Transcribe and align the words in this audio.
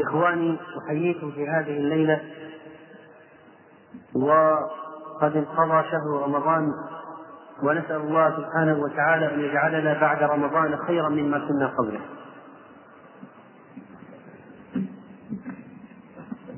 إخواني 0.00 0.56
أحييكم 0.84 1.30
في 1.30 1.48
هذه 1.48 1.76
الليلة. 1.76 2.20
وقد 4.14 5.36
انقضى 5.36 5.88
شهر 5.90 6.22
رمضان 6.22 6.72
ونسأل 7.62 7.96
الله 7.96 8.36
سبحانه 8.36 8.78
وتعالى 8.78 9.34
أن 9.34 9.40
يجعلنا 9.40 10.00
بعد 10.00 10.22
رمضان 10.22 10.76
خيرا 10.76 11.08
مما 11.08 11.38
كنا 11.38 11.66
قبله. 11.78 12.00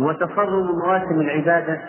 وتصرم 0.01 0.67
مواسم 0.85 1.21
العبادة 1.21 1.81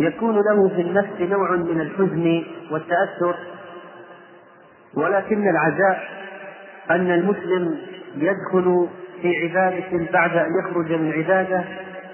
يكون 0.00 0.34
له 0.34 0.68
في 0.68 0.80
النفس 0.80 1.20
نوع 1.20 1.56
من 1.56 1.80
الحزن 1.80 2.44
والتأثر 2.70 3.36
ولكن 4.94 5.48
العزاء 5.48 6.23
أن 6.90 7.10
المسلم 7.10 7.78
يدخل 8.14 8.88
في 9.22 9.36
عبادة 9.36 10.12
بعد 10.12 10.36
أن 10.36 10.50
يخرج 10.60 10.92
من 10.92 11.12
عبادة 11.12 11.64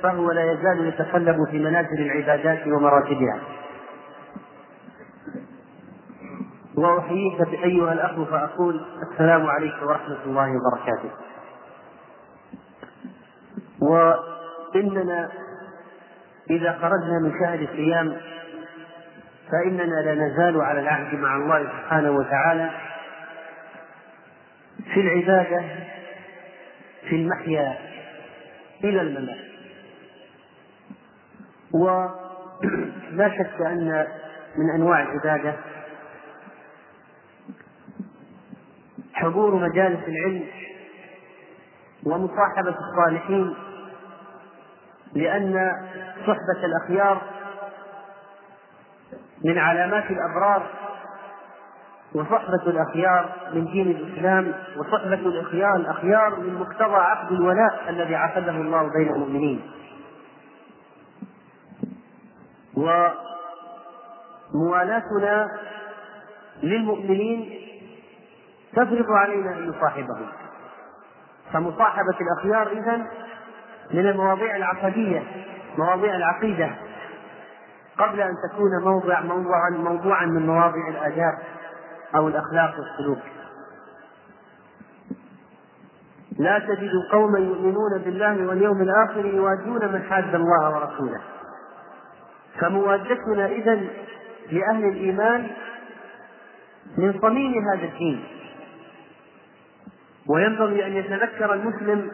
فهو 0.02 0.32
لا 0.32 0.52
يزال 0.52 0.86
يتقلب 0.86 1.36
في 1.50 1.58
منازل 1.58 2.00
العبادات 2.00 2.66
ومراتبها. 2.66 3.38
وأحييك 6.77 7.40
أيها 7.64 7.92
الأخ 7.92 8.22
فأقول 8.22 8.80
السلام 9.12 9.46
عليكم 9.46 9.86
ورحمة 9.86 10.18
الله 10.27 10.50
وبركاته. 10.50 11.10
وإننا 13.80 15.30
إذا 16.50 16.72
خرجنا 16.72 17.18
من 17.22 17.32
شهر 17.40 17.58
الصيام 17.58 18.16
فإننا 19.52 20.00
لا 20.00 20.14
نزال 20.14 20.60
على 20.60 20.80
العهد 20.80 21.18
مع 21.18 21.36
الله 21.36 21.62
سبحانه 21.62 22.10
وتعالى 22.10 22.70
في 24.95 25.00
العبادة 25.00 25.64
في 27.09 27.17
المحيا 27.17 27.78
إلى 28.84 29.00
الممات. 29.00 29.50
ولا 31.73 33.28
شك 33.39 33.61
أن 33.67 34.06
من 34.56 34.70
أنواع 34.75 35.03
العبادة 35.03 35.57
حضور 39.13 39.55
مجالس 39.55 40.01
العلم 40.08 40.46
ومصاحبة 42.05 42.74
الصالحين 42.79 43.55
لأن 45.14 45.73
صحبة 46.27 46.64
الأخيار 46.64 47.23
من 49.45 49.58
علامات 49.58 50.11
الأبرار 50.11 50.89
وصحبة 52.14 52.62
الأخيار 52.66 53.32
من 53.54 53.64
دين 53.64 53.90
الإسلام 53.90 54.54
وصحبة 54.76 55.14
الأخيار 55.14 55.76
الأخيار 55.76 56.40
من 56.40 56.54
مقتضى 56.54 56.96
عقد 56.96 57.32
الولاء 57.32 57.84
الذي 57.88 58.14
عقده 58.14 58.52
الله 58.52 58.82
بين 58.82 59.14
المؤمنين. 59.14 59.70
وموالاتنا 64.54 65.46
للمؤمنين 66.62 67.50
تفرض 68.72 69.10
علينا 69.10 69.58
أن 69.58 69.68
نصاحبهم. 69.68 70.27
فمصاحبة 71.52 72.16
الأخيار 72.20 72.72
إذن 72.72 73.06
من 73.90 74.06
المواضيع 74.06 74.56
العقدية 74.56 75.22
مواضيع 75.78 76.16
العقيدة 76.16 76.70
قبل 77.98 78.20
أن 78.20 78.34
تكون 78.50 78.84
موضع 78.84 79.20
موضوعا 79.20 79.70
موضوعا 79.70 80.27
من 80.27 80.46
مواضع 80.46 80.88
الآداب. 80.88 81.38
أو 82.14 82.28
الأخلاق 82.28 82.74
والسلوك. 82.78 83.22
لا 86.38 86.58
تجد 86.58 86.90
قوما 87.12 87.38
يؤمنون 87.38 87.98
بالله 88.04 88.46
واليوم 88.46 88.82
الآخر 88.82 89.26
يوادون 89.26 89.92
من 89.92 90.02
حاد 90.02 90.34
الله 90.34 90.70
ورسوله. 90.74 91.20
فموادتنا 92.60 93.46
إذا 93.46 93.74
لأهل 94.50 94.84
الإيمان 94.84 95.50
من 96.96 97.20
صميم 97.22 97.54
هذا 97.68 97.84
الدين. 97.84 98.24
وينبغي 100.28 100.86
أن 100.86 100.92
يتذكر 100.92 101.54
المسلم 101.54 102.10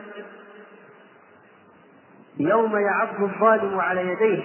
يوم 2.38 2.76
يعض 2.76 3.22
الظالم 3.22 3.80
على 3.80 4.06
يديه. 4.06 4.44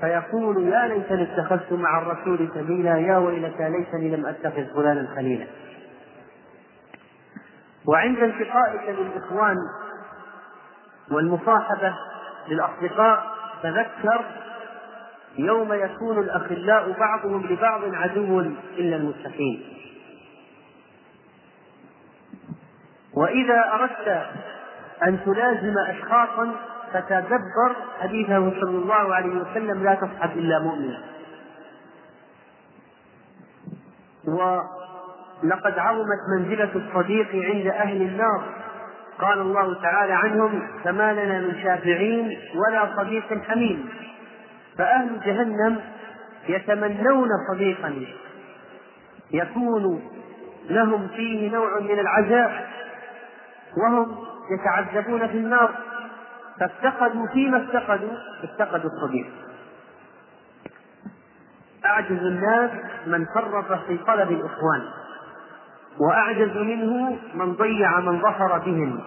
فيقول 0.00 0.68
يا 0.68 0.86
ليتني 0.86 1.22
اتخذت 1.22 1.72
مع 1.72 1.98
الرسول 1.98 2.48
سبيلا 2.54 2.96
يا 2.96 3.16
ويلتى 3.18 3.68
ليتني 3.70 4.16
لم 4.16 4.26
أتخذ 4.26 4.74
فلانا 4.74 5.08
خليلا. 5.16 5.46
وعند 7.86 8.18
التقائك 8.18 8.98
للإخوان 8.98 9.56
والمصاحبة 11.10 11.94
للأصدقاء 12.48 13.26
تذكر 13.62 14.24
يوم 15.38 15.72
يكون 15.72 16.18
الأخلاء 16.18 16.92
بعضهم 16.92 17.46
لبعض 17.46 17.94
عدو 17.94 18.40
إلا 18.78 18.96
المتقين. 18.96 19.62
وإذا 23.14 23.72
أردت 23.72 24.26
أن 25.06 25.18
تلازم 25.24 25.74
اشخاصا 25.88 26.54
فتدبر 26.92 27.76
حديثه 28.00 28.50
صلى 28.60 28.78
الله 28.78 29.14
عليه 29.14 29.40
وسلم 29.40 29.84
لا 29.84 29.94
تصحب 29.94 30.38
إلا 30.38 30.58
مؤمنا 30.58 31.02
ولقد 34.28 35.78
عظمت 35.78 36.18
منزلة 36.38 36.70
الصديق 36.74 37.28
عند 37.32 37.66
أهل 37.66 38.02
النار. 38.02 38.44
قال 39.18 39.40
الله 39.40 39.82
تعالى 39.82 40.12
عنهم 40.12 40.62
فما 40.84 41.12
لنا 41.12 41.40
من 41.40 41.62
شافعين 41.62 42.38
ولا 42.54 42.96
صديق 42.96 43.42
حميم. 43.48 43.88
فأهل 44.78 45.20
جهنم 45.20 45.80
يتمنون 46.48 47.28
صديقا. 47.52 48.06
يكون 49.30 50.02
لهم 50.70 51.08
فيه 51.08 51.50
نوع 51.50 51.80
من 51.80 51.98
العزاء. 51.98 52.68
وهم 53.76 54.16
يتعذبون 54.50 55.26
في 55.26 55.36
النار. 55.36 55.74
فافتقدوا 56.60 57.26
فيما 57.32 57.64
افتقدوا 57.64 58.12
افتقدوا 58.44 58.90
الصديق 58.90 59.26
أعجز 61.84 62.22
الناس 62.22 62.70
من 63.06 63.26
فرط 63.34 63.72
في 63.86 63.98
طلب 63.98 64.30
الإخوان 64.30 64.82
وأعجز 66.00 66.56
منه 66.56 67.18
من 67.34 67.52
ضيع 67.52 68.00
من 68.00 68.20
ظفر 68.20 68.58
بهم. 68.58 69.00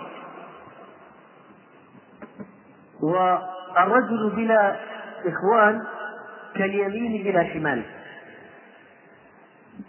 والرجل 3.02 4.30
بلا 4.36 4.76
إخوان 5.26 5.82
كاليمين 6.56 7.24
بلا 7.24 7.54
شمال. 7.54 7.84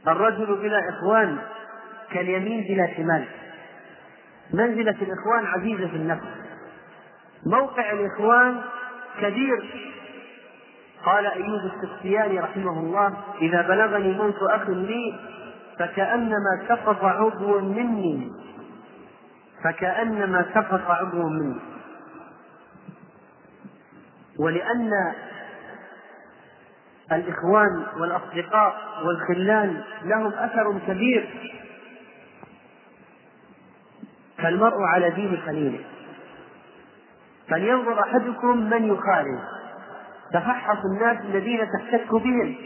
الرجل 0.08 0.56
بلا 0.56 0.88
إخوان 0.88 1.38
كاليمين 2.12 2.65
بلا 2.69 2.97
شمال. 2.97 3.25
منزلة 4.53 4.97
الإخوان 5.03 5.47
عزيزة 5.47 5.88
في 5.88 5.97
النفس. 5.97 6.42
موقع 7.47 7.93
الإخوان 7.93 8.61
كبير. 9.21 9.91
قال 11.05 11.27
أيوب 11.27 11.61
السختياني 11.75 12.41
رحمه 12.41 12.81
الله 12.81 13.17
إذا 13.41 13.62
بلغني 13.62 14.12
موت 14.12 14.43
أخ 14.43 14.69
لي 14.69 15.15
فكأنما 15.79 16.62
سقط 16.69 17.05
عضو 17.05 17.61
مني. 17.61 18.31
فكأنما 19.65 20.47
سقط 20.55 20.91
عضو 20.91 21.29
منه 21.29 21.61
ولأن 24.39 24.91
الإخوان 27.12 27.87
والأصدقاء 28.00 28.77
والخلان 29.05 29.83
لهم 30.05 30.33
أثر 30.33 30.79
كبير. 30.87 31.53
فالمرء 34.39 34.83
على 34.83 35.11
دين 35.11 35.43
خليله. 35.47 35.85
فلينظر 37.49 38.00
أحدكم 38.00 38.71
من 38.71 38.94
يخالف. 38.94 39.41
تفحص 40.33 40.79
الناس 40.85 41.21
الذين 41.21 41.61
تحتك 41.79 42.15
بهم 42.15 42.56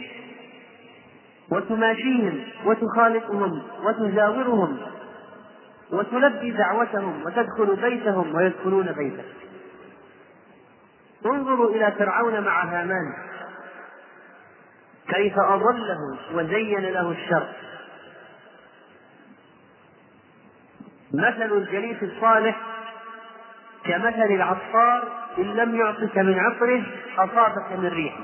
وتماشيهم 1.51 2.43
وتخالطهم 2.65 3.61
وتجاورهم 3.83 4.77
وتلبي 5.91 6.51
دعوتهم 6.51 7.23
وتدخل 7.25 7.75
بيتهم 7.75 8.35
ويدخلون 8.35 8.91
بيتك. 8.91 9.25
انظروا 11.25 11.69
إلى 11.69 11.91
فرعون 11.91 12.41
مع 12.41 12.63
هامان. 12.63 13.13
كيف 15.09 15.39
أضله 15.39 16.17
وزين 16.33 16.81
له 16.81 17.11
الشر. 17.11 17.47
مثل 21.13 21.57
الجليس 21.57 22.03
الصالح 22.03 22.76
كمثل 23.87 24.31
العطار 24.31 25.03
إن 25.37 25.43
لم 25.43 25.75
يعطك 25.75 26.17
من 26.17 26.39
عطره 26.39 26.83
أصابك 27.17 27.71
من 27.79 27.87
ريحه 27.87 28.23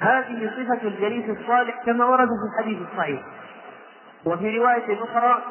هذه 0.00 0.50
صفة 0.56 0.88
الجليس 0.88 1.24
الصالح 1.38 1.82
كما 1.86 2.04
ورد 2.04 2.28
في 2.28 2.60
الحديث 2.60 2.78
الصحيح. 2.92 3.20
وفي 4.24 4.58
رواية 4.58 5.02
أخرى 5.02 5.42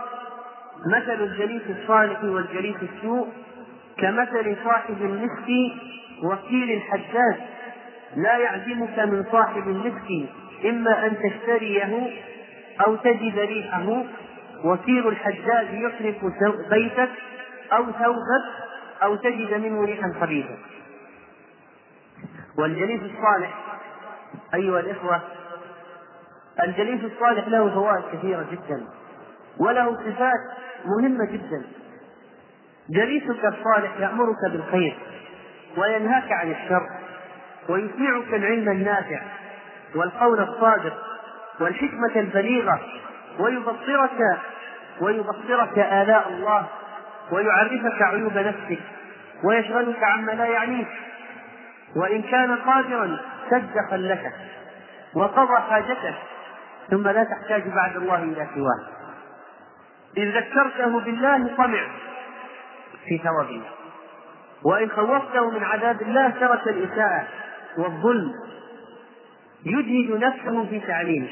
مثل 0.86 1.24
الجليس 1.24 1.62
الصالح 1.70 2.24
والجليس 2.24 2.76
السوء 2.82 3.28
كمثل 3.98 4.56
صاحب 4.64 5.02
المسك 5.02 5.78
وكيل 6.24 6.72
الحداد 6.72 7.36
لا 8.16 8.38
يعزمك 8.38 9.00
من 9.00 9.26
صاحب 9.32 9.68
المسك 9.68 10.30
إما 10.66 11.06
أن 11.06 11.18
تشتريه 11.18 12.10
أو 12.88 12.96
تجد 12.96 13.40
ريحه. 13.40 14.04
وكيل 14.64 15.08
الحداد 15.08 15.74
يحرق 15.74 16.34
بيتك 16.70 17.10
أو 17.74 17.84
ثوبك 17.84 18.67
أو 19.04 19.16
تجد 19.16 19.54
منه 19.54 19.86
ريحا 19.86 20.14
خبيثا. 20.22 20.58
والجليس 22.58 23.02
الصالح 23.02 23.64
أيها 24.54 24.80
الإخوة 24.80 25.22
الجليس 26.64 27.04
الصالح 27.04 27.48
له 27.48 27.70
فوائد 27.70 28.04
كثيرة 28.14 28.46
جدا 28.52 28.88
وله 29.58 29.96
صفات 29.96 30.40
مهمة 30.86 31.26
جدا. 31.26 31.64
جليسك 32.90 33.46
الصالح 33.46 34.00
يأمرك 34.00 34.52
بالخير 34.52 34.98
وينهاك 35.78 36.32
عن 36.32 36.52
الشر 36.52 36.90
ويسمعك 37.70 38.34
العلم 38.34 38.70
النافع 38.70 39.22
والقول 39.96 40.40
الصادق 40.40 40.98
والحكمة 41.60 42.16
البليغة 42.16 42.82
ويبصرك 43.40 44.40
ويبصرك 45.02 45.80
آلاء 45.80 46.30
الله. 46.30 46.68
ويعرفك 47.32 48.02
عيوب 48.02 48.38
نفسك 48.38 48.80
ويشغلك 49.44 50.04
عما 50.04 50.32
لا 50.32 50.46
يعنيك. 50.46 50.88
وإن 51.96 52.22
كان 52.22 52.56
قادرا 52.56 53.20
سد 53.50 53.76
خلتك 53.92 54.34
وقضى 55.16 55.62
حاجتك 55.70 56.14
ثم 56.90 57.08
لا 57.08 57.24
تحتاج 57.24 57.68
بعد 57.68 57.96
الله 57.96 58.24
إلى 58.24 58.48
سواه. 58.56 58.88
إن 60.18 60.30
ذكرته 60.30 61.00
بالله 61.00 61.56
طمع 61.58 61.88
في 63.06 63.18
ثوابه. 63.18 63.62
وإن 64.64 64.90
خوفته 64.90 65.50
من 65.52 65.64
عذاب 65.64 66.02
الله 66.02 66.30
ترك 66.30 66.68
الإساءة 66.68 67.28
والظلم. 67.78 68.32
يجهد 69.66 70.24
نفسه 70.24 70.66
في 70.66 70.80
تعليمه. 70.80 71.30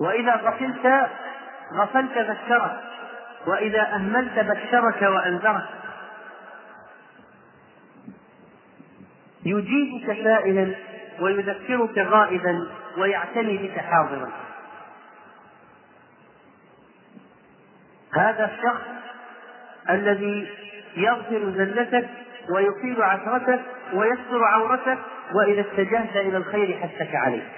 وإذا 0.00 0.34
غفلت 0.34 1.08
غفلت 1.74 2.18
ذكرك 2.18 2.89
وإذا 3.46 3.82
أهملت 3.94 4.38
بشرك 4.38 5.02
وأنذرك 5.02 5.68
يجيبك 9.44 10.06
سائلا 10.24 10.74
ويذكرك 11.20 11.98
غائبا 11.98 12.68
ويعتني 12.98 13.56
بك 13.56 13.78
حاضرا. 13.78 14.30
هذا 18.14 18.44
الشخص 18.44 18.86
الذي 19.90 20.48
يغفر 20.96 21.50
زلتك 21.50 22.08
ويطيل 22.54 23.02
عثرتك 23.02 23.60
ويستر 23.92 24.44
عورتك 24.44 24.98
وإذا 25.34 25.60
اتجهت 25.60 26.16
إلى 26.16 26.36
الخير 26.36 26.78
حثك 26.78 27.14
عليه. 27.14 27.48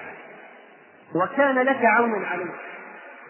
وكان 1.15 1.59
لك 1.59 1.85
عونا 1.85 2.27
عليه. 2.27 2.53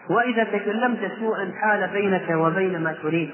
وإذا 0.09 0.43
تكلمت 0.43 1.11
سوءا 1.19 1.53
حال 1.61 1.87
بينك 1.87 2.29
وبين 2.29 2.83
ما 2.83 2.93
تريد. 2.93 3.31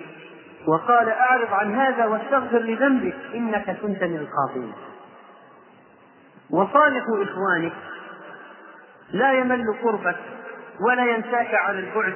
وقال 0.68 1.10
أعرض 1.10 1.54
عن 1.54 1.75
هذا 1.75 2.06
واستغفر 2.06 2.60
لذنبك 2.60 3.16
إنك 3.36 3.77
كنت 3.81 4.04
من 4.04 4.18
الخاطئين. 4.18 4.74
وصالح 6.50 7.04
إخوانك 7.10 7.74
لا 9.12 9.33
يمل 9.33 9.74
قربك 9.83 10.18
ولا 10.88 11.06
ينساك 11.06 11.54
على 11.54 11.80
البعد. 11.80 12.13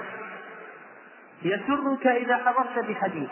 يسرك 1.44 2.08
إذا 2.08 2.38
حضرت 2.38 2.86
بحديث 2.90 3.30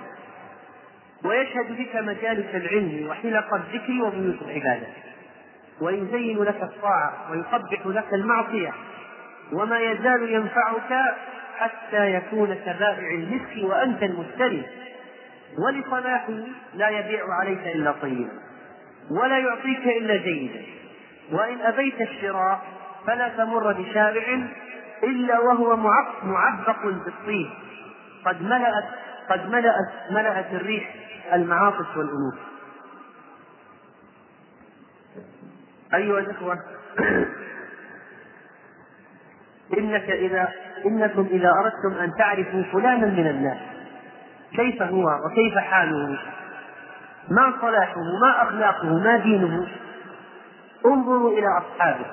ويشهد 1.26 1.78
بك 1.78 1.96
مجالس 1.96 2.56
العلم 2.56 3.08
وحلق 3.10 3.54
الذكر 3.54 4.04
وبيوت 4.04 4.42
العبادة. 4.42 4.88
ويزين 5.82 6.44
لك 6.44 6.64
الطاعة 6.64 7.32
ويقبح 7.32 7.88
لك 7.88 8.14
المعصية. 8.14 8.74
وما 9.54 9.80
يزال 9.80 10.34
ينفعك 10.34 11.16
حتى 11.58 12.14
يكون 12.14 12.54
كبائع 12.54 13.12
المسك 13.12 13.64
وأنت 13.64 14.04
المشتري. 14.04 14.66
ولصلاحه 15.58 16.34
لا 16.74 16.90
يبيع 16.90 17.34
عليك 17.34 17.68
إلا 17.76 17.92
طيبا 17.92 18.32
ولا 19.12 19.38
يعطيك 19.38 19.88
إلا 19.88 20.16
جيدا. 20.16 20.62
وإن 21.32 21.62
أبيت 21.62 22.02
الشراء 22.02 22.62
فلا 23.08 23.30
تمر 23.30 23.74
بشارع 23.74 24.40
إلا 25.04 25.40
وهو 25.40 25.76
معبق 26.24 26.84
بالطين 26.84 27.50
قد 28.26 28.42
ملأت 28.42 28.86
قد 29.30 29.50
ملأت 29.50 29.92
ملأت 30.12 30.54
الريح 30.54 30.96
المعاطف 31.34 31.98
والأنوف. 31.98 32.36
أيها 35.94 36.20
الإخوة 36.20 36.60
إنك 39.78 40.10
إذا 40.10 40.50
إنكم 40.86 41.28
إذا 41.32 41.50
أردتم 41.50 42.02
أن 42.04 42.12
تعرفوا 42.18 42.64
فلانا 42.74 43.06
من 43.06 43.28
الناس 43.28 43.58
كيف 44.56 44.82
هو 44.82 45.06
وكيف 45.26 45.58
حاله؟ 45.58 46.18
ما 47.30 47.54
صلاحه 47.62 48.02
ما 48.22 48.44
أخلاقه 48.44 49.00
ما 49.00 49.18
دينه؟ 49.18 49.68
انظروا 50.86 51.32
إلى 51.32 51.48
أصحابه. 51.58 52.06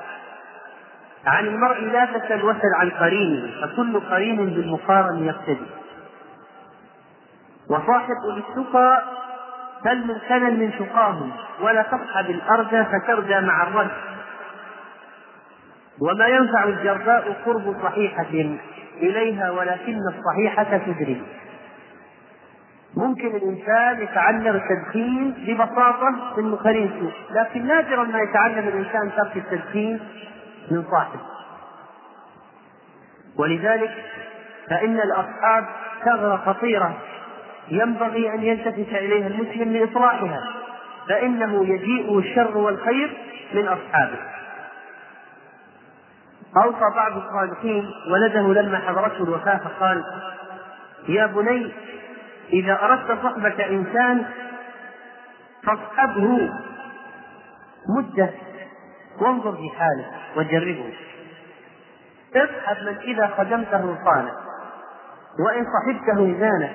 عن 1.26 1.46
المرء 1.46 1.80
لا 1.80 2.04
تسل 2.04 2.44
وسل 2.44 2.74
عن 2.80 2.90
قرينه 2.90 3.50
فكل 3.60 4.00
قرين 4.00 4.36
بالمقارن 4.36 5.24
يقتدي. 5.24 5.66
وصاحب 7.70 8.16
للسقى 8.26 9.02
بل 9.84 10.06
من 10.06 10.18
كنن 10.28 10.60
من 10.60 10.72
سقاهم 10.78 11.32
ولا 11.60 11.82
تصحب 11.82 12.30
الأرض 12.30 12.86
فترجى 12.86 13.40
مع 13.40 13.62
الرد 13.62 13.90
وما 16.00 16.26
ينفع 16.26 16.64
الجرباء 16.64 17.32
قرب 17.46 17.76
صحيحة 17.82 18.56
إليها 19.02 19.50
ولكن 19.50 19.98
الصحيحة 19.98 20.78
تدري 20.78 21.22
ممكن 22.96 23.26
الإنسان 23.26 24.02
يتعلم 24.02 24.56
التدخين 24.56 25.34
ببساطة 25.46 26.10
من 26.36 26.58
سوء 27.00 27.12
لكن 27.30 27.66
نادرا 27.66 28.04
ما 28.04 28.18
يتعلم 28.20 28.68
الإنسان 28.68 29.10
ترك 29.16 29.36
التدخين 29.36 30.00
من 30.70 30.84
صاحب 30.90 31.20
ولذلك 33.36 33.90
فإن 34.70 34.96
الأصحاب 34.96 35.64
ثغرة 36.04 36.36
خطيرة 36.36 36.96
ينبغي 37.68 38.34
أن 38.34 38.42
يلتفت 38.42 38.94
إليها 38.94 39.26
المسلم 39.26 39.72
لإصلاحها 39.72 40.40
فإنه 41.08 41.64
يجيء 41.64 42.18
الشر 42.18 42.58
والخير 42.58 43.16
من 43.54 43.68
أصحابه. 43.68 44.18
أوصى 46.56 46.94
بعض 46.96 47.12
الصالحين 47.16 47.90
ولده 48.12 48.62
لما 48.62 48.78
حضرته 48.78 49.24
الوفاة 49.24 49.56
فقال 49.56 50.04
يا 51.08 51.26
بني 51.26 51.72
إذا 52.52 52.82
أردت 52.82 53.22
صحبة 53.22 53.66
إنسان 53.66 54.24
فاصحبه 55.64 56.50
مدة 57.98 58.30
وانظر 59.20 59.52
في 59.52 59.70
حاله 59.78 60.06
وجربه. 60.36 60.92
اصحب 62.36 62.86
من 62.86 62.96
إذا 62.98 63.26
خدمته 63.26 63.96
صانع 64.04 64.32
وإن 65.46 65.64
صحبته 65.64 66.36
زانه 66.40 66.72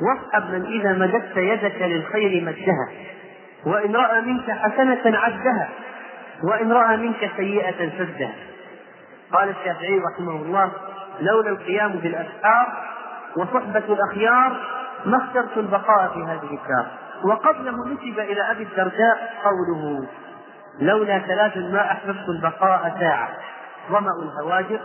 واصحب 0.00 0.50
من 0.50 0.64
إذا 0.66 0.92
مددت 0.92 1.36
يدك 1.36 1.82
للخير 1.82 2.44
مدها. 2.44 2.88
وإن 3.66 3.96
رأى 3.96 4.20
منك 4.20 4.50
حسنة 4.50 5.18
عدها 5.18 5.68
وإن 6.42 6.72
رأى 6.72 6.96
منك 6.96 7.30
سيئة 7.36 7.90
سدها. 7.98 8.34
قال 9.34 9.48
الشافعي 9.48 9.98
رحمه 9.98 10.36
الله 10.36 10.70
لولا 11.20 11.50
القيام 11.50 11.92
بالأسحار 11.92 12.66
وصحبة 13.36 13.82
الأخيار 13.88 14.56
ما 15.06 15.16
اخترت 15.16 15.56
البقاء 15.56 16.08
في 16.14 16.22
هذه 16.24 16.58
الدار. 16.62 16.86
وقبله 17.24 17.86
نسب 17.86 18.18
إلى 18.18 18.50
أبي 18.50 18.62
الدرداء 18.62 19.34
قوله 19.44 20.06
لولا 20.80 21.18
ثلاث 21.18 21.56
ما 21.56 21.92
أحببت 21.92 22.28
البقاء 22.28 22.96
ساعة 23.00 23.28
ظمأ 23.90 24.10
الهواجر 24.22 24.80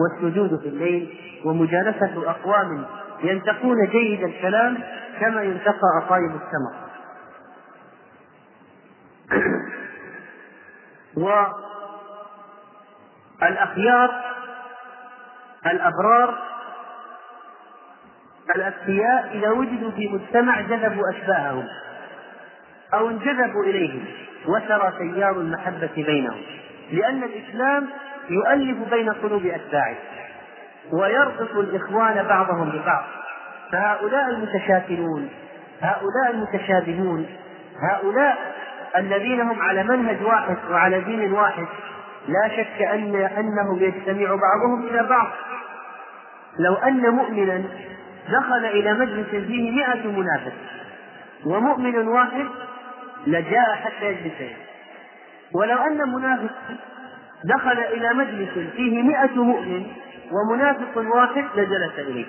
والسجود 0.00 0.60
في 0.60 0.68
الليل 0.68 1.18
ومجالسة 1.44 2.30
أقوام 2.30 2.84
ينتقون 3.22 3.86
جيد 3.86 4.22
الكلام 4.22 4.78
كما 5.20 5.42
ينتقى 5.42 6.02
أطايب 6.02 6.30
السمر 6.30 6.72
والأخيار 13.42 14.10
الأبرار 15.66 16.38
الأذكياء 18.56 19.30
إذا 19.34 19.50
وجدوا 19.50 19.90
في 19.90 20.08
مجتمع 20.08 20.60
جذبوا 20.60 21.10
أشباههم 21.10 21.68
أو 22.94 23.08
انجذبوا 23.08 23.64
إليهم 23.64 24.04
وسرى 24.46 24.92
تيار 24.98 25.30
المحبة 25.30 25.90
بينهم 25.96 26.40
لأن 26.92 27.22
الإسلام 27.22 27.86
يؤلف 28.30 28.90
بين 28.90 29.12
قلوب 29.12 29.46
أتباعه 29.46 29.96
ويربط 30.92 31.56
الإخوان 31.56 32.26
بعضهم 32.28 32.70
ببعض 32.70 33.04
فهؤلاء 33.72 34.28
المتشاكلون 34.30 35.28
هؤلاء 35.82 36.30
المتشابهون 36.30 37.26
هؤلاء 37.90 38.36
الذين 38.96 39.40
هم 39.40 39.60
على 39.60 39.82
منهج 39.82 40.22
واحد 40.22 40.56
وعلى 40.70 41.00
دين 41.00 41.32
واحد 41.32 41.66
لا 42.28 42.48
شك 42.48 42.82
أن 42.82 43.14
أنهم 43.14 43.78
يجتمع 43.78 44.34
بعضهم 44.34 44.86
إلى 44.86 45.02
بعض. 45.08 45.28
لو 46.58 46.74
أن 46.74 47.10
مؤمنا 47.10 47.64
دخل 48.28 48.64
إلى 48.64 48.94
مجلس 48.94 49.28
فيه 49.28 49.70
مئة 49.70 50.06
منافق 50.06 50.52
ومؤمن 51.46 52.08
واحد 52.08 52.46
لجاء 53.26 53.74
حتى 53.74 54.06
يجلس 54.06 54.52
ولو 55.54 55.76
أن 55.78 56.12
منافق 56.12 56.54
دخل 57.44 57.78
إلى 57.78 58.14
مجلس 58.14 58.70
فيه 58.76 59.02
مئة 59.02 59.34
مؤمن 59.34 59.86
ومنافق 60.32 60.96
واحد 60.96 61.44
لجلس 61.56 61.98
إليه. 61.98 62.26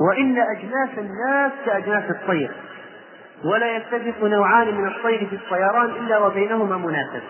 وإن 0.00 0.38
أجناس 0.38 0.98
الناس 0.98 1.52
كأجناس 1.66 2.10
الطير 2.10 2.50
ولا 3.44 3.76
يتفق 3.76 4.24
نوعان 4.24 4.74
من 4.74 4.86
الطير 4.86 5.26
في 5.26 5.36
الطيران 5.36 5.90
إلا 5.90 6.18
وبينهما 6.18 6.76
منافق. 6.76 7.22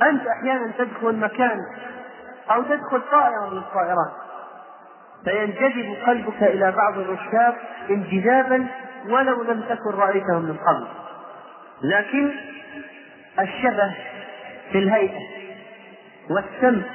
وأنت 0.00 0.26
أحيانا 0.26 0.72
تدخل 0.78 1.16
مكان 1.16 1.60
أو 2.50 2.62
تدخل 2.62 3.02
طائرة 3.10 3.50
من 3.50 3.58
الطائرات. 3.58 4.12
فينجذب 5.24 5.96
قلبك 6.06 6.42
إلى 6.42 6.72
بعض 6.72 6.98
الركاب 6.98 7.54
انجذابا 7.90 8.66
ولو 9.08 9.42
لم 9.42 9.60
تكن 9.60 9.90
رأيتهم 9.98 10.42
من 10.42 10.56
قبل. 10.56 10.86
لكن 11.82 12.30
الشبه 13.40 13.94
في 14.72 14.78
الهيئة 14.78 15.20
والسمت 16.30 16.86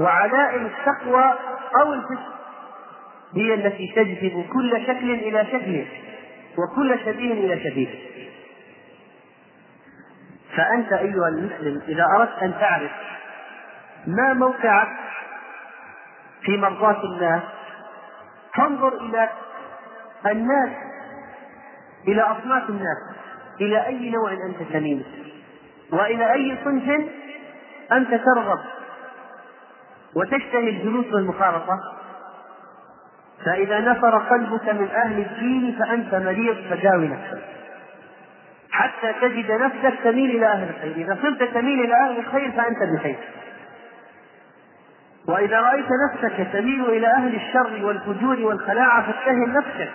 وعلائم 0.00 0.66
التقوى 0.66 1.34
أو 1.80 1.92
الفسق 1.92 2.32
هي 3.34 3.54
التي 3.54 3.92
تجذب 3.96 4.44
كل 4.52 4.82
شكل 4.86 5.10
إلى 5.10 5.46
شكله 5.46 5.86
وكل 6.58 6.98
شبيه 7.04 7.32
إلى 7.32 7.70
شبيه. 7.70 7.88
فأنت 10.60 10.92
أيها 10.92 11.28
المسلم 11.28 11.82
إذا 11.88 12.04
أردت 12.16 12.42
أن 12.42 12.54
تعرف 12.60 12.90
ما 14.06 14.32
موقعك 14.32 14.88
في 16.42 16.56
مرضاة 16.56 17.04
الله 17.04 17.42
فانظر 18.54 18.92
إلى 18.92 19.28
الناس 20.26 20.70
إلى 22.08 22.22
أصناف 22.22 22.70
الناس 22.70 22.98
إلى 23.60 23.86
أي 23.86 24.10
نوع 24.10 24.32
أنت 24.32 24.72
تميل 24.72 25.04
وإلى 25.92 26.32
أي 26.32 26.58
صنف 26.64 27.08
أنت 27.92 28.14
ترغب 28.14 28.60
وتشتهي 30.14 30.68
الجلوس 30.68 31.06
والمخالطة 31.06 31.80
فإذا 33.44 33.80
نفر 33.80 34.18
قلبك 34.18 34.68
من 34.68 34.88
أهل 34.90 35.20
الدين 35.20 35.78
فأنت 35.78 36.14
مريض 36.14 36.56
فداوي 36.70 37.08
نفسك. 37.08 37.42
حتى 38.80 39.12
تجد 39.20 39.50
نفسك 39.50 39.98
تميل 40.04 40.30
إلى 40.30 40.46
أهل 40.46 40.68
الخير. 40.68 40.96
إذا 40.96 41.18
صرت 41.22 41.42
تميل 41.54 41.84
إلى 41.84 41.94
أهل 41.94 42.18
الخير 42.18 42.50
فأنت 42.50 42.78
بخير. 42.94 43.18
وإذا 45.28 45.60
رأيت 45.60 45.86
نفسك 46.10 46.52
تميل 46.52 46.84
إلى 46.84 47.06
أهل 47.06 47.34
الشر 47.34 47.86
والفجور 47.86 48.40
والخلاعة 48.40 49.12
فاتهم 49.12 49.52
نفسك 49.52 49.90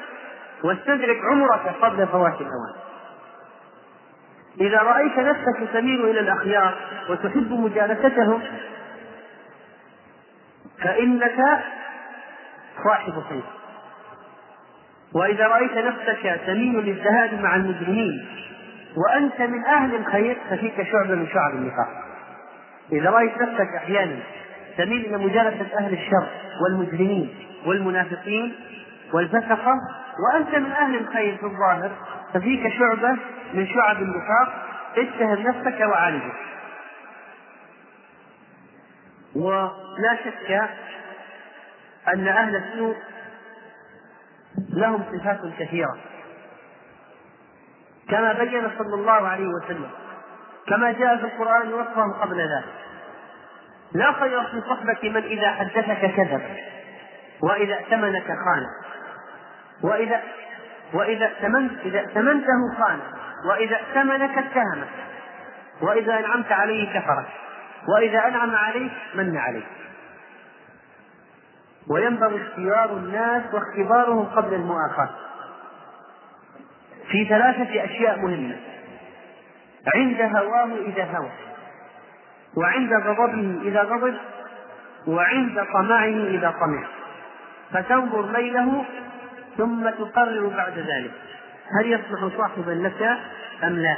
واستدرك 0.64 1.18
عمرك 1.32 1.68
قبل 1.82 2.08
فوات 2.08 2.42
الأوان. 2.42 2.76
إذا 4.62 4.78
رأيت 4.78 5.20
نفسك 5.20 5.74
تميل 5.74 6.06
إلى 6.06 6.20
الأخيار 6.20 6.76
وتحب 7.10 7.52
مجالستهم 7.52 8.42
فإنك 10.84 11.64
صاحب 12.84 13.24
خير. 13.30 13.44
وإذا 15.14 15.48
رأيت 15.48 15.78
نفسك 15.78 16.42
تميل 16.46 16.76
للذهاب 16.76 17.42
مع 17.42 17.56
المجرمين 17.56 18.28
وأنت 18.98 19.42
من 19.42 19.66
أهل 19.66 19.96
الخير 19.96 20.38
ففيك 20.50 20.84
شعبة 20.84 21.16
من 21.16 21.28
شعب 21.28 21.54
النفاق. 21.54 21.88
إذا 22.92 23.10
رأيت 23.10 23.42
نفسك 23.42 23.76
أحيانا 23.76 24.20
تميل 24.78 25.06
إلى 25.06 25.18
مجالسة 25.18 25.78
أهل 25.78 25.94
الشر 25.94 26.28
والمجرمين 26.64 27.36
والمنافقين 27.66 28.56
والفسقة 29.14 29.78
وأنت 30.20 30.56
من 30.56 30.72
أهل 30.72 30.96
الخير 30.96 31.38
في 31.38 31.44
الظاهر 31.44 31.92
ففيك 32.34 32.74
شعبة 32.74 33.18
من 33.54 33.68
شعب 33.68 33.98
النفاق. 34.02 34.66
اتهم 34.98 35.48
نفسك 35.48 35.80
وعالجه. 35.82 36.32
ولا 39.36 40.16
شك 40.26 40.70
أن 42.14 42.28
أهل 42.28 42.56
السوء 42.56 42.96
لهم 44.70 45.04
صفات 45.14 45.40
كثيرة. 45.60 45.98
كما 48.10 48.34
بين 48.34 48.72
صلى 48.78 48.96
الله 48.96 49.28
عليه 49.28 49.48
وسلم 49.48 49.90
كما 50.68 50.92
جاء 50.92 51.18
في 51.18 51.24
القرآن 51.24 51.74
وصفهم 51.74 52.14
قبل 52.14 52.38
ذلك. 52.40 52.74
لا 53.94 54.12
خير 54.12 54.44
في 54.44 54.62
صحبة 54.62 55.10
من 55.10 55.24
إذا 55.24 55.52
حدثك 55.52 56.16
كذب 56.16 56.42
وإذا 57.44 57.74
ائتمنك 57.74 58.28
خان 58.28 58.66
وإذا 59.84 60.22
وإذا 60.94 61.26
ائتمنت 61.26 61.80
إذا 61.86 62.00
ائتمنته 62.00 62.76
خان 62.78 63.00
وإذا 63.50 63.76
ائتمنك 63.76 64.38
اتهمك 64.38 64.88
وإذا 65.82 66.20
أنعمت 66.20 66.52
عليه 66.52 67.00
كفرك 67.00 67.28
وإذا 67.96 68.28
أنعم 68.28 68.56
عليك 68.56 68.92
من 69.16 69.38
عليك. 69.38 69.68
وينبغي 71.90 72.42
اختيار 72.42 72.98
الناس 72.98 73.44
واختبارهم 73.54 74.26
قبل 74.26 74.54
المؤاخاة. 74.54 75.10
في 77.12 77.26
ثلاثة 77.26 77.86
أشياء 77.86 78.20
مهمة. 78.20 78.56
عند 79.96 80.22
هواه 80.22 80.70
إذا 80.86 81.04
هوى. 81.04 81.32
وعند 82.58 82.94
غضبه 82.94 83.62
إذا 83.62 83.82
غضب. 83.82 84.16
وعند 85.08 85.66
طمعه 85.74 86.28
إذا 86.28 86.54
طمع. 86.60 86.88
فتنظر 87.72 88.32
ليله 88.32 88.86
ثم 89.58 89.90
تقرر 89.90 90.48
بعد 90.48 90.78
ذلك. 90.80 91.12
هل 91.80 91.92
يصلح 91.92 92.38
صاحبا 92.38 92.72
لك 92.72 93.18
أم 93.64 93.80
لا؟ 93.80 93.98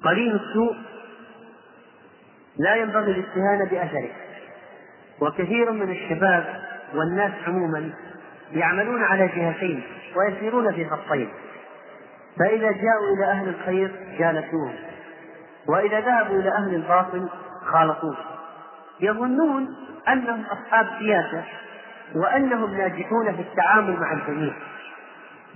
وقليل 0.00 0.34
السوء 0.34 0.76
لا 2.58 2.74
ينبغي 2.74 3.10
الاستهانة 3.10 3.70
بأثره. 3.70 4.10
وكثير 5.20 5.72
من 5.72 5.90
الشباب 5.90 6.44
والناس 6.94 7.32
عموما 7.46 7.90
يعملون 8.52 9.02
على 9.02 9.26
جهتين 9.26 9.82
ويسيرون 10.16 10.72
في 10.72 10.88
خطين. 10.88 11.28
فإذا 12.38 12.72
جاءوا 12.72 13.16
إلى 13.16 13.24
أهل 13.30 13.48
الخير 13.48 13.90
جالسوهم 14.18 14.74
وإذا 15.68 16.00
ذهبوا 16.00 16.40
إلى 16.40 16.48
أهل 16.48 16.74
الباطل 16.74 17.28
خالطوه 17.64 18.16
يظنون 19.00 19.68
أنهم 20.08 20.44
أصحاب 20.44 20.86
سياسة 20.98 21.44
وأنهم 22.14 22.74
ناجحون 22.74 23.36
في 23.36 23.42
التعامل 23.42 24.00
مع 24.00 24.12
الجميع 24.12 24.52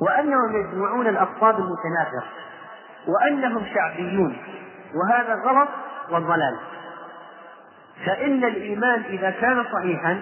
وأنهم 0.01 0.57
يجمعون 0.57 1.07
الأقطاب 1.07 1.55
المتنافرة 1.55 2.25
وأنهم 3.09 3.67
شعبيون 3.75 4.37
وهذا 4.95 5.35
غلط 5.35 5.69
والضلال 6.11 6.59
فإن 8.07 8.45
الإيمان 8.45 9.03
إذا 9.11 9.31
كان 9.31 9.65
صحيحا 9.73 10.21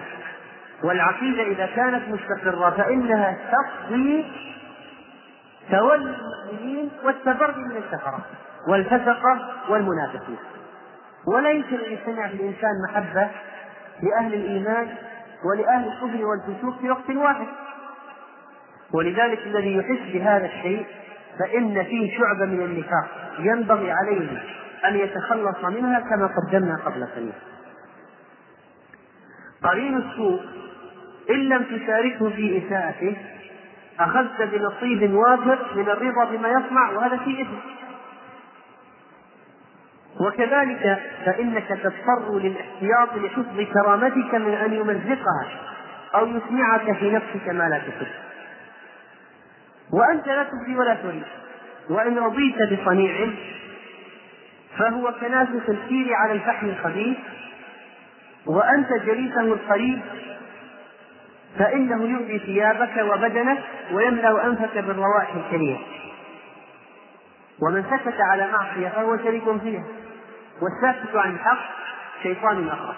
والعقيدة 0.83 1.43
إذا 1.43 1.65
كانت 1.65 2.03
مستقرة 2.09 2.69
فإنها 2.69 3.37
تقضي 3.51 4.25
تولي 5.71 6.15
المؤمنين 6.15 6.89
والتبري 7.03 7.61
من 7.61 7.77
الكفرة 7.77 8.19
والفسقة 8.67 9.39
والمنافقين 9.69 10.37
ولا 11.27 11.49
يمكن 11.49 11.75
أن 11.75 11.91
يجتمع 11.91 12.27
في 12.27 12.33
الإنسان 12.33 12.71
محبة 12.89 13.27
لأهل 14.03 14.33
الإيمان 14.33 14.87
ولأهل 15.45 15.87
الكفر 15.87 16.25
والفسوق 16.25 16.79
في 16.79 16.89
وقت 16.89 17.09
واحد. 17.09 17.47
ولذلك 18.93 19.39
الذي 19.39 19.75
يحس 19.75 20.13
بهذا 20.13 20.45
الشيء 20.45 20.85
فإن 21.39 21.83
فيه 21.83 22.17
شعبة 22.17 22.45
من 22.45 22.61
النفاق 22.61 23.07
ينبغي 23.39 23.91
عليه 23.91 24.43
أن 24.85 24.95
يتخلص 24.95 25.65
منها 25.65 25.99
كما 25.99 26.29
قدمنا 26.37 26.75
قبل 26.85 27.05
قليل. 27.05 27.33
قرين 29.63 29.97
السوء 29.97 30.41
إن 31.29 31.49
لم 31.49 31.63
تشاركه 31.63 32.29
في 32.29 32.61
إساءته 32.67 33.17
أخذت 33.99 34.41
بنصيب 34.41 35.13
وافر 35.13 35.59
من 35.75 35.89
الرضا 35.89 36.25
بما 36.25 36.49
يصنع 36.49 36.91
وهذا 36.91 37.17
فيه 37.17 37.41
إثم 37.43 37.57
وكذلك 40.19 40.99
فإنك 41.25 41.67
تضطر 41.67 42.39
للاحتياط 42.39 43.15
لحفظ 43.15 43.61
كرامتك 43.73 44.35
من 44.35 44.53
أن 44.53 44.73
يمزقها 44.73 45.47
أو 46.15 46.27
يسمعك 46.27 46.97
في 46.97 47.11
نفسك 47.11 47.49
ما 47.49 47.63
لا 47.63 47.77
تحب. 47.77 48.07
وأنت 49.93 50.27
لا 50.27 50.43
تبدي 50.43 50.75
ولا 50.75 50.93
تريد. 50.93 51.23
وإن 51.89 52.17
رضيت 52.17 52.55
بصنيع 52.55 53.29
فهو 54.77 55.13
كنافس 55.21 55.69
الكير 55.69 56.13
على 56.13 56.33
الفحم 56.33 56.69
الخبيث 56.69 57.17
وأنت 58.45 58.93
جليسه 58.93 59.41
القريب 59.41 60.01
فإنه 61.59 62.03
يؤذي 62.03 62.39
ثيابك 62.39 62.97
وبدنك 62.97 63.59
ويملأ 63.91 64.45
أنفك 64.45 64.77
بالروائح 64.77 65.35
الكريهة 65.35 65.79
ومن 67.61 67.83
سكت 67.83 68.21
على 68.21 68.47
معصية 68.51 68.89
فهو 68.89 69.17
شريك 69.17 69.43
فيها 69.61 69.83
والساكت 70.61 71.15
عن 71.15 71.31
الحق 71.31 71.69
شيطان 72.23 72.67
آخر. 72.67 72.95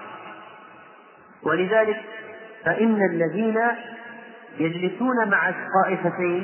ولذلك 1.44 2.02
فإن 2.66 3.02
الذين 3.12 3.60
يجلسون 4.60 5.30
مع 5.30 5.50
الطائفتين 5.50 6.44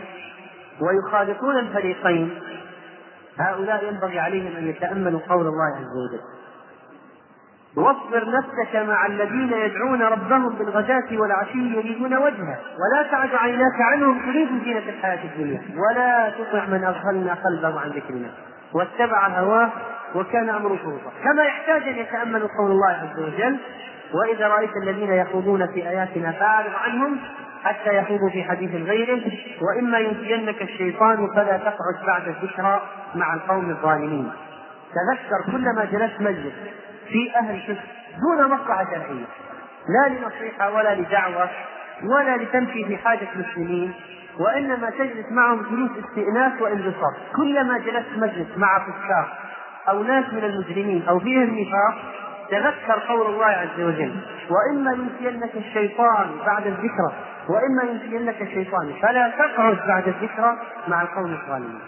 ويخالطون 0.82 1.58
الفريقين 1.58 2.40
هؤلاء 3.40 3.86
ينبغي 3.86 4.20
عليهم 4.20 4.56
أن 4.56 4.68
يتأملوا 4.68 5.20
قول 5.30 5.48
الله 5.48 5.76
عز 5.76 5.98
وجل. 5.98 6.39
واصبر 7.78 8.38
نفسك 8.38 8.76
مع 8.76 9.06
الذين 9.06 9.54
يدعون 9.54 10.02
ربهم 10.02 10.50
بالغداة 10.50 11.08
والعشي 11.12 11.58
يريدون 11.58 12.14
وجهه. 12.14 12.58
ولا 12.80 13.12
تعد 13.12 13.36
عيناك 13.36 13.82
عنهم 13.82 14.20
تريد 14.20 14.64
زينة 14.64 14.90
الحياة 14.90 15.24
الدنيا. 15.24 15.62
ولا 15.78 16.30
تطع 16.30 16.66
من 16.66 16.84
أغفلنا 16.84 17.34
قلبه 17.34 17.80
عن 17.80 17.90
ذكرنا 17.90 18.30
واتبع 18.74 19.28
هواه 19.28 19.70
وكان 20.16 20.50
أمره 20.50 20.76
فرطا 20.76 21.12
كما 21.24 21.44
يحتاج 21.44 21.88
أن 21.88 21.96
يتأملوا 21.96 22.48
قول 22.60 22.72
الله 22.72 22.88
عز 22.88 23.20
وجل 23.20 23.58
وإذا 24.14 24.48
رأيت 24.48 24.72
الذين 24.84 25.14
يخوضون 25.14 25.68
في 25.68 25.90
آياتنا 25.90 26.32
فأعرض 26.32 26.74
عنهم 26.84 27.18
حتى 27.64 27.98
يخوضوا 27.98 28.30
في 28.30 28.44
حديث 28.44 28.76
غيره. 28.88 29.22
وإما 29.62 30.00
ينسينك 30.00 30.62
الشيطان 30.62 31.28
فلا 31.36 31.58
تقعد 31.58 32.06
بعد 32.08 32.28
الذكرى 32.28 32.82
مع 33.16 33.34
القوم 33.34 33.70
الظالمين. 33.70 34.32
تذكر 34.94 35.52
كلما 35.52 35.86
جلست 35.86 36.22
مجلس 36.22 36.54
في 37.12 37.36
أهل 37.36 37.62
كفر 37.62 37.82
دون 38.22 38.52
مصلحة 38.52 38.86
شرعية. 38.86 39.26
لا 39.90 40.10
لنصيحة 40.10 40.72
ولا 40.72 40.96
لدعوة 40.96 41.50
ولا 42.04 42.38
لتمشي 42.38 42.86
في 42.86 42.98
حاجة 42.98 43.28
المسلمين 43.36 43.94
وإنما 44.40 44.90
تجلس 44.90 45.26
معهم 45.32 45.62
جلوس 45.72 45.92
استئناس 46.06 46.62
وانبساط. 46.62 47.14
كلما 47.36 47.78
جلست 47.78 48.18
مجلس 48.18 48.58
مع 48.58 48.80
فساق 48.80 49.38
أو 49.90 50.04
ناس 50.04 50.34
من 50.34 50.44
المجرمين 50.44 51.04
أو 51.10 51.20
فيهم 51.20 51.60
نفاق 51.60 51.96
تذكر 52.50 53.00
قول 53.08 53.34
الله 53.34 53.46
عز 53.46 53.80
وجل 53.80 54.16
وإما 54.50 54.92
ينسينك 54.92 55.56
الشيطان 55.56 56.28
بعد 56.46 56.68
الذكرى 56.68 57.14
وإما 57.50 57.84
ينسينك 57.92 58.42
الشيطان 58.42 58.94
فلا 59.02 59.30
تقعد 59.30 59.78
بعد 59.88 60.08
الذكرى 60.08 60.58
مع 60.88 61.02
القوم 61.02 61.32
الظالمين. 61.34 61.80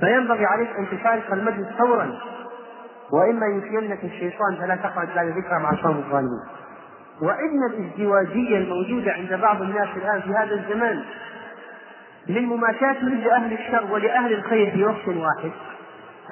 فينبغي 0.00 0.46
عليك 0.46 0.68
أن 0.78 0.86
تشارك 0.98 1.32
المجلس 1.32 1.68
فورا 1.78 2.18
وإما 3.12 3.46
ينسينك 3.46 4.04
الشيطان 4.04 4.56
فلا 4.60 4.76
تقعد 4.76 5.08
بعد 5.14 5.26
الذكرى 5.26 5.58
مع 5.58 5.70
القوم 5.70 5.96
الظالمين. 5.96 6.42
وإن 7.22 7.64
الازدواجية 7.70 8.58
الموجودة 8.58 9.12
عند 9.12 9.34
بعض 9.34 9.62
الناس 9.62 9.88
الآن 9.96 10.20
في 10.20 10.30
هذا 10.30 10.54
الزمان 10.54 11.04
للمماشاة 12.28 12.96
مثل 13.02 13.28
أهل 13.30 13.52
الشر 13.52 13.92
ولأهل 13.92 14.32
الخير 14.32 14.70
في 14.70 14.84
وقت 14.84 15.08
واحد 15.08 15.50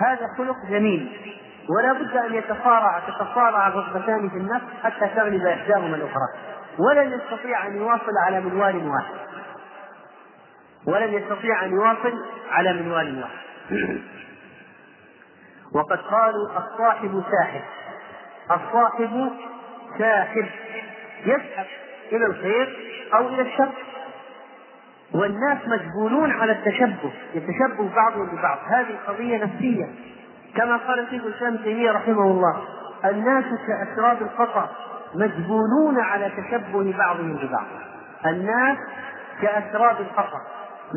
هذا 0.07 0.27
خلق 0.39 0.57
جميل. 0.71 1.13
ولا 1.69 1.93
بد 1.93 2.17
أن 2.17 2.35
يتصارع 2.35 3.01
تتصارع 3.09 3.69
الرغبتان 3.69 4.29
في 4.29 4.37
النفس 4.37 4.65
حتى 4.83 5.09
تغلب 5.17 5.47
إحداهما 5.47 5.97
الأخرى. 5.97 6.29
ولن 6.79 7.13
يستطيع 7.13 7.67
أن 7.67 7.77
يواصل 7.77 8.13
على 8.27 8.41
منوال 8.41 8.89
واحد. 8.89 9.15
ولن 10.87 11.15
يستطيع 11.15 11.65
أن 11.65 11.73
يواصل 11.73 12.25
على 12.51 12.73
منوال 12.73 13.23
واحد. 13.23 13.37
وقد 15.77 15.99
قالوا 15.99 16.49
الصاحب 16.59 17.23
ساحب. 17.31 17.63
الصاحب 18.51 19.31
ساحب. 19.99 20.47
يسحب 21.25 21.67
إلى 22.13 22.27
الخير 22.27 22.77
أو 23.15 23.29
إلى 23.29 23.43
الشر. 23.43 23.73
والناس 25.15 25.59
مجبولون 25.67 26.31
على 26.31 26.53
التشبه. 26.53 27.13
يتشبه 27.35 27.95
بعضهم 27.97 28.27
ببعض. 28.27 28.59
هذه 28.67 28.97
قضية 29.07 29.45
نفسية. 29.45 29.87
كما 30.57 30.77
قال 30.77 31.07
شيخ 31.11 31.25
الإسلام 31.25 31.57
تيمية 31.57 31.91
رحمه 31.93 32.23
الله 32.23 32.63
الناس 33.05 33.45
كأسراب 33.67 34.23
القطر 34.23 34.69
مجبولون 35.15 36.01
على 36.01 36.31
تشبه 36.31 36.95
بعضهم 36.99 37.33
ببعض. 37.37 37.67
الناس 38.27 38.79
كأسراب 39.43 40.01
القطر 40.01 40.41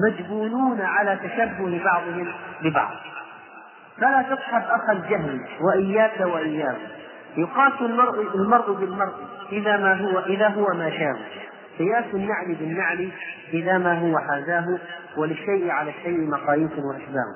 مجبولون 0.08 0.82
على 0.82 1.16
تشبه 1.16 1.84
بعضهم 1.84 2.34
ببعض. 2.62 2.92
فلا 4.02 4.36
تصحب 4.36 4.62
أخا 4.62 4.92
الجهل 4.92 5.46
وإياك 5.62 6.20
وإياه. 6.20 6.76
يقاس 7.38 7.74
المرء 7.82 8.36
المرء 8.36 8.72
بالمرء 8.72 9.14
إذا 9.52 9.78
ما 9.78 9.94
هو 9.94 10.20
إذا 10.20 10.48
هو 10.48 10.74
ما 10.74 10.90
شاء. 10.90 11.16
قياس 11.80 12.06
النعل 12.14 12.56
بالنعل 12.56 13.12
إذا 13.54 13.78
ما 13.78 14.00
هو 14.00 14.20
حازاه 14.20 14.80
وللشيء 15.18 15.72
على 15.72 15.90
الشيء 15.90 16.30
مقاييس 16.30 16.72
وأشباه. 16.72 17.36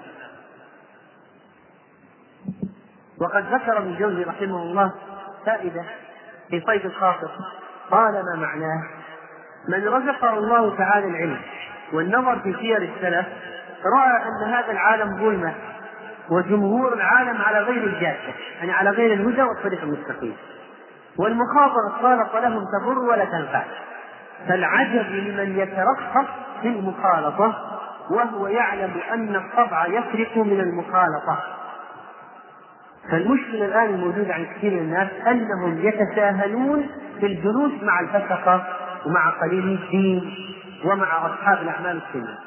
وقد 3.21 3.53
ذكر 3.53 3.77
ابن 3.77 3.87
الجوزي 3.87 4.23
رحمه 4.23 4.63
الله 4.63 4.93
فائدة 5.45 5.83
في 6.49 6.61
صيد 6.67 6.85
الخاطر. 6.85 7.31
قال 7.91 8.13
ما 8.13 8.35
معناه؟ 8.35 8.83
من 9.69 9.87
رزقه 9.87 10.37
الله 10.37 10.77
تعالى 10.77 11.07
العلم 11.07 11.41
والنظر 11.93 12.39
في 12.39 12.53
سير 12.53 12.77
السلف 12.77 13.25
رأى 13.85 14.23
أن 14.23 14.53
هذا 14.53 14.71
العالم 14.71 15.17
ظلمة. 15.17 15.53
وجمهور 16.29 16.93
العالم 16.93 17.41
على 17.41 17.59
غير 17.59 17.83
الجادة 17.83 18.33
يعني 18.59 18.71
على 18.71 18.89
غير 18.89 19.13
الهدى 19.13 19.41
والطريق 19.41 19.81
المستقيم. 19.83 20.35
والمخاطرة 21.17 21.87
الخالطة 21.87 22.39
لهم 22.39 22.63
تضر 22.79 22.99
ولا 22.99 23.25
تنفع. 23.25 23.63
فالعجب 24.47 25.11
لمن 25.11 25.59
يترخص 25.59 26.29
في 26.61 26.67
المخالطة 26.67 27.79
وهو 28.11 28.47
يعلم 28.47 28.91
أن 29.13 29.35
الطبع 29.35 29.87
يفرق 29.87 30.37
من 30.37 30.59
المخالطة. 30.59 31.39
فالمشكلة 33.11 33.65
الآن 33.65 33.89
الموجودة 33.89 34.33
عند 34.33 34.45
كثير 34.45 34.71
من 34.71 34.79
الناس 34.79 35.09
أنهم 35.27 35.87
يتساهلون 35.87 36.89
في 37.19 37.25
الجلوس 37.25 37.71
مع 37.83 37.99
الفسقة 37.99 38.65
ومع 39.05 39.29
قليل 39.29 39.79
الدين 39.83 40.35
ومع 40.85 41.25
أصحاب 41.25 41.57
الأعمال 41.61 42.01
السيئة. 42.07 42.37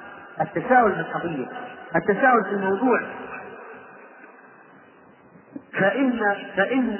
التساهل 0.40 0.94
في 0.94 1.00
القضية 1.00 1.46
التساهل 1.96 2.44
في 2.44 2.50
الموضوع 2.50 3.00
فإن 5.78 6.20
فإن 6.56 6.98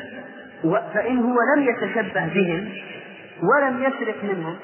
فإن 0.95 1.19
هو 1.19 1.37
لم 1.57 1.63
يتشبه 1.63 2.27
بهم 2.35 2.69
ولم 3.43 3.83
يسرق 3.83 4.25
منهم 4.25 4.57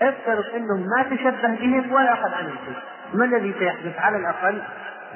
افترض 0.00 0.44
انه 0.54 0.76
ما 0.76 1.02
تشبه 1.02 1.56
بهم 1.56 1.92
ولا 1.92 2.12
اخذ 2.12 2.34
عنهم. 2.34 2.56
شيء 2.66 2.76
ما 3.14 3.24
الذي 3.24 3.54
سيحدث؟ 3.58 3.98
على 3.98 4.16
الأقل 4.16 4.62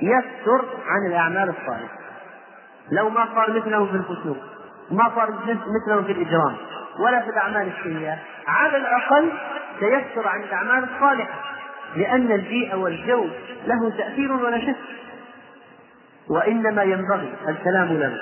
يستر 0.03 0.65
عن 0.87 1.07
الأعمال 1.07 1.49
الصالحة. 1.49 1.99
لو 2.93 3.09
ما 3.09 3.29
صار 3.35 3.51
مثلهم 3.51 3.87
في 3.89 3.95
الفسوق 3.95 4.37
ما 4.91 5.11
صار 5.15 5.35
مثلهم 5.47 6.05
في 6.05 6.13
الإجرام 6.13 6.57
ولا 6.99 7.21
في 7.21 7.31
الأعمال 7.31 7.73
السيئه 7.79 8.19
على 8.47 8.77
الأقل 8.77 9.33
سيستر 9.81 10.29
عن 10.29 10.43
الأعمال 10.43 10.89
الصالحة 10.95 11.41
لأن 11.97 12.33
البيئه 12.33 12.75
والجو 12.75 13.27
له 13.67 13.91
تأثير 13.91 14.33
ولا 14.33 14.59
شك. 14.59 14.77
وإنما 16.31 16.83
ينبغي 16.83 17.33
الكلام 17.49 17.89
له. 17.89 18.17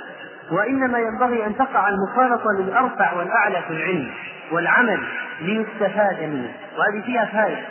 وإنما 0.51 0.99
ينبغي 0.99 1.47
أن 1.47 1.57
تقع 1.57 1.89
المخالطة 1.89 2.53
للأرفع 2.59 3.13
والأعلى 3.13 3.63
في 3.63 3.71
العلم 3.71 4.11
والعمل 4.53 5.01
ليستفاد 5.41 6.23
منه. 6.23 6.53
وهذه 6.79 7.03
فيها 7.07 7.25
فائدة 7.25 7.63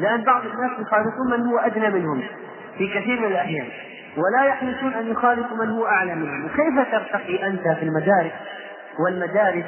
لأن 0.00 0.24
بعض 0.24 0.42
الناس 0.46 0.70
يخالطون 0.80 1.30
من 1.30 1.46
هو 1.46 1.58
أدنى 1.58 1.90
منهم 1.90 2.22
في 2.78 2.88
كثير 2.88 3.20
من 3.20 3.26
الأحيان 3.26 3.66
ولا 4.16 4.44
يحرصون 4.44 4.92
أن 4.92 5.06
يخالطوا 5.10 5.56
من 5.56 5.70
هو 5.70 5.86
أعلى 5.86 6.14
منهم. 6.14 6.44
وكيف 6.44 6.92
ترتقي 6.92 7.46
أنت 7.46 7.68
في 7.68 7.82
المدارس 7.82 8.32
والمدارس 8.98 9.64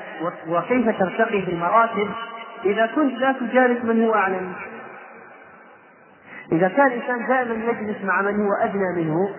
وكيف 0.48 0.98
ترتقي 0.98 1.42
في 1.42 1.50
المراتب 1.50 2.08
إذا 2.64 2.86
كنت 2.86 3.12
لا 3.12 3.32
تجالس 3.32 3.84
من 3.84 4.04
هو 4.04 4.14
أعلى 4.14 4.40
منك؟ 4.40 4.56
إذا 6.52 6.68
كان 6.68 6.86
الإنسان 6.86 7.26
دائما 7.26 7.54
يجلس 7.54 8.04
مع 8.04 8.22
من 8.22 8.46
هو 8.46 8.52
أدنى 8.52 8.92
منه 8.96 9.30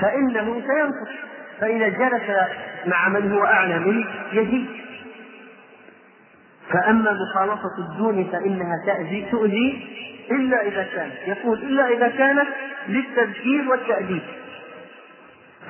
فإنه 0.00 0.62
سينقص 0.66 1.10
فإذا 1.60 1.88
جلس 1.88 2.22
مع 2.86 3.08
من 3.08 3.32
هو 3.32 3.44
أعلى 3.44 3.78
منه 3.78 4.06
يزيد 4.32 4.66
فأما 6.70 7.12
مخالطة 7.12 7.78
الدون 7.78 8.24
فإنها 8.24 8.82
تأذي 8.86 9.26
تؤذي 9.30 9.88
إلا 10.30 10.66
إذا 10.66 10.86
كانت 10.94 11.14
يقول 11.26 11.58
إلا 11.58 11.88
إذا 11.88 12.08
كانت 12.08 12.48
للتذكير 12.88 13.70
والتأديب. 13.70 14.22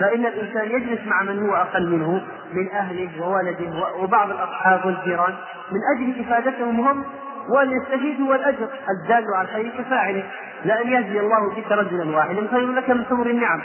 فإن 0.01 0.27
الإنسان 0.27 0.71
يجلس 0.71 1.01
مع 1.07 1.23
من 1.23 1.39
هو 1.39 1.57
أقل 1.57 1.87
منه 1.87 2.23
من 2.53 2.71
أهله 2.71 3.27
وولده 3.27 3.89
وبعض 3.99 4.31
الأصحاب 4.31 4.87
والجيران 4.87 5.35
من 5.73 5.81
أجل 5.97 6.21
إفادتهم 6.21 6.81
هم 6.81 7.05
وأن 7.49 7.71
يستفيدوا 7.71 8.35
الأجر 8.35 8.69
الدال 8.91 9.25
على 9.35 9.49
الخير 9.49 9.71
كفاعله. 9.79 10.25
لأن 10.65 10.89
يهدي 10.89 11.21
الله 11.21 11.55
بك 11.57 11.73
رجلا 11.73 12.17
واحدا 12.17 12.49
خير 12.51 12.73
لك 12.73 12.91
من 12.91 13.05
حمر 13.05 13.27
النعم. 13.27 13.63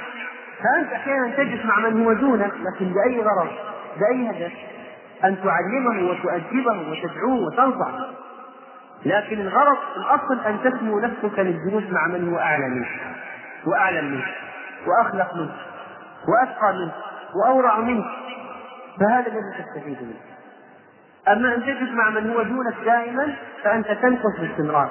فأنت 0.64 0.94
أحيانا 0.94 1.36
تجلس 1.36 1.66
مع 1.66 1.80
من 1.80 2.06
هو 2.06 2.14
دونك 2.14 2.54
لكن 2.54 2.94
بأي 2.94 3.22
غرض؟ 3.22 3.50
بأي 4.00 4.30
هدف؟ 4.30 4.54
أن 5.24 5.38
تعلمه 5.44 6.10
وتؤدبه 6.10 6.90
وتدعوه 6.92 7.46
وتنصحه 7.46 8.10
لكن 9.06 9.40
الغرض 9.42 9.78
الأصل 9.98 10.40
أن 10.46 10.60
تسمو 10.64 11.00
نفسك 11.00 11.40
للجلوس 11.40 11.84
مع 11.92 12.08
من 12.08 12.30
هو 12.34 12.40
أعلى 12.40 12.70
منك 12.70 12.88
وأعلم 13.66 14.12
منك 14.12 14.36
وأخلق 14.88 15.36
منك 15.36 15.56
وأتقى 16.28 16.74
منك 16.74 16.94
وأورع 17.36 17.80
منك. 17.80 18.06
فهذا 19.00 19.28
الذي 19.28 19.64
تستفيد 19.64 19.98
منه. 20.02 20.20
أما 21.28 21.56
أن 21.56 21.62
تجلس 21.62 21.92
مع 21.92 22.10
من 22.10 22.30
هو 22.30 22.44
دونك 22.44 22.76
دائما 22.86 23.36
فأنت 23.64 23.88
تنقص 23.92 24.40
باستمرار. 24.40 24.90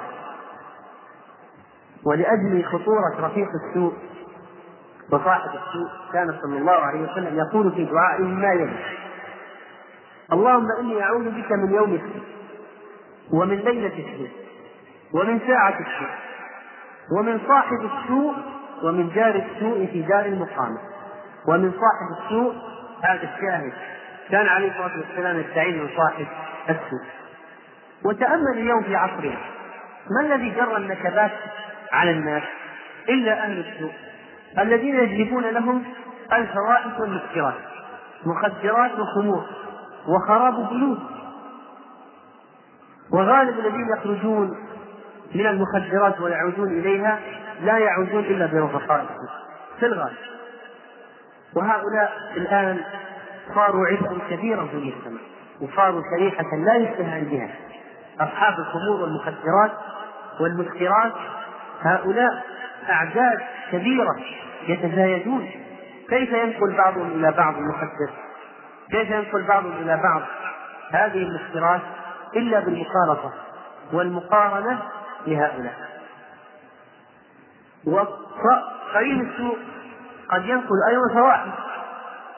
ولأجل 2.05 2.65
خطورة 2.65 3.27
رفيق 3.27 3.47
السوء 3.67 3.93
وصاحب 5.11 5.49
السوء 5.49 5.89
كان 6.13 6.35
صلى 6.41 6.57
الله 6.57 6.71
عليه 6.85 7.11
وسلم 7.11 7.37
يقول 7.37 7.71
في 7.71 7.85
دعائه 7.85 8.23
ما 8.23 8.53
يلي. 8.53 8.77
اللهم 10.33 10.67
إني 10.79 11.03
أعوذ 11.03 11.29
بك 11.29 11.51
من 11.51 11.73
يوم 11.73 11.93
السوء 11.93 12.23
ومن 13.31 13.55
ليلة 13.57 13.87
السوء 13.87 14.29
ومن 15.13 15.39
ساعة 15.47 15.79
السوء 15.79 16.09
ومن 17.17 17.39
صاحب 17.47 17.89
السوء 17.93 18.33
ومن 18.83 19.09
جار 19.15 19.35
السوء 19.35 19.87
في 19.91 20.01
دار 20.01 20.25
المقامة 20.25 20.77
ومن 21.47 21.71
صاحب 21.71 22.23
السوء. 22.23 22.55
هذا 23.03 23.23
الشاهد 23.35 23.73
كان 24.29 24.45
عليه 24.45 24.71
الصلاة 24.71 24.97
والسلام 24.97 25.39
يستعين 25.39 25.83
من 25.83 25.89
صاحب 25.97 26.27
السوء. 26.69 27.05
وتأمل 28.05 28.53
اليوم 28.53 28.83
في 28.83 28.95
عصرنا 28.95 29.37
ما 30.11 30.21
الذي 30.21 30.49
جرى 30.49 30.77
النكبات 30.77 31.31
على 31.91 32.11
الناس 32.11 32.43
إلا 33.09 33.43
أهل 33.43 33.59
السوء؟ 33.59 33.91
الذين 34.57 34.95
يجلبون 34.95 35.43
لهم 35.43 35.83
الفواحش 36.33 36.99
والمسكرات 36.99 37.53
مخدرات 38.25 38.91
وخمور 38.99 39.45
وخراب 40.07 40.69
بيوت. 40.69 40.99
وغالب 43.11 43.59
الذين 43.59 43.89
يخرجون 43.97 44.57
من 45.35 45.45
المخدرات 45.45 46.21
ويعودون 46.21 46.67
إليها 46.79 47.19
لا 47.61 47.77
يعودون 47.77 48.23
إلا 48.23 48.45
برفقاء 48.45 49.05
في 49.79 49.85
الغالب. 49.85 50.17
وهؤلاء 51.55 52.11
الآن 52.37 52.79
صاروا 53.55 53.87
عبئا 53.87 54.17
كبيرا 54.29 54.65
في 54.65 54.73
المجتمع 54.73 55.19
وصاروا 55.61 56.01
شريحة 56.15 56.55
لا 56.65 56.75
يستهان 56.75 57.23
بها 57.23 57.49
أصحاب 58.19 58.59
الخمور 58.59 59.01
والمخدرات 59.01 59.71
والمسكرات 60.39 61.13
هؤلاء 61.81 62.43
أعداد 62.89 63.39
كبيرة 63.71 64.15
يتزايدون. 64.67 65.51
كيف 66.09 66.31
ينقل 66.31 66.77
بعضهم 66.77 67.07
إلى 67.07 67.31
بعض 67.31 67.55
المخدر 67.57 68.09
كيف 68.91 69.09
ينقل 69.09 69.43
بعضهم 69.47 69.71
إلى 69.71 69.97
بعض؟ 70.03 70.21
هذه 70.91 71.23
المسكرات 71.23 71.81
إلا 72.35 72.59
بالمخالطة 72.59 73.33
والمقارنة 73.93 74.79
لهؤلاء. 75.27 75.89
وقرين 77.85 79.29
السوء 79.29 79.57
قد 80.31 80.45
ينقل 80.45 80.75
أيضا 80.89 81.13
فواحش 81.13 81.49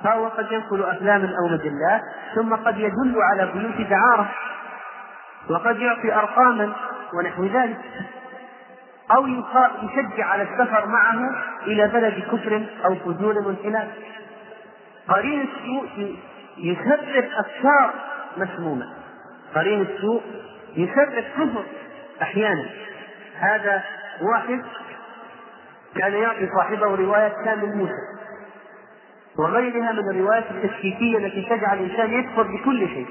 فهو 0.03 0.27
قد 0.27 0.51
ينقل 0.51 0.83
أفلاما 0.83 1.33
أو 1.43 1.47
مجلات 1.47 2.01
ثم 2.35 2.55
قد 2.55 2.77
يدل 2.77 3.15
على 3.21 3.51
بيوت 3.51 3.87
دعارة 3.89 4.29
وقد 5.49 5.79
يعطي 5.79 6.13
أرقاما 6.13 6.73
ونحو 7.13 7.45
ذلك. 7.45 7.79
أو 9.15 9.27
يشجع 9.83 10.25
على 10.25 10.43
السفر 10.43 10.87
معه 10.87 11.29
إلى 11.67 11.87
بلد 11.87 12.23
كفر 12.31 12.63
أو 12.85 12.95
فجور 12.95 13.37
وانحلال 13.37 13.87
قرين 15.07 15.41
السوء 15.41 16.15
يسبب 16.57 17.29
أفكار 17.39 17.93
مسمومة. 18.37 18.93
قرين 19.55 19.81
السوء 19.81 20.21
يسبب 20.75 21.23
كفر 21.37 21.63
أحيانا. 22.21 22.65
هذا 23.39 23.83
واحد 24.21 24.61
كان 25.95 26.13
يعطي 26.13 26.49
صاحبه 26.57 26.95
رواية 26.95 27.33
كامل 27.45 27.75
موسى. 27.77 28.11
وغيرها 29.39 29.91
من 29.91 30.09
الروايات 30.09 30.43
التشكيكية 30.51 31.17
التي 31.17 31.41
تجعل 31.41 31.77
الإنسان 31.77 32.13
يكفر 32.13 32.43
بكل 32.43 32.87
شيء 32.87 33.07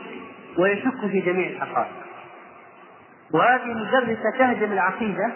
ويشك 0.59 1.01
في 1.11 1.21
جميع 1.21 1.47
الحقائق 1.47 1.93
وهذه 3.35 3.75
مدرسة 3.75 4.31
تهدم 4.39 4.73
العقيدة 4.73 5.33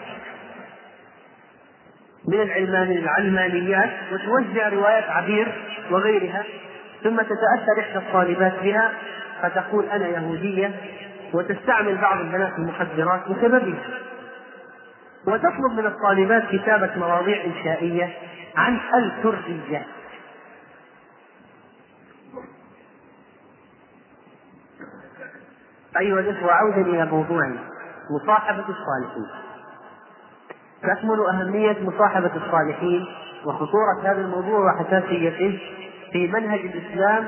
من 2.27 2.41
العلمانيات 2.41 3.89
وتوزع 4.11 4.69
روايات 4.69 5.03
عبير 5.03 5.47
وغيرها 5.91 6.43
ثم 7.03 7.17
تتأثر 7.21 7.79
إحدى 7.79 7.97
الطالبات 7.97 8.53
بها 8.63 8.91
فتقول 9.41 9.85
أنا 9.85 10.07
يهودية 10.07 10.71
وتستعمل 11.33 11.97
بعض 11.97 12.19
البنات 12.19 12.53
المخدرات 12.57 13.21
بسببها 13.29 13.83
وتطلب 15.27 15.71
من 15.77 15.85
الطالبات 15.85 16.43
كتابة 16.51 16.91
مواضيع 16.97 17.45
إنشائية 17.45 18.13
عن 18.55 18.79
الكردية. 18.95 19.85
أيها 25.99 26.19
الإخوة 26.19 26.51
عودة 26.51 26.81
إلى 26.81 27.05
موضوعنا 27.05 27.59
مصاحبة 28.09 28.65
الصالحين. 28.69 29.44
تكمن 30.81 31.19
أهمية 31.33 31.77
مصاحبة 31.81 32.31
الصالحين 32.35 33.05
وخطورة 33.45 34.01
هذا 34.03 34.21
الموضوع 34.21 34.59
وحساسيته 34.59 35.59
في 36.11 36.27
منهج 36.27 36.59
الإسلام 36.59 37.27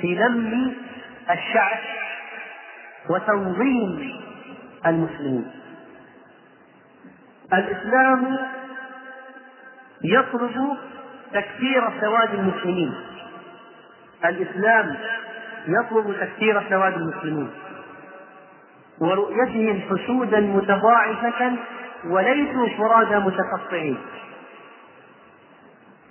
في 0.00 0.14
لم 0.14 0.74
الشعب 1.30 1.78
وتنظيم 3.10 4.20
المسلمين. 4.86 5.50
الإسلام 7.52 8.38
يطلب 10.04 10.76
تكثير 11.32 11.90
سواد 12.00 12.34
المسلمين. 12.34 12.94
الإسلام 14.24 14.96
يطلب 15.66 16.16
تكثير 16.20 16.62
سواد 16.70 16.92
المسلمين. 16.92 17.50
ورؤيتهم 19.00 19.80
حشودا 19.80 20.40
متضاعفة 20.40 21.56
وليسوا 22.04 22.68
فرادى 22.78 23.16
متقطعين 23.16 23.98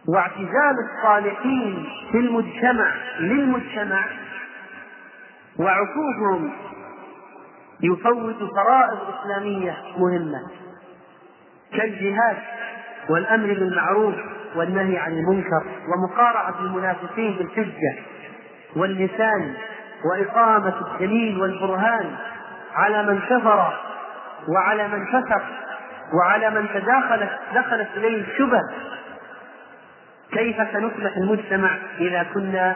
واعتزال 0.08 0.76
الصالحين 0.90 1.90
في 2.12 2.18
المجتمع 2.18 2.92
للمجتمع 3.20 4.06
وعكوفهم 5.60 6.52
يفوت 7.84 8.36
فرائض 8.56 9.00
إسلامية 9.20 9.78
مهمة. 9.98 10.40
كالجهاد 11.74 12.38
والأمر 13.10 13.48
بالمعروف 13.48 14.16
والنهي 14.56 14.98
عن 14.98 15.12
المنكر 15.12 15.66
ومقارعة 15.88 16.56
المنافقين 16.60 17.38
بالحجة 17.38 17.96
واللسان 18.76 19.54
وإقامة 20.12 20.74
الدليل 20.94 21.42
والبرهان 21.42 22.16
على 22.76 23.04
من 23.04 23.20
كفر 23.20 23.74
وعلى 24.56 24.88
من 24.88 25.06
فسق 25.06 25.42
وعلى 26.14 26.50
من 26.50 26.68
تداخلت 26.74 27.40
دخلت 27.56 27.88
إليه 27.96 28.22
الشبه 28.22 28.62
كيف 30.32 30.56
سنصلح 30.74 31.18
المجتمع 31.18 31.78
إذا 32.00 32.24
كنا 32.34 32.76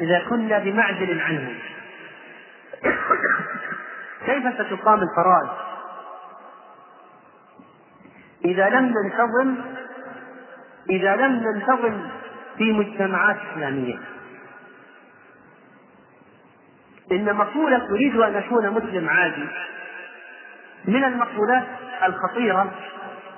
إذا 0.00 0.22
كنا 0.28 0.58
بمعزل 0.58 1.20
عنهم 1.20 1.54
كيف 4.26 4.54
ستقام 4.54 5.00
الفرائض؟ 5.02 5.50
إذا 8.44 8.68
لم 8.68 8.94
ننتظم 8.94 9.56
إذا 10.90 11.16
لم 11.16 11.32
ننتظم 11.32 12.08
في 12.58 12.72
مجتمعات 12.72 13.36
إسلامية. 13.52 13.98
إن 17.12 17.36
مقولة 17.36 17.88
أريد 17.90 18.16
أن 18.16 18.36
أكون 18.36 18.70
مسلم 18.70 19.08
عادي 19.08 19.48
من 20.84 21.04
المقولات 21.04 21.64
الخطيرة 22.06 22.70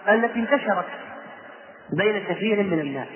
التي 0.09 0.41
انتشرت 0.41 0.87
بين 1.93 2.25
كثير 2.25 2.63
من 2.63 2.81
الناس. 2.81 3.09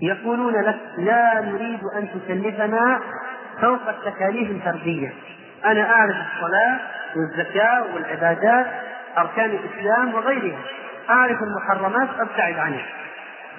يقولون 0.00 0.62
لك 0.62 0.78
لا 0.98 1.40
نريد 1.40 1.80
أن 1.96 2.08
تكلفنا 2.14 3.00
فوق 3.60 3.88
التكاليف 3.88 4.50
الفردية. 4.50 5.12
أنا 5.64 5.90
أعرف 5.90 6.16
الصلاة 6.16 6.78
والزكاة 7.16 7.94
والعبادات 7.94 8.66
أركان 9.18 9.50
الإسلام 9.50 10.14
وغيرها. 10.14 10.58
أعرف 11.10 11.38
المحرمات 11.42 12.08
أبتعد 12.20 12.58
عنها. 12.58 12.86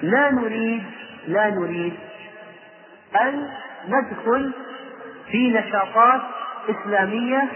لا 0.02 0.30
نريد 0.30 0.82
لا 1.28 1.50
نريد 1.50 1.94
أن 3.20 3.48
ندخل 3.88 4.52
في 5.30 5.52
نشاطات 5.52 6.20
إسلامية. 6.70 7.48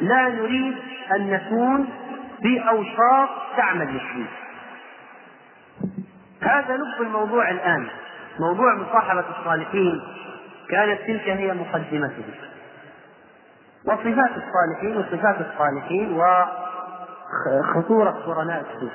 لا 0.00 0.28
نريد 0.28 0.76
أن 1.16 1.30
نكون 1.30 1.88
في 2.42 2.68
أوساط 2.68 3.28
تعمل 3.56 3.86
للدين 3.86 4.26
هذا 6.40 6.76
لب 6.76 7.02
الموضوع 7.06 7.50
الآن. 7.50 7.88
موضوع 8.40 8.74
مصاحبة 8.74 9.24
الصالحين 9.38 10.02
كانت 10.70 11.00
تلك 11.00 11.28
هي 11.28 11.54
مقدمته. 11.54 12.24
وصفات 13.86 14.30
الصالحين 14.30 14.96
وصفات 14.96 15.36
الصالحين 15.40 16.20
وخطورة 17.62 18.10
قرناء 18.10 18.60
السوء 18.60 18.90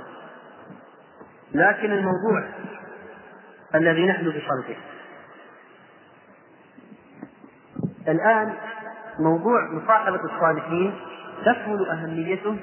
لكن 1.54 1.92
الموضوع 1.92 2.44
الذي 3.76 4.08
نحن 4.08 4.24
بصلبه 4.30 4.78
الآن 8.08 8.54
موضوع 9.20 9.72
مصاحبة 9.72 10.20
الصالحين 10.24 10.94
تكمن 11.46 11.88
أهميته 11.88 12.58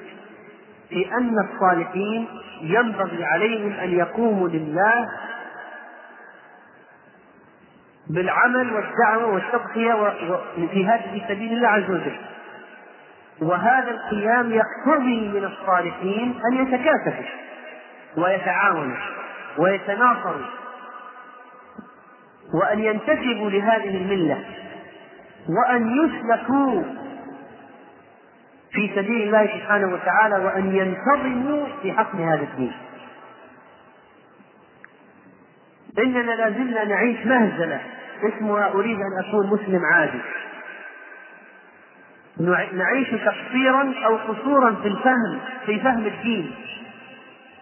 في 0.89 1.11
أن 1.13 1.35
الصالحين 1.39 2.27
ينبغي 2.61 3.25
عليهم 3.25 3.71
أن 3.71 3.89
يقوموا 3.89 4.47
لله 4.49 5.09
بالعمل 8.09 8.73
والدعوة 8.73 9.33
والتضحية 9.33 9.93
في 10.71 10.85
هذه 10.87 11.25
سبيل 11.27 11.53
الله 11.53 11.67
عز 11.67 11.89
وجل. 11.89 12.17
وهذا 13.41 13.91
القيام 13.91 14.51
يقتضي 14.51 15.27
من 15.29 15.43
الصالحين 15.45 16.39
أن 16.51 16.57
يتكاتفوا 16.67 17.25
ويتعاونوا 18.17 18.97
ويتناصروا 19.57 20.45
وأن 22.53 22.79
ينتسبوا 22.79 23.49
لهذه 23.49 23.97
الملة 23.97 24.43
وأن 25.49 25.89
يسلكوا 25.91 26.83
في 28.71 28.91
سبيل 28.95 29.21
الله 29.21 29.47
سبحانه 29.47 29.93
وتعالى 29.93 30.35
وأن 30.45 30.75
ينتظموا 30.75 31.67
في 31.81 31.93
حقل 31.93 32.19
هذا 32.19 32.43
الدين. 32.43 32.73
إننا 35.99 36.31
لا 36.31 36.49
زلنا 36.49 36.83
نعيش 36.83 37.25
مهزلة 37.25 37.81
اسمها 38.23 38.67
أريد 38.71 38.97
أن 38.97 39.25
أكون 39.25 39.47
مسلم 39.47 39.81
عادي. 39.93 40.19
نعيش 42.73 43.09
تقصيرا 43.09 43.93
أو 44.05 44.17
قصورا 44.17 44.75
في 44.75 44.87
الفهم 44.87 45.39
في 45.65 45.79
فهم 45.79 46.05
الدين. 46.05 46.55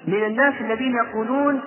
من 0.08 0.24
الناس 0.24 0.54
الذين 0.62 0.94
يقولون 0.96 1.62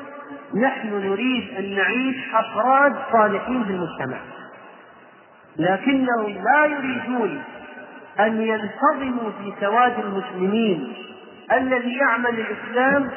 نحن 0.55 0.89
نريد 0.89 1.55
أن 1.59 1.77
نعيش 1.77 2.17
أفراد 2.35 2.97
صالحين 3.13 3.65
في 3.65 3.71
المجتمع. 3.71 4.19
لكنهم 5.57 6.45
لا 6.45 6.67
يريدون 6.67 7.43
أن 8.21 8.43
ينتظموا 8.43 9.31
في 9.31 9.55
سواد 9.61 9.99
المسلمين 9.99 10.95
الذي 11.53 11.97
يعمل 11.97 12.41
الإسلام 12.41 13.11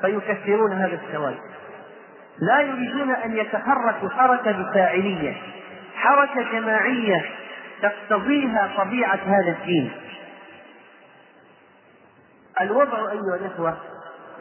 فيكثرون 0.00 0.72
هذا 0.72 0.98
السواد. 1.06 1.36
لا 2.38 2.60
يريدون 2.60 3.10
أن 3.10 3.36
يتحركوا 3.36 4.08
حركة 4.08 4.52
بفاعلية 4.52 5.34
حركة 5.96 6.52
جماعية 6.52 7.24
تقتضيها 7.82 8.70
طبيعة 8.76 9.20
هذا 9.26 9.56
الدين. 9.60 9.92
الوضع 12.60 12.98
أيها 12.98 13.36
الإخوة 13.40 13.76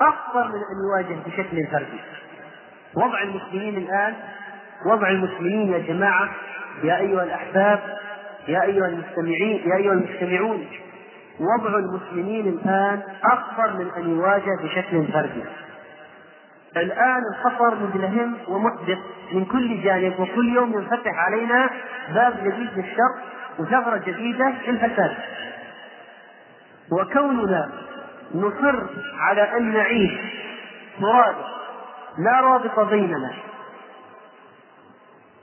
أخطر 0.01 0.47
من 0.47 0.55
أن 0.55 0.77
يواجه 0.87 1.19
بشكل 1.25 1.67
فردي. 1.71 1.99
وضع 2.95 3.21
المسلمين 3.21 3.77
الآن 3.77 4.13
وضع 4.85 5.07
المسلمين 5.07 5.73
يا 5.73 5.79
جماعة 5.79 6.29
يا 6.83 6.97
أيها 6.97 7.23
الأحباب 7.23 7.79
يا 8.47 8.63
أيها 8.63 8.85
المستمعين 8.87 9.69
يا 9.69 9.75
أيها 9.75 9.93
المستمعون 9.93 10.67
وضع 11.39 11.75
المسلمين 11.79 12.47
الآن 12.47 13.01
أخطر 13.23 13.73
من 13.73 13.91
أن 13.97 14.09
يواجه 14.09 14.57
بشكل 14.63 15.07
فردي. 15.13 15.43
الآن 16.77 17.21
الخطر 17.33 17.75
مدلهم 17.75 18.37
ومحدث 18.47 18.97
من 19.33 19.45
كل 19.45 19.81
جانب 19.81 20.19
وكل 20.19 20.55
يوم 20.55 20.73
ينفتح 20.73 21.11
علينا 21.15 21.69
باب 22.13 22.33
جديد 22.43 22.69
للشر 22.77 23.13
وثغرة 23.59 23.97
جديدة 23.97 24.53
للفساد 24.67 25.15
وكوننا 26.91 27.69
نصر 28.35 28.83
على 29.19 29.57
أن 29.57 29.73
نعيش 29.73 30.11
مرادة 30.99 31.45
لا 32.17 32.41
رابط 32.41 32.79
بيننا 32.79 33.31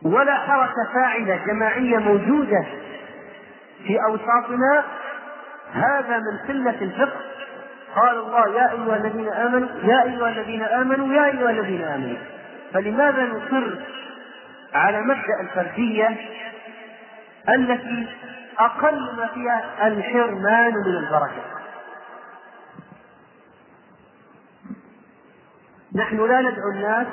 ولا 0.02 0.34
حركة 0.34 0.92
فاعلة 0.94 1.40
جماعية 1.46 1.98
موجودة 1.98 2.64
في 3.86 3.98
أوساطنا. 4.08 4.84
هذا 5.72 6.18
من 6.18 6.38
قلة 6.48 6.82
الفقه. 6.82 7.20
قال 7.96 8.18
الله 8.18 8.48
يا 8.48 8.72
أيها 8.72 8.96
الذين 8.96 9.28
آمنوا 9.28 9.68
يا 9.82 10.02
أيها 10.02 10.28
الذين 10.28 10.62
آمنوا 10.62 11.14
يا 11.14 11.24
أيها 11.24 11.50
الذين 11.50 11.82
آمنوا. 11.82 12.18
فلماذا 12.72 13.22
نصر 13.22 13.78
على 14.74 15.00
مبدأ 15.00 15.40
الفردية 15.40 16.16
التي 17.48 18.08
أقل 18.58 19.16
ما 19.16 19.26
فيها 19.34 19.86
الحرمان 19.86 20.72
من 20.86 20.96
البركة؟ 20.96 21.42
نحن 25.94 26.16
لا 26.16 26.40
ندعو 26.40 26.70
الناس 26.74 27.06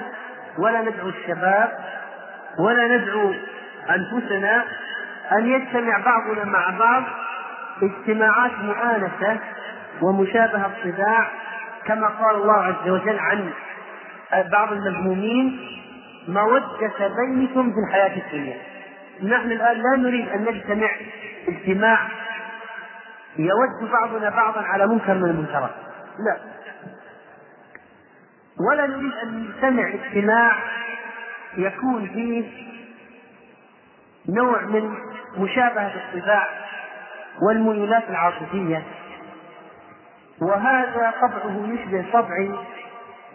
ولا 0.58 0.82
ندعو 0.82 1.10
الشباب 1.10 1.97
ولا 2.60 2.98
ندعو 2.98 3.34
أنفسنا 3.90 4.64
أن 5.32 5.48
يجتمع 5.48 5.98
بعضنا 6.06 6.44
مع 6.44 6.70
بعض 6.80 7.04
اجتماعات 7.84 8.52
مؤانسة 8.52 9.40
ومشابهة 10.02 10.66
الطباع 10.66 11.28
كما 11.86 12.08
قال 12.08 12.36
الله 12.36 12.54
عز 12.64 12.90
وجل 12.90 13.20
عن 13.20 13.50
بعض 14.52 14.72
المذمومين 14.72 15.60
مودة 16.28 17.08
بينكم 17.18 17.72
في 17.72 17.78
الحياة 17.88 18.18
الدنيا 18.26 18.58
نحن 19.24 19.52
الآن 19.52 19.78
لا 19.78 19.96
نريد 19.98 20.30
أن 20.30 20.42
نجتمع 20.42 20.90
اجتماع 21.48 22.00
يود 23.38 23.92
بعضنا 23.92 24.30
بعضا 24.30 24.62
على 24.62 24.88
منكر 24.88 25.14
من 25.14 25.30
المنكرات. 25.30 25.70
لا. 26.20 26.38
ولا 28.70 28.88
نريد 28.88 29.12
أن 29.24 29.44
نجتمع 29.44 29.94
اجتماع 29.94 30.52
يكون 31.58 32.08
فيه 32.08 32.48
نوع 34.30 34.62
من 34.62 34.98
مشابهة 35.38 35.94
الطباع 35.96 36.48
والميولات 37.42 38.04
العاطفية. 38.10 38.84
وهذا 40.42 41.14
طبعه 41.22 41.68
يشبه 41.68 42.06
طبعي 42.14 42.52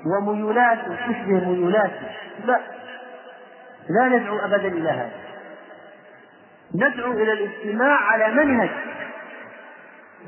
وميولاته 0.07 0.97
تشبه 0.97 1.49
ميولاتي 1.49 2.07
لا 2.45 2.61
لا 3.89 4.09
ندعو 4.09 4.39
أبدا 4.39 4.69
إلى 4.69 4.91
هذا. 4.91 5.13
ندعو 6.75 7.13
إلى 7.13 7.33
الاجتماع 7.33 7.97
على 7.97 8.35
منهج 8.35 8.71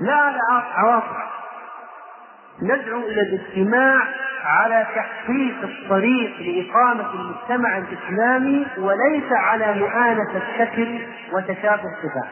لا 0.00 0.14
على 0.14 0.38
عواطف. 0.74 1.16
ندعو 2.62 3.00
إلى 3.00 3.20
الاجتماع 3.20 4.08
على 4.44 4.86
تحقيق 4.94 5.62
الطريق 5.62 6.40
لإقامة 6.40 7.14
المجتمع 7.14 7.78
الإسلامي 7.78 8.66
وليس 8.78 9.32
على 9.32 9.74
مؤانسة 9.74 10.36
الشكل 10.36 10.98
وتشابه 11.32 11.82
الصفات. 11.84 12.30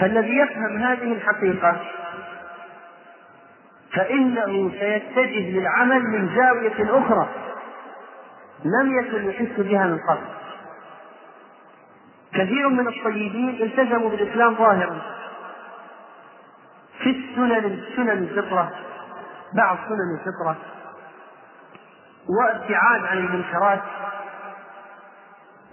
فالذي 0.00 0.36
يفهم 0.36 0.76
هذه 0.76 1.12
الحقيقة 1.12 1.76
فإنه 3.92 4.70
سيتجه 4.80 5.58
للعمل 5.58 6.02
من 6.02 6.36
زاوية 6.36 6.98
أخرى 6.98 7.28
لم 8.64 8.98
يكن 8.98 9.30
يحس 9.30 9.60
بها 9.60 9.86
من 9.86 9.98
قبل. 9.98 10.26
كثير 12.34 12.68
من 12.68 12.88
الطيبين 12.88 13.62
التزموا 13.62 14.10
بالإسلام 14.10 14.54
ظاهرا. 14.54 15.02
في 16.98 17.10
السنن 17.10 17.80
سنن 17.96 18.10
الفطرة 18.10 18.72
بعض 19.54 19.78
سنن 19.88 20.18
الفطرة 20.18 20.56
وابتعاد 22.28 23.04
عن 23.04 23.18
المنكرات 23.18 23.82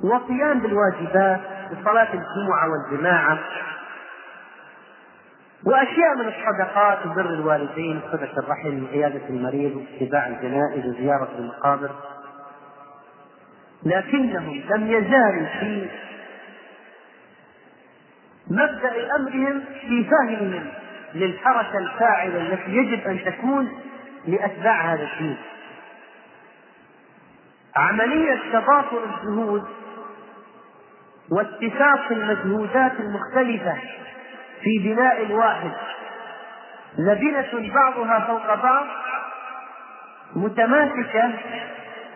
وقيام 0.03 0.59
بالواجبات 0.59 1.39
كصلاة 1.71 2.13
الجمعة 2.13 2.67
والجماعة 2.69 3.39
وأشياء 5.65 6.15
من 6.15 6.27
الصدقات 6.27 7.05
وبر 7.05 7.25
الوالدين 7.25 8.01
وصلة 8.07 8.37
الرحم 8.37 8.83
وعيادة 8.83 9.29
المريض 9.29 9.75
واتباع 9.75 10.27
الجنائز 10.27 10.85
وزيارة 10.85 11.29
المقابر. 11.37 11.91
لكنهم 13.85 14.61
لم 14.69 14.87
يزالوا 14.87 15.47
في 15.59 15.89
مبدأ 18.47 19.15
أمرهم 19.15 19.63
في 19.81 20.03
فهمهم. 20.03 20.82
للحركة 21.15 21.77
الفاعلة 21.77 22.41
التي 22.41 22.71
يجب 22.71 23.07
أن 23.07 23.23
تكون 23.25 23.69
لأتباع 24.27 24.93
هذا 24.93 25.09
الدين. 25.13 25.37
عملية 27.75 28.39
تضافر 28.53 29.03
الجهود 29.03 29.63
واتفاق 31.31 32.11
المجهودات 32.11 32.91
المختلفة 32.99 33.77
في 34.61 34.79
بناء 34.79 35.31
واحد 35.31 35.71
لبنة 36.97 37.73
بعضها 37.73 38.19
فوق 38.19 38.55
بعض 38.63 38.85
متماسكة 40.35 41.31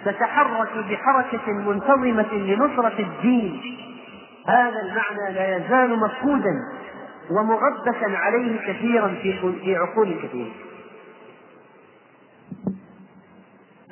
تتحرك 0.06 0.70
بحركة 0.90 1.52
منتظمة 1.52 2.34
لنصرة 2.34 3.00
الدين. 3.00 3.78
هذا 4.48 4.82
المعنى 4.82 5.34
لا 5.34 5.58
يزال 5.58 6.00
مفقودا. 6.00 6.54
ومغبسا 7.30 8.18
عليه 8.18 8.74
كثيرا 8.74 9.08
في 9.08 9.40
في 9.64 9.76
عقول 9.76 10.20
كثير. 10.24 10.52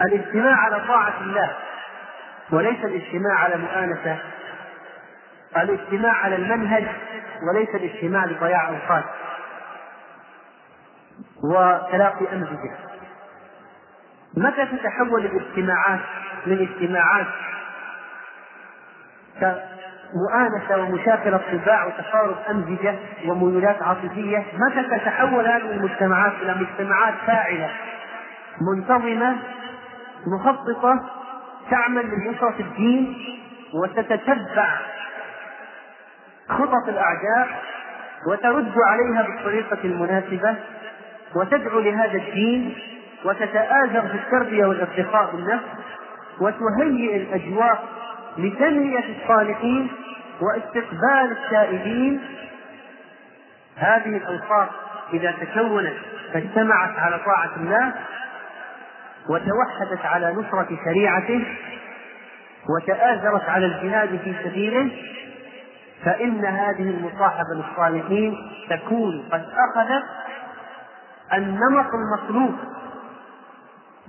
الاجتماع 0.02 0.56
على 0.56 0.88
طاعة 0.88 1.22
الله 1.22 1.56
وليس 2.52 2.86
الاجتماع 2.86 3.40
على 3.40 3.58
مؤانسة. 3.58 4.18
الاجتماع 5.58 6.14
على 6.14 6.36
المنهج 6.36 6.88
وليس 7.50 7.70
الاجتماع 7.70 8.26
لضياع 8.26 8.70
أوقات. 8.70 9.06
وتلاقي 11.44 12.34
أمزجة 12.34 12.78
متى 14.38 14.66
تتحول 14.66 15.26
الاجتماعات 15.26 16.00
من 16.46 16.60
اجتماعات 16.62 17.28
كمؤانسة 20.14 20.78
ومشاكلة 20.78 21.40
طباع 21.52 21.86
وتقارب 21.86 22.36
أمزجة 22.50 22.96
وميولات 23.28 23.84
عاطفية 23.84 24.44
متى 24.54 24.84
تتحول 24.84 25.48
هذه 25.48 25.72
المجتمعات 25.72 26.34
إلى 26.42 26.56
مجتمعات 26.56 27.14
فاعلة 27.28 27.70
منتظمة 28.62 29.36
مخططة 30.28 31.10
تعمل 31.72 32.06
لنصرة 32.06 32.56
الدين 32.60 33.18
وتتتبع 33.74 34.68
خطط 36.50 36.88
الأعداء 36.88 37.48
وترد 38.28 38.74
عليها 38.88 39.22
بالطريقة 39.24 39.78
المناسبة 39.84 40.56
وتدعو 41.36 41.80
لهذا 41.80 42.18
الدين 42.18 42.76
وتتآزر 43.26 44.02
في 44.02 44.16
التربية 44.16 44.66
والارتقاء 44.66 45.32
بالنفس 45.32 45.66
وتهيئ 46.40 47.16
الأجواء 47.18 47.84
لتنمية 48.38 49.04
الصالحين 49.22 49.92
واستقبال 50.42 51.32
التائبين 51.32 52.22
هذه 53.78 54.18
الأوصاف 54.18 54.70
إذا 55.14 55.32
تكونت 55.32 55.98
فاجتمعت 56.34 57.00
على 57.00 57.20
طاعة 57.20 57.56
الله 57.58 57.94
وتوحدت 59.30 60.06
على 60.06 60.32
نصرة 60.32 60.68
شريعته 60.86 61.46
وتآزرت 62.70 63.50
على 63.50 63.66
الجهاد 63.66 64.20
في 64.24 64.36
سبيله 64.44 64.92
فإن 66.06 66.46
هذه 66.46 66.90
المصاحبة 66.90 67.54
للصالحين 67.56 68.52
تكون 68.70 69.30
قد 69.32 69.46
أخذت 69.46 70.04
النمط 71.34 71.88
المطلوب 71.94 72.56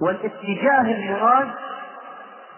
والاتجاه 0.01 0.81
المراد 0.81 1.49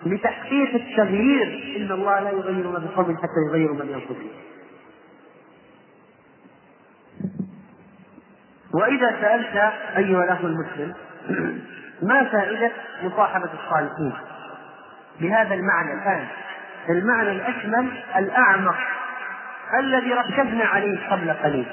لتحقيق 0.07 0.75
التغيير 0.75 1.77
إن 1.77 1.93
الله 1.93 2.21
لا 2.21 2.31
يغير 2.31 2.71
ما 2.71 2.79
بقوم 2.79 3.17
حتى 3.17 3.41
يغيروا 3.49 3.77
ما 3.77 3.85
بأنفسهم. 3.85 4.31
وإذا 8.75 9.21
سألت 9.21 9.73
أيها 9.97 10.25
الأخ 10.25 10.39
المسلم 10.45 10.95
ما 12.03 12.25
فائدة 12.25 12.73
مصاحبة 13.03 13.51
الصالحين؟ 13.53 14.13
بهذا 15.21 15.55
المعنى 15.55 15.93
الآن. 15.93 16.27
المعنى 16.89 17.33
الأشمل 17.33 17.89
الأعمق 18.17 18.77
الذي 19.79 20.13
ركزنا 20.13 20.65
عليه 20.65 21.11
قبل 21.11 21.33
قليل. 21.33 21.67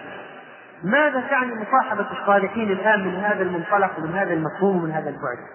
ماذا 0.84 1.24
تعني 1.30 1.52
مصاحبة 1.56 2.06
الصالحين 2.12 2.72
الآن 2.72 3.08
من 3.08 3.16
هذا 3.16 3.44
المنطلق 3.44 4.00
ومن 4.00 4.16
هذا 4.16 4.34
المفهوم 4.34 4.78
ومن 4.78 4.92
هذا 4.92 5.10
البعد؟ 5.10 5.55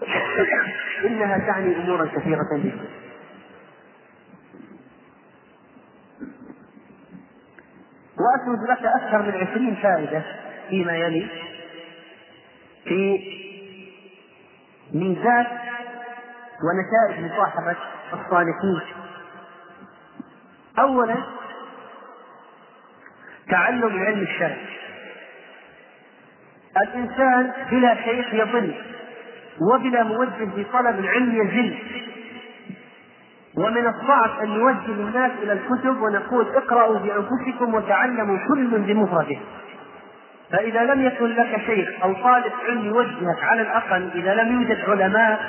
إنها 1.06 1.38
تعني 1.38 1.76
أمورا 1.76 2.06
كثيرة 2.06 2.48
جدا. 2.52 2.88
وأسرد 8.18 8.70
لك 8.70 8.84
أكثر 8.84 9.22
من 9.22 9.34
عشرين 9.34 9.74
فائدة 9.74 10.22
فيما 10.68 10.96
يلي 10.96 11.26
في 12.84 13.20
ميزات 14.92 15.46
ونتائج 16.62 17.24
مصاحبة 17.24 17.76
الصالحين. 18.12 18.80
أولا 20.78 21.16
تعلم 23.50 23.86
العلم 23.86 24.22
الشرعي. 24.22 24.66
الإنسان 26.76 27.52
بلا 27.70 27.94
شيخ 27.94 28.34
يضل. 28.34 28.99
وبلا 29.60 30.02
موجه 30.02 30.50
في 30.54 30.64
طلب 30.72 30.98
العلم 30.98 31.34
يزل. 31.34 31.78
ومن 33.58 33.86
الصعب 33.86 34.30
أن 34.42 34.48
نوجه 34.48 34.86
الناس 34.86 35.32
إلى 35.42 35.52
الكتب 35.52 36.02
ونقول 36.02 36.46
اقرأوا 36.56 36.98
بأنفسكم 36.98 37.74
وتعلموا 37.74 38.38
كل 38.48 38.78
بمفرده. 38.78 39.38
فإذا 40.52 40.84
لم 40.84 41.02
يكن 41.02 41.26
لك 41.26 41.60
شيخ 41.66 41.88
أو 42.02 42.12
طالب 42.12 42.52
علم 42.68 42.84
يوجهك 42.84 43.42
على 43.42 43.62
الأقل 43.62 44.10
إذا 44.14 44.34
لم 44.34 44.60
يوجد 44.60 44.90
علماء 44.90 45.40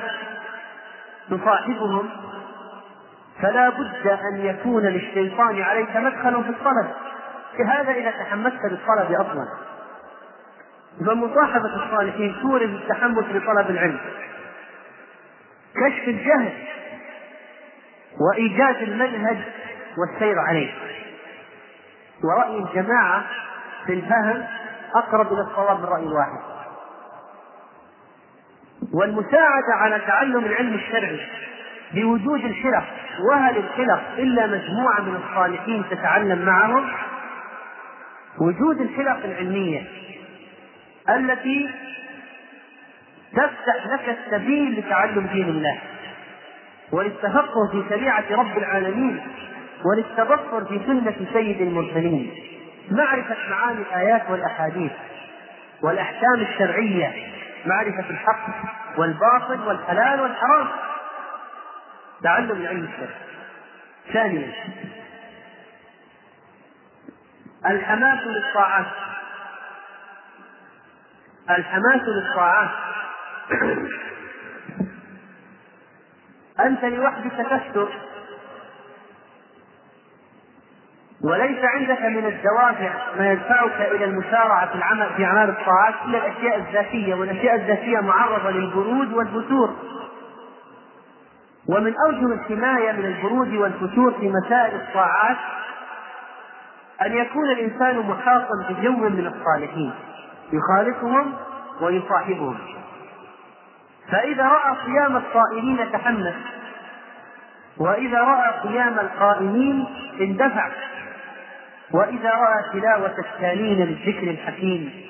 تصاحبهم 1.29 2.09
فلا 3.41 3.69
بد 3.69 4.07
أن 4.07 4.45
يكون 4.45 4.83
للشيطان 4.83 5.61
عليك 5.61 5.95
مدخل 5.95 6.43
في 6.43 6.49
الطلب. 6.49 6.87
هذا 7.67 7.91
إذا 7.91 8.11
تحمست 8.11 8.59
للطلب 8.71 9.11
أصلا. 9.11 9.45
فمصاحبة 10.99 11.75
الصالحين 11.75 12.35
تورد 12.41 12.69
التحمس 12.69 13.25
لطلب 13.25 13.69
العلم. 13.69 13.99
كشف 15.75 16.07
الجهل 16.07 16.53
وإيجاد 18.19 18.75
المنهج 18.75 19.37
والسير 19.97 20.39
عليه. 20.39 20.71
ورأي 22.23 22.57
الجماعة 22.57 23.23
في 23.85 23.93
الفهم 23.93 24.43
أقرب 24.95 25.33
إلى 25.33 25.41
الصواب 25.41 25.79
من 25.79 25.85
رأي 25.85 26.07
واحد. 26.07 26.39
والمساعدة 28.93 29.73
على 29.73 29.99
تعلم 29.99 30.45
العلم 30.45 30.73
الشرعي 30.73 31.19
بوجود 31.93 32.45
الحلق 32.45 32.83
وهل 33.29 33.57
الحلق 33.57 34.01
إلا 34.17 34.47
مجموعة 34.47 35.01
من 35.01 35.15
الصالحين 35.15 35.83
تتعلم 35.89 36.45
معهم. 36.45 36.89
وجود 38.39 38.81
الحلق 38.81 39.25
العلمية 39.25 39.87
التي 41.15 41.69
تفتح 43.33 43.87
لك 43.87 44.17
السبيل 44.17 44.79
لتعلم 44.79 45.27
دين 45.33 45.49
الله. 45.49 45.79
وللتفقه 46.91 47.67
في 47.71 47.83
شريعة 47.89 48.23
رب 48.31 48.57
العالمين 48.57 49.21
وللتبصر 49.85 50.65
في 50.65 50.79
سنة 50.85 51.15
سيد 51.33 51.61
المرسلين. 51.61 52.31
معرفة 52.91 53.35
معاني 53.49 53.81
الآيات 53.81 54.29
والأحاديث 54.29 54.91
والأحكام 55.81 56.41
الشرعية 56.41 57.13
معرفة 57.65 58.09
الحق 58.09 58.47
والباطل 58.97 59.67
والحلال 59.67 60.21
والحرام. 60.21 60.67
تعلم 62.23 62.51
العلم 62.51 62.83
الشرعي 62.83 63.15
ثانيا 64.13 64.51
الحماس 67.65 68.19
للطاعات. 68.27 68.85
الحماس 71.49 72.01
للطاعات. 72.07 72.69
أنت 76.59 76.83
لوحدك 76.83 77.31
تستر. 77.31 77.87
وليس 81.23 81.59
عندك 81.63 82.01
من 82.01 82.25
الدوافع 82.25 82.93
ما 83.17 83.31
يدفعك 83.31 83.81
إلى 83.81 84.05
المسارعة 84.05 84.69
في 84.69 84.75
العمل 84.75 85.09
في 85.17 85.25
أعمال 85.25 85.49
الطاعات 85.49 85.93
إلا 86.05 86.17
الأشياء 86.17 86.57
الذاتية 86.57 87.15
والأشياء 87.15 87.55
الذاتية 87.55 87.99
معرضة 87.99 88.49
للبرود 88.49 89.13
والفتور. 89.13 89.75
ومن 91.69 91.93
اوجه 92.05 92.33
الحماية 92.33 92.91
من 92.91 93.05
البرود 93.05 93.53
والفتور 93.53 94.11
في 94.11 94.29
مسائل 94.29 94.75
الطاعات 94.75 95.37
أن 97.01 97.13
يكون 97.13 97.51
الإنسان 97.51 97.99
محاطا 97.99 98.53
بجو 98.69 98.91
من 98.91 99.27
الصالحين. 99.27 99.93
يخالطهم 100.53 101.33
ويصاحبهم. 101.81 102.57
فإذا 104.11 104.43
رأى 104.43 104.75
قيام 104.85 105.17
الصائمين 105.17 105.91
تحمس 105.91 106.35
وإذا 107.77 108.19
رأى 108.19 108.59
قيام 108.59 108.99
القائمين 108.99 109.85
اندفع 110.21 110.71
وإذا 111.91 112.29
رأى 112.29 112.63
تلاوة 112.73 113.15
التالين 113.19 113.77
للذكر 113.85 114.29
الحكيم 114.31 115.07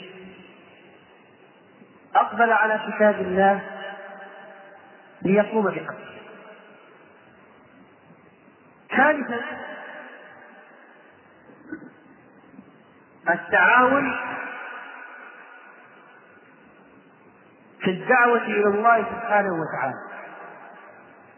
أقبل 2.15 2.51
على 2.51 2.79
كتاب 2.87 3.15
الله 3.15 3.61
ليقوم 5.21 5.65
بحقه 5.65 5.95
ثالثا 8.97 9.41
التعاون 13.29 14.15
في 17.83 17.91
الدعوة 17.91 18.41
إلى 18.41 18.67
الله 18.67 18.97
سبحانه 18.97 19.53
وتعالى. 19.53 19.95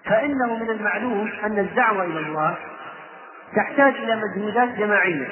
فإنه 0.06 0.56
من 0.56 0.70
المعلوم 0.70 1.32
أن 1.44 1.60
الدعوة 1.60 2.04
إلى 2.04 2.20
الله 2.20 2.56
تحتاج 3.56 3.94
إلى 3.96 4.16
مجهودات 4.16 4.70
جماعية. 4.70 5.28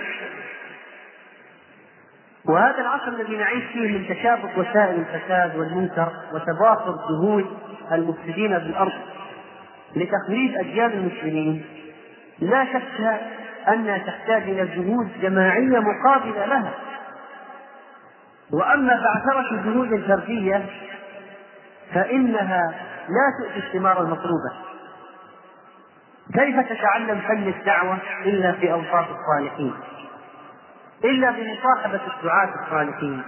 وهذا 2.46 2.78
العصر 2.82 3.08
الذي 3.08 3.38
نعيش 3.38 3.64
فيه 3.74 3.98
من 3.98 4.08
تشابك 4.10 4.58
وسائل 4.58 5.00
الفساد 5.00 5.56
والمنكر 5.56 6.12
وتضافر 6.34 6.96
جهود 7.10 7.58
المفسدين 7.92 8.58
بالأرض 8.58 8.94
لتخريب 9.96 10.56
أجيال 10.56 10.94
المسلمين 10.94 11.66
لا 12.40 12.66
شك 12.66 13.20
أنها 13.68 13.98
تحتاج 13.98 14.42
إلى 14.42 14.66
جهود 14.66 15.10
جماعية 15.22 15.80
مقابلة 15.80 16.46
لها. 16.46 16.74
وأما 18.54 18.94
بعثرة 18.94 19.52
الجهود 19.52 19.94
الفردية 19.94 20.66
فإنها 21.94 22.74
لا 23.10 23.46
تؤتي 23.48 23.68
الثمار 23.68 24.02
المطلوبة. 24.02 24.52
كيف 26.34 26.60
تتعلم 26.60 27.20
فن 27.20 27.48
الدعوة 27.48 27.98
إلا 28.26 28.52
في 28.52 28.72
أوصاف 28.72 29.08
الصالحين؟ 29.10 29.74
إلا 31.04 31.32
بمصاحبة 31.32 32.00
الدعاة 32.18 32.50
الصالحين. 32.64 33.24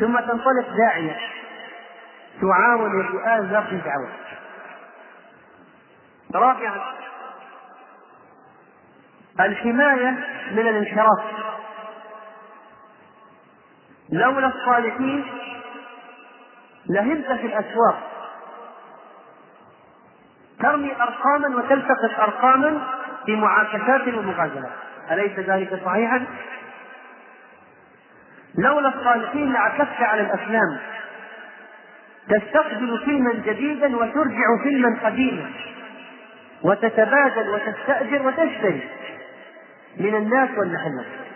ثم 0.00 0.18
تنطلق 0.20 0.76
داعية 0.76 1.16
تعاون 2.40 3.00
الرئاسة 3.00 3.60
في 3.60 3.72
الدعوة. 3.72 4.08
رابعا 6.34 6.80
الحماية 9.40 10.10
من 10.50 10.68
الانحراف. 10.68 11.24
لولا 14.12 14.46
الصالحين 14.46 15.24
لهمت 16.88 17.26
في 17.26 17.46
الأسواق. 17.46 18.18
ترمي 20.60 20.92
أرقاما 21.02 21.56
وتلتقط 21.56 22.20
أرقاما 22.20 22.80
في 23.26 23.36
معاكسات 23.36 24.08
ومغازلات 24.08 24.70
أليس 25.10 25.38
ذلك 25.38 25.80
صحيحا؟ 25.84 26.26
لولا 28.58 28.88
الصالحين 28.88 29.52
لعكفت 29.52 30.02
على 30.02 30.20
الأفلام 30.22 30.78
تستقبل 32.28 32.98
فيلما 33.04 33.32
جديدا 33.32 33.96
وترجع 33.96 34.62
فيلما 34.62 34.98
قديما. 35.04 35.50
وتتبادل 36.62 37.48
وتستأجر 37.48 38.26
وتشتري. 38.26 38.88
من 39.96 40.14
الناس 40.14 40.50
والمحلات. 40.58 41.27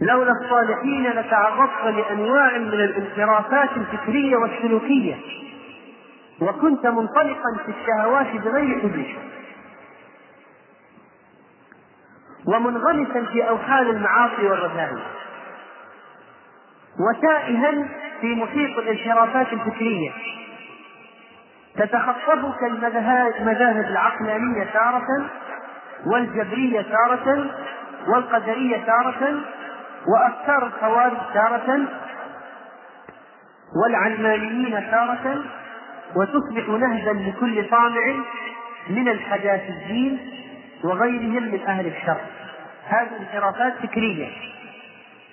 لولا 0.00 0.32
الصالحين 0.32 1.06
لتعرضت 1.10 1.84
لأنواع 1.84 2.58
من 2.58 2.74
الانحرافات 2.74 3.70
الفكرية 3.76 4.36
والسلوكية. 4.36 5.16
وكنت 6.40 6.86
منطلقا 6.86 7.56
في 7.66 7.72
الشهوات 7.80 8.26
بغير 8.26 8.80
حدود 8.80 9.06
ومنغمسا 12.46 13.24
في 13.32 13.48
أوحال 13.48 13.90
المعاصي 13.90 14.46
والرذائل. 14.46 14.98
وتائها 17.00 17.88
في 18.20 18.34
محيط 18.34 18.78
الانحرافات 18.78 19.52
الفكرية. 19.52 20.10
تتخطفك 21.76 22.62
المذاهب 23.40 23.84
العقلانية 23.90 24.64
تارة 24.72 25.06
والجبرية 26.06 26.82
تارة 26.82 27.46
والقدرية 28.08 28.76
تارة 28.76 29.40
وافكار 30.06 30.66
الخوارج 30.66 31.18
تارة 31.34 31.88
والعلمانيين 33.82 34.90
تارة 34.90 35.44
وتصبح 36.16 36.68
نهجا 36.68 37.12
لكل 37.12 37.68
طامع 37.70 38.14
من 38.88 39.08
الحداثيين 39.08 40.18
وغيرهم 40.84 41.42
من 41.42 41.60
أهل 41.66 41.86
الشر 41.86 42.20
هذه 42.88 43.10
انحرافات 43.20 43.72
فكرية. 43.82 44.28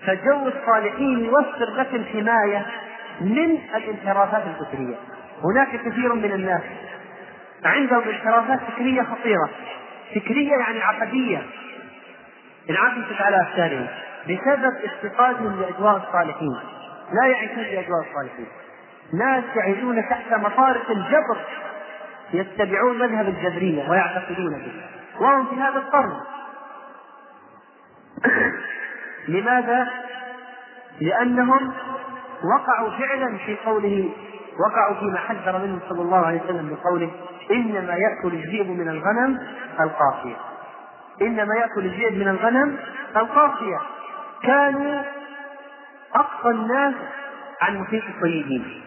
فجو 0.06 0.48
الصالحين 0.48 1.26
يوفر 1.26 1.76
لك 1.78 1.94
الحماية 1.94 2.66
من 3.22 3.58
الانحرافات 3.76 4.44
الفكرية. 4.48 4.96
هناك 5.44 5.68
كثير 5.68 6.14
من 6.14 6.32
الناس 6.32 6.62
عندهم 7.66 8.04
انحرافات 8.04 8.60
فكرية 8.60 9.02
خطيرة. 9.02 9.50
فكرية 10.16 10.52
يعني 10.52 10.82
عقدية. 10.82 11.42
انعكست 12.70 13.22
على 13.22 13.42
أفكارهم 13.42 13.88
بسبب 14.24 14.74
افتقادهم 14.84 15.62
لأجواء 15.62 15.98
الصالحين. 15.98 16.58
لا 17.14 17.26
يعيشون 17.26 17.64
بأجواء 17.64 18.02
الصالحين. 18.10 18.48
ناس 19.14 19.44
يعيشون 19.56 20.10
تحت 20.10 20.34
مطارق 20.34 20.92
الجبر 20.92 21.38
يتبعون 22.34 23.00
مذهب 23.00 23.28
الجبرية 23.28 23.90
ويعتقدون 23.90 24.54
به. 24.54 24.82
وهم 25.20 25.46
في 25.46 25.56
هذا 25.56 25.78
القرن. 25.78 26.22
لماذا؟ 29.28 29.88
لأنهم 31.02 31.74
وقعوا 32.44 32.90
فعلا 32.90 33.38
في 33.38 33.58
قوله 33.66 34.10
وقعوا 34.60 34.96
فيما 35.00 35.18
حذر 35.18 35.58
منهم 35.58 35.80
صلى 35.90 36.02
الله 36.02 36.26
عليه 36.26 36.42
وسلم 36.44 36.76
بقوله 36.76 37.12
إنما 37.52 37.94
يأكل 37.94 38.34
الذئب 38.34 38.70
من 38.70 38.90
الغنم 38.90 39.48
القافية 39.80 40.36
إنما 41.22 41.56
يأكل 41.56 41.86
الذئب 41.86 42.18
من 42.18 42.28
الغنم 42.28 42.78
القافية 43.16 43.78
كانوا 44.44 45.02
أقصى 46.16 46.50
الناس 46.50 46.94
عن 47.62 47.78
محيط 47.78 48.04
الطيبين 48.04 48.82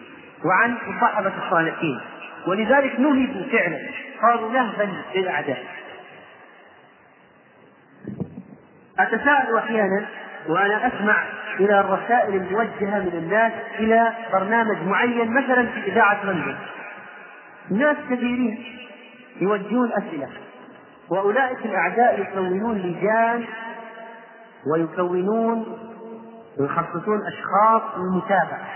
وعن 0.45 0.77
مصاحبة 0.87 1.31
الصالحين. 1.45 1.99
ولذلك 2.47 2.99
نهبوا 2.99 3.43
فعلا. 3.51 3.79
صاروا 4.21 4.51
نهبا 4.51 4.89
للأعداء. 5.15 5.63
أتساءل 8.99 9.57
أحيانا 9.57 10.05
وأنا 10.47 10.87
أسمع 10.87 11.23
إلى 11.59 11.79
الرسائل 11.79 12.35
الموجهة 12.35 12.99
من 12.99 13.11
الناس 13.13 13.53
إلى 13.79 14.13
برنامج 14.33 14.77
معين 14.87 15.31
مثلا 15.33 15.65
في 15.65 15.91
إذاعة 15.91 16.25
لندن. 16.25 16.55
ناس 17.71 17.97
كثيرين 18.09 18.63
يوجهون 19.41 19.91
أسئلة 19.91 20.29
وأولئك 21.09 21.65
الأعداء 21.65 22.19
يكونون 22.21 22.77
لجان 22.77 23.45
ويكونون 24.67 25.65
ويخصصون 26.59 27.21
أشخاص 27.27 27.81
للمتابعة 27.97 28.67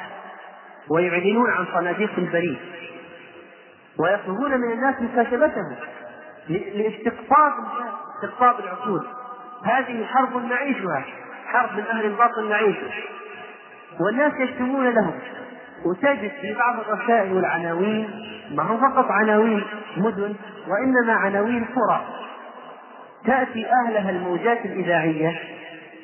ويعلنون 0.89 1.49
عن 1.49 1.65
صناديق 1.73 2.11
البريد 2.17 2.57
ويطلبون 3.99 4.51
من 4.51 4.71
الناس 4.71 4.95
مكاتبتهم 5.01 5.75
لاستقطاب 6.49 7.53
استقطاب 8.15 8.59
العقول. 8.59 9.07
هذه 9.63 10.05
حرب 10.05 10.45
نعيشها 10.45 11.03
حرب 11.45 11.77
من 11.77 11.83
أهل 11.91 12.05
الباطل 12.05 12.49
نعيشها 12.49 12.93
والناس 13.99 14.33
يكتبون 14.39 14.89
لهم. 14.89 15.19
وتجد 15.85 16.31
في 16.41 16.53
بعض 16.53 16.79
الرسائل 16.79 17.33
والعناوين 17.33 18.09
ما 18.51 18.63
هو 18.63 18.77
فقط 18.77 19.05
عناوين 19.11 19.63
مدن 19.97 20.35
وإنما 20.67 21.13
عناوين 21.13 21.65
قرى. 21.65 22.05
تأتي 23.25 23.65
أهلها 23.71 24.09
الموجات 24.09 24.65
الإذاعية 24.65 25.39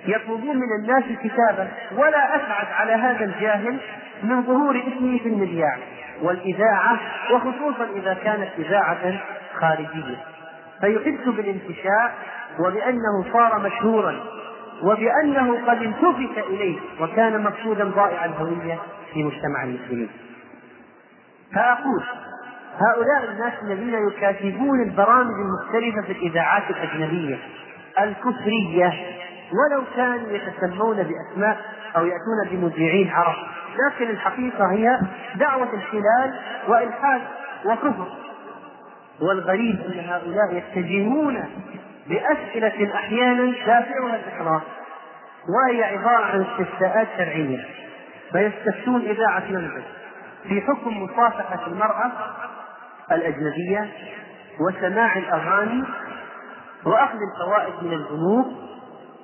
يطلبون 0.05 0.57
من 0.57 0.67
الناس 0.79 1.03
كتابا 1.23 1.67
ولا 1.91 2.35
أسعد 2.35 2.67
على 2.71 2.91
هذا 2.91 3.25
الجاهل 3.25 3.79
من 4.23 4.43
ظهور 4.43 4.77
اسمه 4.77 5.17
في 5.17 5.29
المذياع 5.29 5.77
والإذاعة 6.21 6.99
وخصوصا 7.31 7.87
إذا 7.95 8.13
كانت 8.13 8.49
إذاعة 8.59 9.21
خارجية. 9.53 10.17
فيحس 10.81 11.27
بالانتشاء 11.27 12.13
وبأنه 12.59 13.33
صار 13.33 13.59
مشهورا 13.59 14.15
وبأنه 14.83 15.65
قد 15.67 15.81
التفت 15.81 16.47
إليه 16.49 16.79
وكان 16.99 17.43
مقصودا 17.43 17.83
ضائع 17.83 18.25
الهوية 18.25 18.77
في 19.13 19.23
مجتمع 19.23 19.63
المسلمين. 19.63 20.09
فأقول 21.55 22.03
هؤلاء 22.77 23.31
الناس 23.31 23.53
الذين 23.63 24.07
يكاتبون 24.07 24.81
البرامج 24.81 25.33
المختلفة 25.33 26.01
في 26.01 26.11
الإذاعات 26.11 26.63
الأجنبية 26.69 27.37
الكفرية 27.99 28.93
ولو 29.51 29.83
كانوا 29.95 30.29
يتسمون 30.31 30.95
بأسماء 30.95 31.57
أو 31.97 32.05
يأتون 32.05 32.49
بمذيعين 32.51 33.09
عرب. 33.09 33.35
لكن 33.85 34.09
الحقيقة 34.09 34.71
هي 34.71 34.99
دعوة 35.35 35.73
الحلال 35.73 36.39
وإلحاد 36.67 37.21
وكفر. 37.65 38.07
والغريب 39.21 39.79
أن 39.81 39.99
هؤلاء 40.09 40.53
يتجهون 40.53 41.45
بأسئلة 42.07 42.95
أحيانا 42.95 43.51
دافعها 43.51 44.15
الإحراج 44.15 44.61
وهي 45.49 45.83
عبارة 45.83 46.25
عن 46.25 46.41
استفتاءات 46.41 47.07
شرعية. 47.17 47.65
فيستفتون 48.31 49.01
إذاعة 49.01 49.51
لندن 49.51 49.83
في 50.43 50.61
حكم 50.61 51.03
مصافحة 51.03 51.67
المرأة 51.67 52.11
الأجنبية 53.11 53.91
وسماع 54.59 55.17
الأغاني 55.17 55.83
وأخذ 56.85 57.17
الفوائد 57.33 57.73
من 57.81 57.93
البنوك 57.93 58.47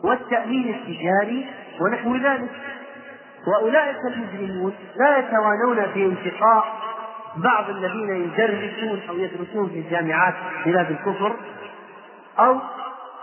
والتأمين 0.03 0.75
التجاري 0.75 1.45
ونحو 1.81 2.15
ذلك. 2.15 2.49
وأولئك 3.47 3.97
المجرمون 4.05 4.73
لا 4.95 5.17
يتوانون 5.17 5.91
في 5.93 6.05
انتقاء 6.05 6.65
بعض 7.35 7.69
الذين 7.69 8.09
يدرسون 8.09 9.01
أو 9.09 9.17
يدرسون 9.17 9.69
في 9.69 9.79
الجامعات 9.79 10.33
بلاد 10.65 10.91
الكفر 10.91 11.35
أو 12.39 12.59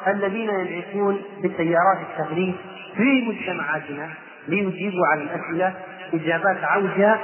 الذين 0.07 0.51
ينعكون 0.51 1.23
بسيارات 1.45 1.99
التغريب 2.11 2.55
في 2.97 3.29
مجتمعاتنا 3.29 4.09
ليجيبوا 4.49 5.07
على 5.07 5.23
الأسئلة 5.23 5.75
إجابات 6.15 6.65
عوجة 6.65 7.19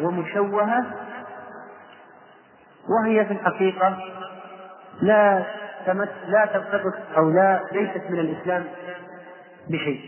ومشوهة. 0.00 0.86
وهي 2.88 3.24
في 3.24 3.32
الحقيقة 3.32 3.98
لا 5.02 5.44
تمس 5.86 6.08
لا 6.26 6.46
ترتبط 6.46 6.94
أو 7.16 7.30
لا 7.30 7.60
ليست 7.72 8.02
من 8.10 8.18
الإسلام 8.18 8.64
بشيء. 9.70 10.00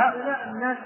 هؤلاء 0.00 0.48
الناس 0.50 0.76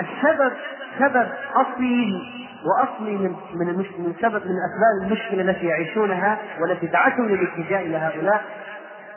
السبب 0.00 0.52
سبب 0.98 1.28
أصيل 1.54 2.20
وأصلي 2.64 3.10
من 3.16 3.36
من 3.54 3.66
من 3.76 4.14
سبب 4.22 4.46
من 4.46 4.56
أسباب 4.68 5.02
المشكلة 5.02 5.42
التي 5.42 5.66
يعيشونها 5.66 6.38
والتي 6.60 6.86
دعتهم 6.86 7.28
للاتجاه 7.28 7.80
إلى 7.80 7.96
هؤلاء 7.96 8.44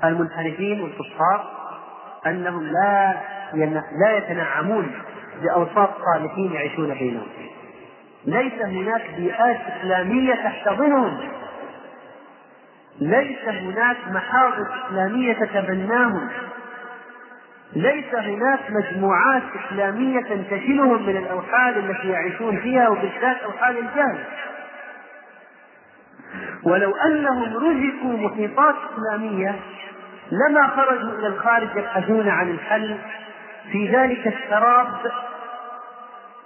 المنحرفين 0.03 0.81
والكفار 0.81 1.51
أنهم 2.27 2.63
لا 2.63 3.15
لا 4.01 4.17
يتنعمون 4.17 4.91
بأوساط 5.41 5.89
صالحين 6.05 6.51
يعيشون 6.51 6.93
بينهم. 6.93 7.27
ليس 8.27 8.53
هناك 8.53 9.01
بيئات 9.17 9.57
إسلامية 9.77 10.33
تحتضنهم. 10.33 11.17
ليس 12.99 13.47
هناك 13.47 13.97
محاضر 14.07 14.67
إسلامية 14.87 15.33
تتبناهم. 15.33 16.29
ليس 17.73 18.15
هناك 18.15 18.59
مجموعات 18.69 19.43
إسلامية 19.65 20.21
تنتشلهم 20.21 21.05
من 21.05 21.17
الأوحال 21.17 21.89
التي 21.89 22.09
يعيشون 22.09 22.57
فيها 22.57 22.89
وبالذات 22.89 23.37
أوحال 23.43 23.77
الجهل. 23.77 24.23
ولو 26.63 26.95
أنهم 26.95 27.57
رزقوا 27.57 28.29
محيطات 28.29 28.75
إسلامية 28.93 29.55
لما 30.31 30.67
خرجوا 30.67 31.19
إلى 31.19 31.27
الخارج 31.27 31.69
يبحثون 31.75 32.29
عن 32.29 32.49
الحل. 32.49 32.97
في 33.71 33.87
ذلك 33.87 34.27
السراب 34.27 34.87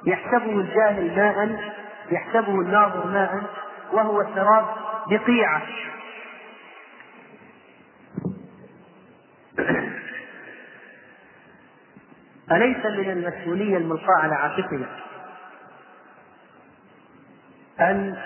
يحسبه 0.05 0.51
الجاهل 0.51 1.15
ماء 1.15 1.73
يحسبه 2.11 2.61
الناظر 2.61 3.07
ماء 3.07 3.43
وهو 3.91 4.25
سراب 4.35 4.65
بقيعة. 5.09 5.61
أليس 12.51 12.85
من 12.85 13.09
المسؤولية 13.09 13.77
الملقاة 13.77 14.15
على 14.15 14.35
عاتقنا 14.35 14.87
أن 17.79 18.17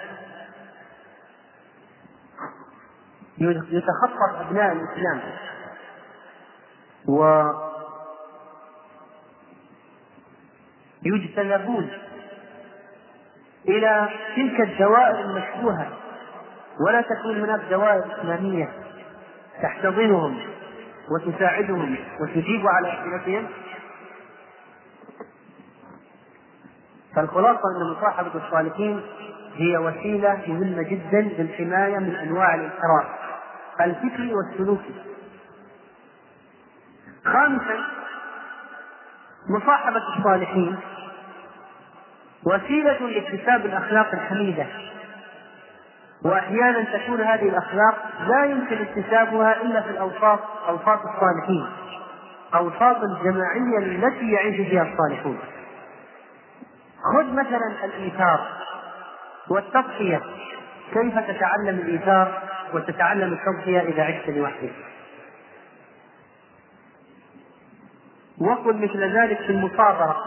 يتخطط 3.38 4.40
أبناء 4.40 4.72
الإسلام؟ 4.72 5.22
و 7.08 7.44
يجتنبون 11.06 11.90
إلى 13.68 14.10
تلك 14.36 14.62
الدوائر 14.62 15.20
المشبوهة 15.20 15.88
ولا 16.88 17.02
تكون 17.02 17.42
هناك 17.42 17.62
دوائر 17.70 18.04
إسلامية 18.14 18.70
تحتضنهم 19.62 20.40
وتساعدهم 21.12 21.96
وتجيب 22.22 22.68
على 22.68 22.94
أسئلتهم 22.94 23.48
فالخلاصة 27.16 27.62
أن 27.78 27.92
مصاحبة 27.92 28.46
الصالحين 28.46 29.02
هي 29.56 29.78
وسيلة 29.78 30.42
مهمة 30.48 30.82
جدا 30.84 31.22
للحماية 31.22 31.98
من 31.98 32.16
أنواع 32.16 32.56
الانحراف 32.56 33.06
الفكري 33.82 34.34
والسلوكي. 34.34 34.94
خامسا 37.26 37.80
مصاحبة 39.50 40.02
الصالحين 40.18 40.78
وسيلة 42.46 43.00
لاكتساب 43.00 43.66
الأخلاق 43.66 44.08
الحميدة. 44.14 44.66
وأحيانا 46.26 46.84
تكون 46.84 47.22
هذه 47.22 47.50
الأخلاق 47.50 47.96
لا 48.28 48.46
يمكن 48.46 48.78
اكتسابها 48.82 49.62
إلا 49.62 49.82
في 49.82 49.90
الأوساط 49.90 50.40
أوساط 50.70 51.00
الصالحين 51.06 51.68
أوساط 52.56 52.98
الجماعية 53.04 53.78
التي 53.78 54.32
يعيش 54.32 54.56
فيها 54.70 54.94
الصالحون. 54.94 55.40
خذ 57.14 57.34
مثلا 57.34 57.86
الإيثار 57.86 58.48
والتضحية. 59.50 60.22
كيف 60.94 61.20
تتعلم 61.20 61.80
الإيثار 61.80 62.42
وتتعلم 62.74 63.34
التضحية 63.34 63.80
إذا 63.80 64.04
عشت 64.04 64.30
لوحدك؟ 64.30 64.74
وقل 68.42 68.78
مثل 68.78 69.18
ذلك 69.18 69.38
في 69.38 69.50
المصابرة. 69.50 70.24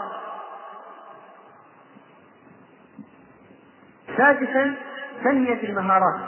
سادسا 4.17 4.75
تنمية 5.23 5.63
المهارات. 5.63 6.19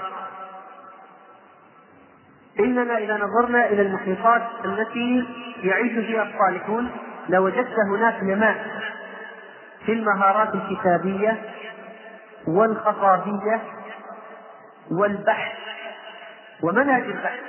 إننا 2.59 2.97
إذا 2.97 3.17
نظرنا 3.17 3.65
إلى 3.65 3.81
المحيطات 3.81 4.41
التي 4.65 5.27
يعيش 5.63 5.91
فيها 5.91 6.23
الصالحون 6.23 6.91
لوجدت 7.29 7.75
هناك 7.91 8.23
نماء 8.23 8.65
في 9.85 9.91
المهارات 9.93 10.55
الكتابية 10.55 11.41
والخطابية 12.47 13.61
والبحث 14.91 15.57
ومنهج 16.63 17.03
البحث. 17.03 17.39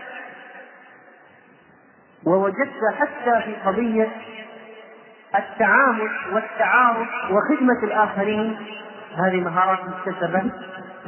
ووجدت 2.26 2.94
حتى 2.98 3.42
في 3.44 3.54
قضية 3.66 4.08
التعامل 5.34 6.10
والتعارف 6.32 7.08
وخدمة 7.30 7.84
الآخرين. 7.84 8.56
هذه 9.16 9.40
مهارات 9.40 9.78
مكتسبة. 9.84 10.50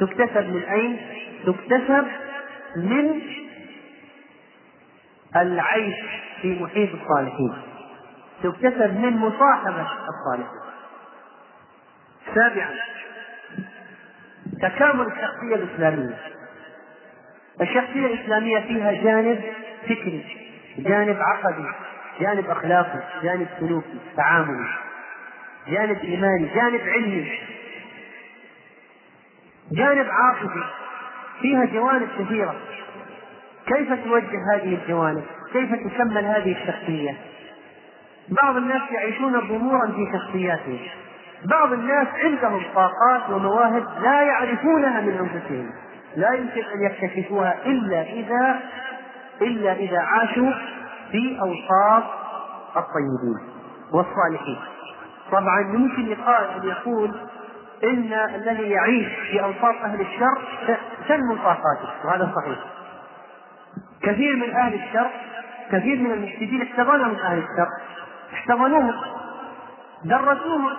تكتسب 0.01 0.49
من 0.49 0.63
أين؟ 0.63 1.01
تكتسب 1.47 2.07
من 2.77 3.21
العيش 5.37 5.97
في 6.43 6.63
محيط 6.63 6.91
الصالحين. 6.95 7.53
تكتسب 8.43 9.01
من 9.01 9.17
مصاحبة 9.17 9.87
الصالحين. 10.09 10.63
سابعا 12.35 12.75
تكامل 14.63 15.07
الشخصية 15.07 15.55
الإسلامية. 15.55 16.19
الشخصية 17.61 18.07
الإسلامية 18.07 18.61
فيها 18.61 18.93
جانب 18.93 19.41
فكري. 19.83 20.42
جانب 20.79 21.17
عقدي 21.21 21.69
جانب 22.21 22.51
أخلاقي 22.51 23.01
جانب 23.23 23.47
سلوكي 23.61 23.99
تعاملي 24.17 24.69
جانب 25.69 25.99
إيماني 25.99 26.49
جانب 26.55 26.81
علمي 26.81 27.39
جانب 29.73 30.07
عاطفي. 30.11 30.65
فيها 31.41 31.65
جوانب 31.65 32.09
كثيرة. 32.19 32.55
كيف 33.67 33.93
توجه 34.05 34.55
هذه 34.55 34.79
الجوانب؟ 34.83 35.23
كيف 35.53 35.75
تكمل 35.75 36.25
هذه 36.25 36.57
الشخصية؟ 36.63 37.17
بعض 38.43 38.57
الناس 38.57 38.83
يعيشون 38.91 39.39
ضمورا 39.39 39.87
في 39.87 40.07
شخصياتهم. 40.13 40.79
بعض 41.45 41.73
الناس 41.73 42.07
عندهم 42.25 42.63
طاقات 42.75 43.31
ومواهب 43.31 43.87
لا 44.03 44.23
يعرفونها 44.23 45.01
من 45.01 45.19
أنفسهم. 45.19 45.71
لا 46.17 46.33
يمكن 46.33 46.63
أن 46.75 46.83
يكتشفوها 46.83 47.57
إلا 47.67 48.03
إذا 48.03 48.61
إلا 49.41 49.73
إذا 49.73 49.99
عاشوا 49.99 50.53
في 51.11 51.41
اوساط 51.41 52.03
الطيبين 52.77 53.49
والصالحين. 53.93 54.59
طبعا 55.33 55.61
يمكن 55.61 56.07
يقال 56.07 56.45
أن 56.45 56.69
يقول 56.69 57.15
إن 57.85 58.13
الذي 58.13 58.71
يعيش 58.71 59.09
في 59.31 59.43
اوساط 59.43 59.75
أهل 59.85 60.01
الشر 60.01 60.43
تنمو 61.09 61.37
طاقاته 61.37 61.89
وهذا 62.05 62.33
صحيح. 62.37 62.59
كثير 64.03 64.37
من 64.37 64.51
أهل 64.51 64.75
الشر 64.75 65.11
كثير 65.73 65.99
من 65.99 66.13
المفسدين 66.13 66.63
احتضنوا 66.63 67.07
من 67.07 67.21
أهل 67.21 67.39
الشر 67.39 67.69
احتضنوهم 68.35 68.95
درسوهم 70.05 70.71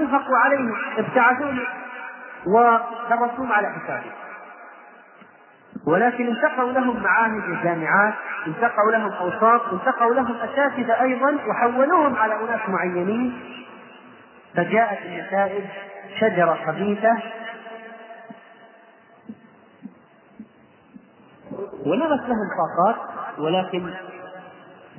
أنفقوا 0.00 0.38
عليهم 0.44 0.76
ابتعثوهم 0.98 1.58
ودرسوهم 2.46 3.52
على 3.52 3.68
حسابهم 3.68 4.12
ولكن 5.86 6.26
انتقوا 6.26 6.72
لهم 6.72 7.02
معاهد 7.02 7.44
الجامعات 7.44 8.14
انتقوا 8.46 8.92
لهم 8.92 9.12
أوساط 9.12 9.72
انتقوا 9.72 10.14
لهم 10.14 10.36
أساتذة 10.36 11.02
أيضا 11.02 11.38
وحولوهم 11.48 12.16
على 12.16 12.34
أناس 12.34 12.60
معينين. 12.68 13.40
فجاءت 14.54 14.98
النتائج 15.06 15.64
شجرة 16.20 16.58
خبيثة. 16.66 17.16
ونمت 21.86 22.20
لهم 22.28 22.48
طاقات 22.58 22.96
ولكن 23.38 23.90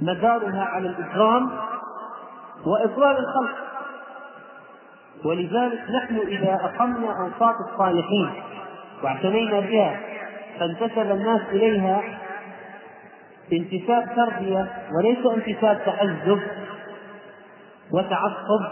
مدارها 0.02 0.64
على 0.66 0.88
الإكرام 0.88 1.52
وإضلال 2.66 3.18
الخلق. 3.18 3.58
ولذلك 5.26 5.82
نحن 5.90 6.18
إذا 6.28 6.54
أقمنا 6.54 7.08
أوساط 7.22 7.56
الصالحين 7.72 8.44
واعتنينا 9.04 9.60
بها 9.60 10.17
فانتسب 10.60 11.12
الناس 11.12 11.42
إليها 11.52 12.04
انتساب 13.54 14.16
تربية 14.16 14.68
وليس 14.98 15.26
انتساب 15.26 15.82
تحزب 15.86 16.42
وتعصب. 17.92 18.72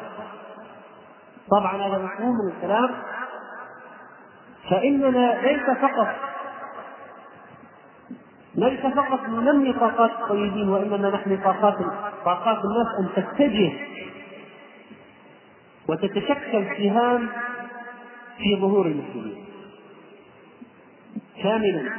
طبعا 1.51 1.75
هذا 1.75 1.97
مفهوم 1.97 2.35
من 2.35 2.51
الكلام. 2.51 2.89
فإننا 4.69 5.41
ليس 5.41 5.77
فقط 5.81 6.07
ليس 8.55 8.79
فقط 8.79 9.19
ننمي 9.29 9.73
طاقات 9.73 10.11
الطيبين 10.11 10.69
وإنما 10.69 11.09
نحمي 11.09 11.37
طاقات 11.37 11.77
طاقات 12.25 12.57
الناس 12.65 12.87
أن 12.99 13.23
تتجه 13.23 13.71
وتتشكل 15.89 16.65
سهام 16.77 17.29
في 18.37 18.61
ظهور 18.61 18.85
المسلمين. 18.85 19.44
ثامنا 21.43 21.97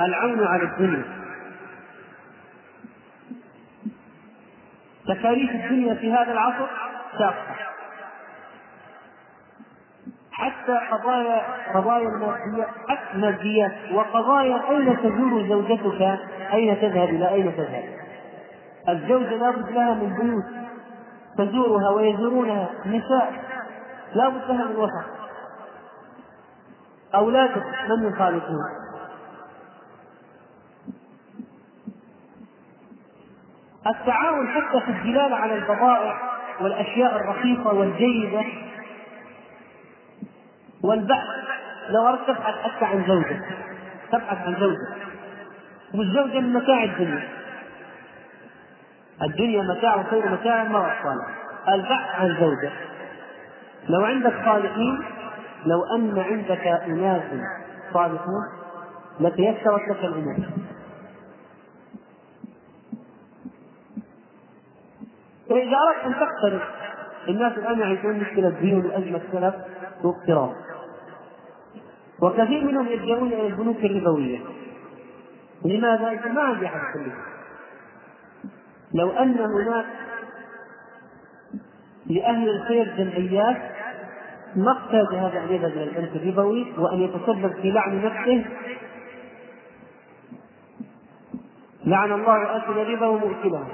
العون 0.00 0.44
على 0.46 0.62
الدنيا. 0.62 1.04
تكاليف 5.08 5.50
الدنيا 5.50 5.94
في 5.94 6.12
هذا 6.12 6.32
العصر 6.32 6.66
شاقه 7.18 7.56
حتى 10.32 10.78
قضايا 10.90 11.42
قضايا 11.74 12.08
الماديات 13.14 13.72
وقضايا 13.92 14.70
أين 14.70 14.96
تزور 14.96 15.48
زوجتك؟ 15.48 16.18
أين 16.52 16.80
تذهب 16.80 17.08
إلى 17.08 17.28
أين 17.28 17.56
تذهب؟ 17.56 17.84
الزوجة 18.88 19.36
لابد 19.36 19.70
لها 19.70 19.94
من 19.94 20.14
بيوت 20.20 20.44
تزورها 21.38 21.90
ويزورونها 21.90 22.68
نساء. 22.86 23.32
لابد 24.14 24.50
لها 24.50 24.64
من 24.64 24.76
وسط 24.76 25.04
أولادك 27.14 27.64
من 27.88 28.08
يخالطون 28.08 28.88
التعاون 33.86 34.48
حتى 34.48 34.80
في 34.80 34.90
الدلالة 34.90 35.36
على 35.36 35.54
البضائع 35.54 36.38
والأشياء 36.60 37.16
الرخيصة 37.16 37.72
والجيدة 37.74 38.44
والبحث. 40.82 41.26
لو 41.88 42.08
أردت 42.08 42.26
تبحث 42.26 42.54
حتى 42.54 42.84
عن 42.84 43.04
زوجة. 43.06 43.40
تبحث 44.12 44.38
عن 44.46 44.56
زوجة. 44.60 44.88
والزوجة 45.94 46.40
من 46.40 46.52
متاع 46.52 46.84
الدنيا. 46.84 47.28
الدنيا 49.22 49.62
متاع 49.62 49.96
وخير 49.96 50.28
متاع 50.28 50.62
وصلنا 50.62 51.26
البحث 51.68 52.20
عن 52.20 52.36
زوجة. 52.40 52.72
لو 53.88 54.00
عندك 54.00 54.34
صالحين 54.44 55.00
لو 55.66 55.84
أن 55.84 56.18
عندك 56.18 56.66
أناس 56.66 57.22
صالحون 57.92 58.44
لتيسرت 59.20 59.88
لك 59.90 60.04
الأمور 60.04 60.36
فإذا 65.48 65.76
أردت 65.88 66.04
أن 66.06 66.12
تقترب 66.12 66.60
الناس 67.28 67.58
الآن 67.58 67.78
يعيشون 67.78 68.20
مشكلة 68.20 68.48
دين 68.48 68.86
وأزمة 68.86 69.20
سلف 69.32 69.54
واقتراض. 70.04 70.54
وكثير 72.22 72.64
منهم 72.64 72.86
يلجؤون 72.86 73.32
إلى 73.32 73.46
البنوك 73.46 73.76
الربوية. 73.76 74.38
لماذا؟ 75.64 76.28
ما 76.28 76.42
عندي 76.42 76.66
أحد 76.66 77.12
لو 78.94 79.10
أن 79.10 79.38
هناك 79.38 79.86
لأهل 82.08 82.48
الخير 82.48 82.94
جمعيات 82.96 83.56
احتاج 84.56 85.14
هذا 85.14 85.38
أن 85.38 85.44
إلى 85.44 85.84
البنك 85.84 86.16
الربوي 86.16 86.72
وأن 86.78 87.00
يتسبب 87.00 87.52
في 87.62 87.70
لعن 87.70 88.04
نفسه. 88.04 88.44
لعن 91.84 92.12
الله 92.12 92.56
آكل 92.56 92.78
الربا 92.78 93.06
ومؤكله 93.06 93.66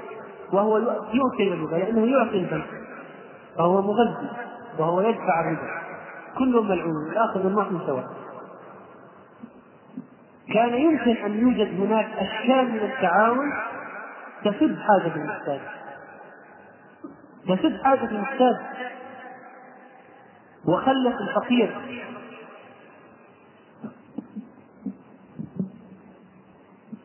وهو 0.53 0.77
يؤكل 1.13 1.53
الربا 1.53 1.75
لأنه 1.75 2.05
يعطي 2.05 2.37
البنك 2.37 2.67
فهو 3.57 3.81
مغذي 3.81 4.29
وهو 4.79 5.01
يدفع 5.01 5.39
الربا 5.39 5.81
كلهم 6.37 6.67
ملعون 6.67 7.11
الآخذ 7.11 7.45
والمعطي 7.45 7.85
سواء. 7.87 8.05
كان 10.53 10.73
يمكن 10.73 11.11
أن 11.11 11.39
يوجد 11.39 11.81
هناك 11.81 12.07
أشكال 12.17 12.71
من 12.71 12.79
التعاون 12.79 13.53
تسد 14.43 14.77
حاجة 14.79 15.15
المحتاج 15.15 15.59
تسد 17.47 17.83
حاجة 17.83 18.05
المحتاج 18.05 18.55
وخلت 20.67 21.15
الفقير. 21.21 21.75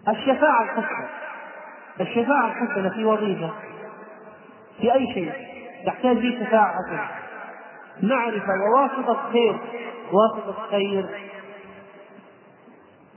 الشفاعة 0.09 0.63
الحسنة. 0.63 1.09
الشفاعة 2.01 2.47
الحسنة 2.47 2.89
في 2.89 3.05
وظيفة. 3.05 3.51
في 4.81 4.93
أي 4.95 5.15
شيء. 5.15 5.33
تحتاج 5.87 6.17
به 6.17 6.45
شفاعة 6.45 6.75
حسنة. 6.75 7.09
معرفة 8.03 8.53
وواسطة 8.71 9.31
خير 9.33 9.59
واسطة 10.13 10.67
خير 10.71 11.31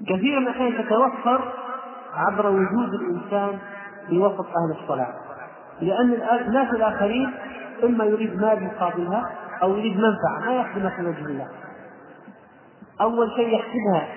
كثيرا 0.08 0.40
من 0.40 0.48
الأحيان 0.48 0.86
تتوفر 0.86 1.54
عبر 2.14 2.48
وجود 2.48 2.94
الإنسان 2.94 3.60
في 4.10 4.18
وسط 4.18 4.46
أهل 4.46 4.82
الصلاة. 4.84 5.23
لأن 5.82 6.14
الناس 6.48 6.70
الآخرين 6.74 7.34
إما 7.84 8.06
يريد 8.06 8.42
مال 8.42 8.64
مقابلها 8.64 9.32
أو 9.64 9.78
يريد 9.78 9.98
منفعة 9.98 10.46
ما 10.46 10.54
يخدمها 10.54 10.90
في 10.90 11.02
وجه 11.02 11.26
الله. 11.26 11.48
أول 13.02 13.32
شيء 13.36 13.48
يحسبها 13.48 14.08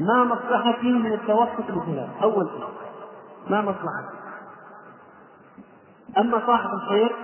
ما 0.00 0.24
مصلحتي 0.24 0.92
من 0.92 1.12
التوسط 1.12 1.70
لفلان 1.70 2.08
أول 2.22 2.48
شيء. 2.48 2.66
ما 3.50 3.60
مصلحتي 3.60 4.16
أما 6.18 6.46
صاحب 6.46 6.70
الخير 6.74 7.16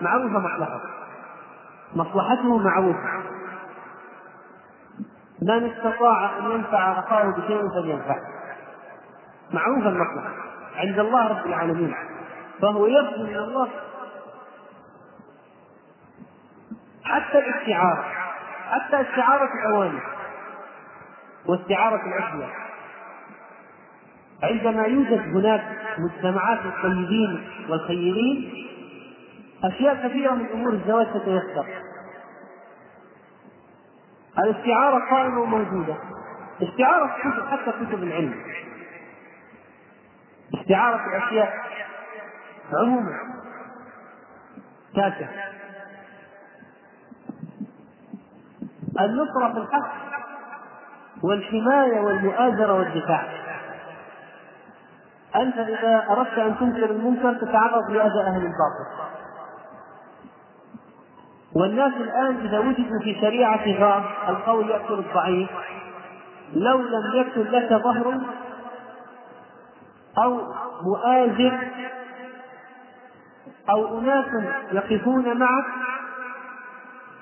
معروفة 0.00 0.38
مصلحته 0.38 0.80
مصلحته 1.94 2.58
معروفة 2.58 3.22
من 5.42 5.70
استطاع 5.70 6.38
أن 6.38 6.50
ينفع 6.50 6.98
أخاه 6.98 7.30
بشيء 7.30 7.68
فلينفع. 7.68 8.16
معروف 9.52 9.86
المصلحة. 9.86 10.30
عند 10.76 10.98
الله 10.98 11.28
رب 11.28 11.46
العالمين. 11.46 11.94
فهو 12.62 12.86
يرجو 12.86 13.22
من 13.22 13.36
الله. 13.36 13.68
حتى 17.04 17.38
الاستعارة 17.38 18.04
حتى 18.70 19.00
استعارة 19.00 19.48
الأواني 19.54 20.00
واستعارة 21.46 22.00
الأشياء 22.06 22.50
عندما 24.42 24.84
يوجد 24.86 25.36
هناك 25.36 25.64
مجتمعات 25.98 26.58
الطيبين 26.66 27.48
والخيرين 27.68 28.66
أشياء 29.64 30.08
كثيرة 30.08 30.32
من 30.34 30.46
أمور 30.46 30.72
الزواج 30.72 31.06
تتيسر. 31.06 31.66
الاستعارة 34.38 35.10
قائمة 35.10 35.40
وموجودة. 35.40 35.96
استعارة 36.62 37.06
حتى 37.50 37.72
كتب 37.72 38.02
العلم. 38.02 38.34
استعارة 40.54 41.00
الأشياء 41.06 41.54
عموما 42.72 43.12
تاسع 44.94 45.26
النصرة 49.00 49.52
في 49.52 49.58
الحق 49.58 49.92
والحماية 51.22 52.00
والمؤازرة 52.00 52.72
والدفاع. 52.72 53.28
أنت 55.36 55.58
إذا 55.58 56.06
أردت 56.10 56.38
أن 56.38 56.58
تنكر 56.58 56.90
المنكر 56.90 57.34
تتعرض 57.34 57.90
لأذى 57.90 58.20
أهل 58.20 58.36
الباطل. 58.36 59.06
والناس 61.54 61.92
الآن 61.92 62.36
إذا 62.36 62.58
وجدوا 62.58 63.00
في 63.02 63.20
شريعة 63.20 63.80
غار 63.80 64.16
القول 64.28 64.70
يأكل 64.70 64.94
الضعيف. 64.94 65.50
لو 66.52 66.78
لم 66.78 67.02
يكن 67.14 67.42
لك 67.42 67.72
ظهر 67.72 68.20
أو 70.18 70.40
مؤازر 70.82 71.58
أو 73.70 73.98
أناس 73.98 74.26
يقفون 74.72 75.38
معك 75.38 75.64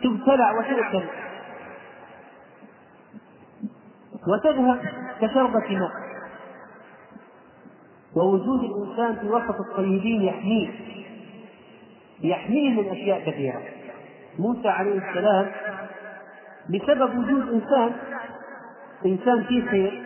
تبتلع 0.02 0.52
وتؤكل 0.58 1.04
وتذهب 4.28 4.80
كشربة 5.20 5.78
ماء. 5.78 5.90
ووجود 8.16 8.60
الإنسان 8.64 9.16
في 9.16 9.28
وسط 9.28 9.60
الطيبين 9.60 10.22
يحميه. 10.22 10.68
يحميه 12.20 12.70
من 12.70 12.88
أشياء 12.88 13.30
كثيرة. 13.30 13.62
موسى 14.38 14.68
عليه 14.68 15.08
السلام 15.08 15.52
بسبب 16.68 17.18
وجود 17.18 17.48
إنسان 17.48 17.92
إنسان 19.06 19.44
فيه 19.44 19.70
خير 19.70 20.04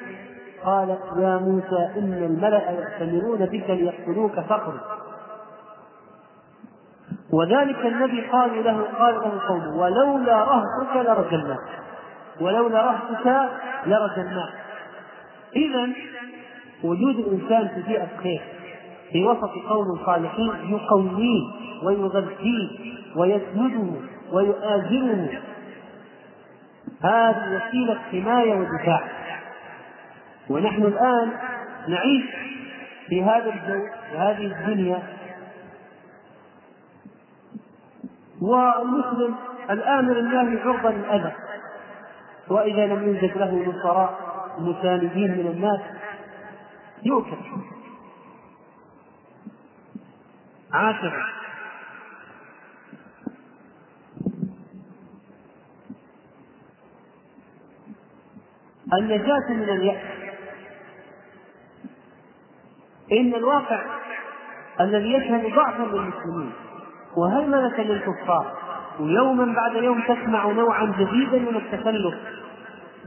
قال 0.65 0.89
يا 1.17 1.39
موسى 1.39 1.99
إن 1.99 2.13
الملأ 2.13 2.71
يأتمرون 2.71 3.47
بك 3.47 3.71
ليقتلوك 3.71 4.41
فاخرج 4.41 4.81
وذلك 7.33 7.87
الذي 7.87 8.21
قالوا 8.21 8.63
له 8.63 8.83
قال 8.99 9.15
له 9.15 9.41
قومه 9.49 9.77
ولولا 9.77 10.45
رهطك 10.45 10.97
لرجلناك 10.97 11.69
ولولا 12.41 12.83
رهطك 12.83 13.51
لرجلناك 13.87 14.53
إذا 15.57 15.89
وجود 16.85 17.19
الإنسان 17.19 17.69
في 17.69 17.83
بيئة 17.89 18.09
خير 18.23 18.41
في 19.13 19.25
وسط 19.25 19.51
قوم 19.69 19.99
صالحين 20.07 20.53
يقويه 20.71 21.43
ويغذيه 21.83 22.69
ويسنده 23.17 24.01
ويؤازره. 24.33 25.29
هذه 27.03 27.57
وسيلة 27.57 27.99
حماية 28.13 28.55
ودفاع. 28.55 29.01
ونحن 30.51 30.83
الآن 30.83 31.33
نعيش 31.89 32.25
في 33.09 33.23
هذا 33.23 33.53
الجو 33.53 33.85
في 34.11 34.19
هذه 34.19 34.47
الدنيا 34.47 35.03
والمسلم 38.41 39.35
الآمر 39.71 40.19
الناهي 40.19 40.63
عرضة 40.63 40.91
للأذى 40.91 41.33
وإذا 42.49 42.87
لم 42.87 43.09
يوجد 43.09 43.39
له 43.39 43.67
نصراء 43.67 44.19
مساندين 44.59 45.31
من 45.31 45.47
الناس 45.47 45.81
يؤكل 47.03 47.37
عاشرا 50.73 51.39
النجاة 58.93 59.49
من 59.49 59.69
اليأس. 59.69 60.03
إن 63.13 63.35
الواقع 63.35 63.83
الذي 64.81 65.13
يشهد 65.13 65.55
ضعفا 65.55 65.83
للمسلمين. 65.83 66.53
وهيمنة 67.19 67.79
للكفار؟ 67.79 68.53
ويوما 69.01 69.55
بعد 69.55 69.83
يوم 69.83 70.01
تسمع 70.01 70.53
نوعا 70.53 70.85
جديدا 70.99 71.39
من 71.39 71.57
التخلف 71.57 72.15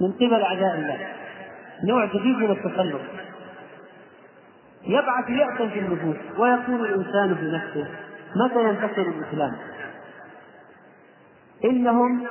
من 0.02 0.12
قبل 0.12 0.42
أعداء 0.42 0.76
الله. 0.76 0.98
نوع 1.88 2.06
جديد 2.06 2.38
من 2.38 2.52
التخلف 2.52 3.02
يبعث 4.88 5.30
يأسا 5.30 5.68
في 5.68 5.80
النفوس 5.80 6.16
ويقول 6.38 6.86
الإنسان 6.86 7.36
في 7.36 7.52
نفسه 7.52 7.88
متى 8.36 8.70
ينتصر 8.70 9.02
الإسلام؟ 9.02 9.52
إنهم 11.66 12.24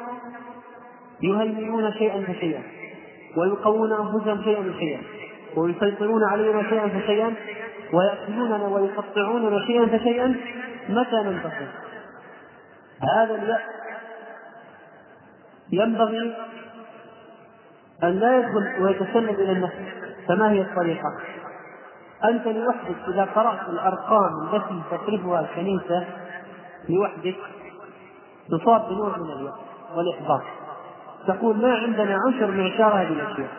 يهيمنون 1.22 1.92
شيئا 1.92 2.22
فشيئا 2.22 2.62
ويقوون 3.36 3.92
أنفسهم 3.92 4.42
شيئا 4.44 4.62
فشيئا 4.72 5.00
ويسيطرون 5.56 6.24
علينا 6.32 6.62
شيئا 6.62 6.88
فشيئا 6.88 7.34
ويأكلوننا 7.92 8.64
ويقطعوننا 8.64 9.66
شيئا 9.66 9.86
فشيئا 9.86 10.36
متى 10.88 11.16
ننتصر؟ 11.16 11.68
هذا 13.16 13.34
اليأس 13.34 13.60
ينبغي 15.72 16.36
أن 18.02 18.10
لا 18.10 18.38
يدخل 18.38 18.82
ويتسلل 18.82 19.30
إلى 19.30 19.52
النفس 19.52 19.76
فما 20.28 20.50
هي 20.50 20.60
الطريقة؟ 20.60 21.08
أنت 22.24 22.46
لوحدك 22.46 22.96
إذا 23.08 23.24
قرأت 23.24 23.68
الأرقام 23.68 24.48
التي 24.52 24.82
تصرفها 24.90 25.40
الكنيسة 25.40 26.06
لوحدك 26.88 27.36
تصاب 28.50 28.88
بنوع 28.88 29.16
من 29.16 29.30
اليأس 29.30 29.54
والإحباط 29.94 30.42
تقول 31.26 31.56
ما 31.56 31.74
عندنا 31.74 32.18
عنصر 32.26 32.50
معشار 32.50 33.02
هذه 33.02 33.12
الأشياء 33.12 33.50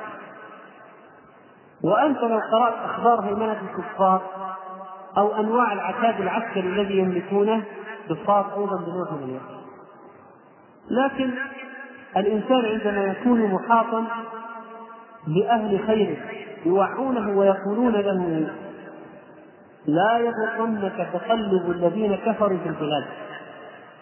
وأنت 1.84 2.18
لو 2.18 2.40
قرأت 2.52 2.74
أخبار 2.74 3.22
هيمنة 3.22 3.62
الكفار 3.62 4.22
أو 5.18 5.40
أنواع 5.40 5.74
العتاد 5.74 6.22
العسكري 6.22 6.68
الذي 6.68 6.98
يملكونه 6.98 7.64
تصاب 8.10 8.46
أيضا 8.58 8.78
بنوع 8.78 9.12
من 9.12 9.24
اليأس 9.24 9.62
لكن 10.90 11.32
الإنسان 12.18 12.66
عندما 12.66 13.04
يكون 13.04 13.54
محاطا 13.54 14.06
بأهل 15.28 15.80
خير 15.88 16.18
يوعونه 16.66 17.38
ويقولون 17.38 17.94
له 17.94 18.48
لا 19.86 20.18
يغرنك 20.18 21.10
تقلب 21.14 21.72
الذين 21.72 22.16
كفروا 22.16 22.58
في 22.58 22.70
البلاد. 22.70 23.06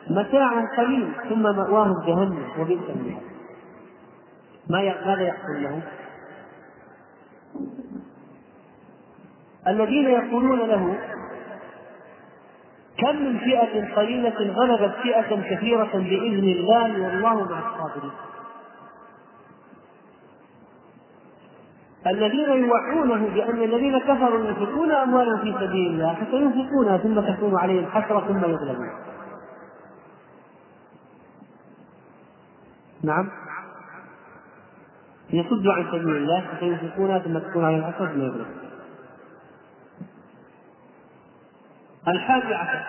متاع 0.09 0.75
قليل 0.77 1.11
ثم 1.29 1.41
مأواهم 1.41 2.05
جهنم 2.07 2.47
وبئس 2.59 2.79
ما 4.69 4.81
ماذا 5.05 5.21
يحصل 5.21 5.63
له؟ 5.63 5.81
الذين 9.69 10.09
يقولون 10.09 10.59
له 10.59 10.97
كم 12.97 13.15
من 13.15 13.37
فئة 13.37 13.95
قليلة 13.95 14.53
غلبت 14.53 14.95
فئة 15.03 15.55
كثيرة 15.55 15.91
بإذن 15.93 16.43
الله 16.43 17.01
والله 17.01 17.49
مع 17.49 17.59
الصابرين. 17.59 18.11
الذين 22.07 22.49
يوعونه 22.49 23.29
بأن 23.33 23.63
الذين 23.63 23.99
كفروا 23.99 24.45
ينفقون 24.45 24.91
أموالهم 24.91 25.37
في 25.37 25.53
سبيل 25.53 25.91
الله 25.91 26.13
فسينفقونها 26.15 26.97
ثم 26.97 27.19
تكون 27.19 27.59
عليهم 27.59 27.85
حسرة 27.85 28.19
ثم 28.19 28.45
يغلبون 28.45 28.89
نعم. 33.03 33.29
يصدوا 35.29 35.73
عن 35.73 35.85
سبيل 35.91 36.15
الله 36.15 36.43
فسينفقونها 36.51 37.19
ثم 37.19 37.37
تكون 37.37 37.65
عليهم 37.65 37.83
حسرة 37.83 38.07
ثم 38.07 38.21
يغلبون 38.21 38.68
الحادي 42.09 42.53
عشر 42.55 42.85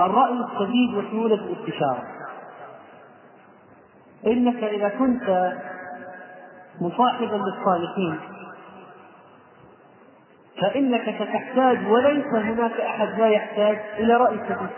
الرأي 0.00 0.32
السديد 0.32 0.94
وسهولة 0.94 1.34
الاستشارة. 1.34 2.02
إنك 4.26 4.64
إذا 4.64 4.88
كنت 4.88 5.52
مصاحبا 6.80 7.34
للصالحين 7.36 8.18
فإنك 10.60 11.02
ستحتاج 11.02 11.86
وليس 11.86 12.26
هناك 12.26 12.80
أحد 12.80 13.08
لا 13.18 13.26
يحتاج 13.26 13.78
إلى 13.98 14.14
رأي 14.14 14.38
سديد 14.38 14.70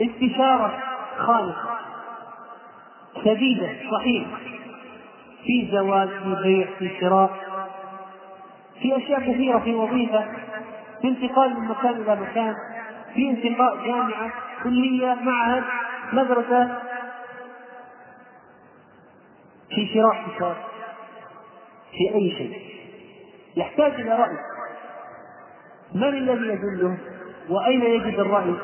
استشارة 0.00 0.78
خالصة 1.18 1.76
سديدة 3.24 3.68
صحيح 3.92 4.26
في 5.44 5.68
زواج 5.72 6.08
في 6.08 6.36
بيع 6.42 6.68
في 6.78 7.00
شراء. 7.00 7.55
في 8.82 8.96
أشياء 8.96 9.20
كثيرة 9.20 9.58
في 9.58 9.74
وظيفة 9.74 10.24
في 11.02 11.08
انتقال 11.08 11.60
من 11.60 11.68
مكان 11.68 11.90
إلى 11.90 12.20
مكان 12.20 12.54
في 13.14 13.30
انتقاء 13.30 13.86
جامعة 13.86 14.32
كلية 14.62 15.14
معهد 15.14 15.64
مدرسة. 16.12 16.78
في 19.70 19.86
شراء 19.94 20.16
كتاب 20.36 20.56
في 21.90 22.14
أي 22.14 22.30
شيء. 22.30 22.60
يحتاج 23.56 23.92
إلى 23.92 24.16
رأي. 24.16 24.36
من 25.94 26.08
الذي 26.08 26.46
يدله؟ 26.46 26.98
وأين 27.48 27.82
يجد 27.82 28.18
الرأي؟ 28.18 28.54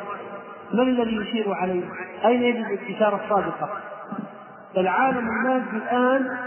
من 0.73 0.81
الذي 0.81 1.17
يشير 1.17 1.53
عليه؟ 1.55 1.83
أين 2.25 2.43
يجد 2.43 2.67
الاستشارة 2.67 3.21
الصادقة؟ 3.25 3.69
العالم 4.77 5.29
المادي 5.29 5.77
الآن 5.77 6.39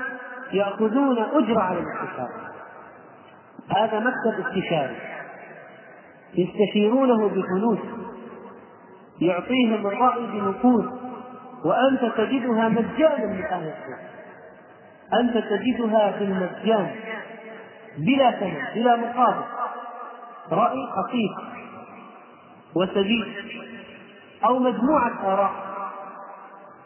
يأخذون 0.54 1.18
أجرة 1.20 1.62
على 1.62 1.80
الاستشارة. 1.80 2.55
هذا 3.70 4.00
مكتب 4.00 4.46
استشاري. 4.46 4.96
يستشيرونه 6.34 7.28
بفلوس 7.28 7.80
يعطيهم 9.22 9.88
الرأي 9.88 10.26
بنقود 10.28 10.90
وأنت 11.66 12.06
تجدها 12.18 12.70
مجانا 12.70 13.26
من 13.26 13.44
أهل 13.44 13.68
السوق 13.68 14.00
أنت 15.14 15.38
تجدها 15.38 16.12
في 16.12 16.24
المجان 16.24 16.92
بلا 17.98 18.32
ثمن 18.32 18.64
بلا 18.76 18.96
مقابل. 18.96 19.44
رأي 20.52 20.78
خفيف 20.92 21.32
وسديد 22.76 23.26
أو 24.46 24.60
مجموعة 24.60 25.34
آراء. 25.34 25.52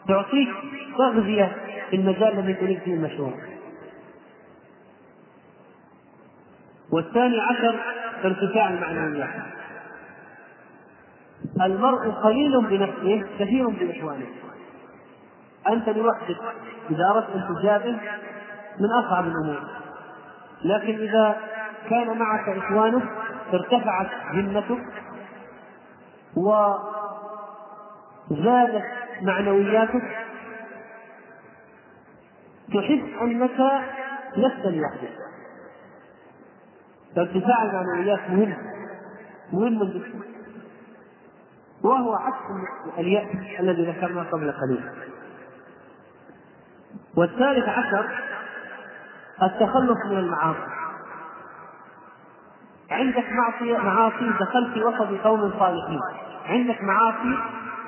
تعطيك 0.08 0.48
تغذية 0.98 1.56
في 1.90 1.96
المجال 1.96 2.38
الذي 2.38 2.54
تريد 2.54 2.78
فيه 2.80 2.94
المشروع. 2.94 3.32
والثاني 6.92 7.40
عشر 7.40 7.80
ارتفاع 8.24 8.68
المعنويات. 8.68 9.30
المرء 11.62 12.10
قليل 12.10 12.60
بنفسه 12.60 13.26
كثير 13.38 13.68
بإخوانه. 13.68 14.26
أنت 15.68 15.88
لوحدك 15.88 16.40
إذا 16.90 17.04
أردت 17.14 17.30
أن 17.30 17.54
تجابه 17.54 17.98
من 18.78 18.88
أصعب 19.04 19.24
الأمور. 19.26 19.60
لكن 20.64 20.94
إذا 20.94 21.36
كان 21.90 22.18
معك 22.18 22.48
إخوانك 22.48 23.08
ارتفعت 23.52 24.10
همتك 24.32 24.84
وزادت 28.30 28.84
معنوياتك 29.22 30.26
تحس 32.68 33.20
أنك 33.22 33.82
لست 34.36 34.66
لوحدك. 34.66 35.29
فارتفاع 37.16 37.62
المعنويات 37.62 38.30
مهم. 38.30 38.56
مهم 39.52 39.84
جدا 39.84 40.20
وهو 41.84 42.14
عكس 42.14 42.44
اليأس 42.98 43.60
الذي 43.60 43.90
ذكرناه 43.90 44.22
قبل 44.22 44.52
قليل. 44.52 44.84
والثالث 47.16 47.68
عشر 47.68 48.10
التخلص 49.42 50.06
من 50.06 50.18
المعاصي. 50.18 50.70
عندك 52.90 53.24
معصية 53.32 53.78
معاصي 53.78 54.30
دخلت 54.40 54.72
في 54.74 54.84
وسط 54.84 55.24
قوم 55.24 55.52
صالحين. 55.58 56.00
عندك 56.46 56.82
معاصي 56.82 57.38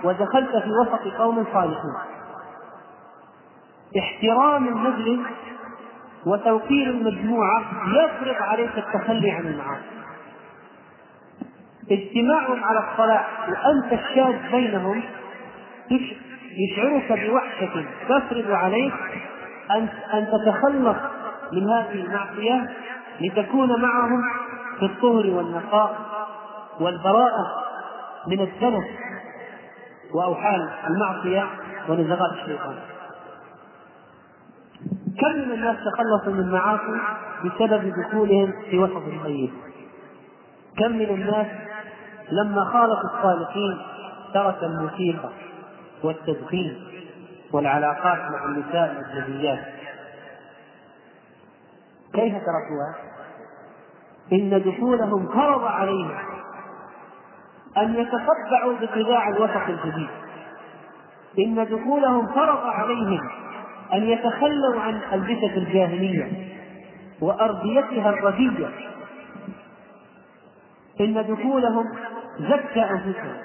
ودخلت 0.05 0.57
في 0.57 0.71
وسط 0.71 1.17
قوم 1.19 1.47
صالحين. 1.53 1.95
احترام 3.99 4.69
المجلس 4.69 5.27
وتوقير 6.27 6.91
المجموعة 6.91 7.65
يفرض 7.87 8.43
عليك 8.43 8.79
التخلي 8.79 9.31
عن 9.31 9.47
المعاصي. 9.47 10.03
اجتماعهم 11.91 12.65
على 12.65 12.79
الصلاة 12.79 13.25
وأنت 13.49 13.93
الشاذ 13.93 14.53
بينهم 14.53 15.03
يشعرك 16.59 17.13
بوحشة 17.13 17.85
تفرض 18.09 18.51
عليك 18.51 18.95
أن 19.71 19.89
أن 20.15 20.27
تتخلص 20.27 20.97
من 21.53 21.71
هذه 21.71 21.93
المعصية 21.93 22.71
لتكون 23.21 23.83
معهم 23.83 24.23
في 24.79 24.85
الطهر 24.85 25.27
والنقاء 25.27 25.97
والبراءة 26.81 27.47
من 28.27 28.41
الدنس 28.41 28.85
وأوحال 30.15 30.71
المعصية 30.91 31.47
ونزغات 31.89 32.33
الشيطان. 32.43 32.77
كم 35.23 35.39
من 35.39 35.53
الناس 35.53 35.77
تخلصوا 35.77 36.33
من 36.33 36.41
المعاصي 36.41 37.01
بسبب 37.45 37.93
دخولهم 38.01 38.53
في 38.71 38.79
وسط 38.79 39.25
طيب 39.25 39.51
كم 40.79 40.93
من 40.93 41.09
الناس 41.11 41.47
لما 42.31 42.65
خالطوا 42.65 43.11
الصالحين 43.19 43.79
ترك 44.35 44.63
الموسيقى 44.63 45.31
والتدخين 46.05 46.85
والعلاقات 47.53 48.19
مع 48.19 48.45
النساء 48.45 48.93
الأجنبيات؟ 48.93 49.65
كيف 52.15 52.33
تركوها؟ 52.33 52.95
إن 54.33 54.63
دخولهم 54.63 55.29
فرض 55.29 55.65
عليهم 55.65 56.19
أن 57.77 57.95
يتطبعوا 57.95 58.75
بطباع 58.81 59.29
الوسط 59.29 59.69
الجديد. 59.69 60.09
إن 61.39 61.65
دخولهم 61.65 62.27
فرض 62.27 62.67
عليهم 62.67 63.42
أن 63.93 64.03
يتخلوا 64.03 64.81
عن 64.81 65.01
ألبسة 65.13 65.57
الجاهلية 65.57 66.53
وأرضيتها 67.21 68.11
الردية 68.11 68.69
إن 71.01 71.15
دخولهم 71.15 71.85
زكى 72.39 72.83
أنفسهم. 72.83 73.37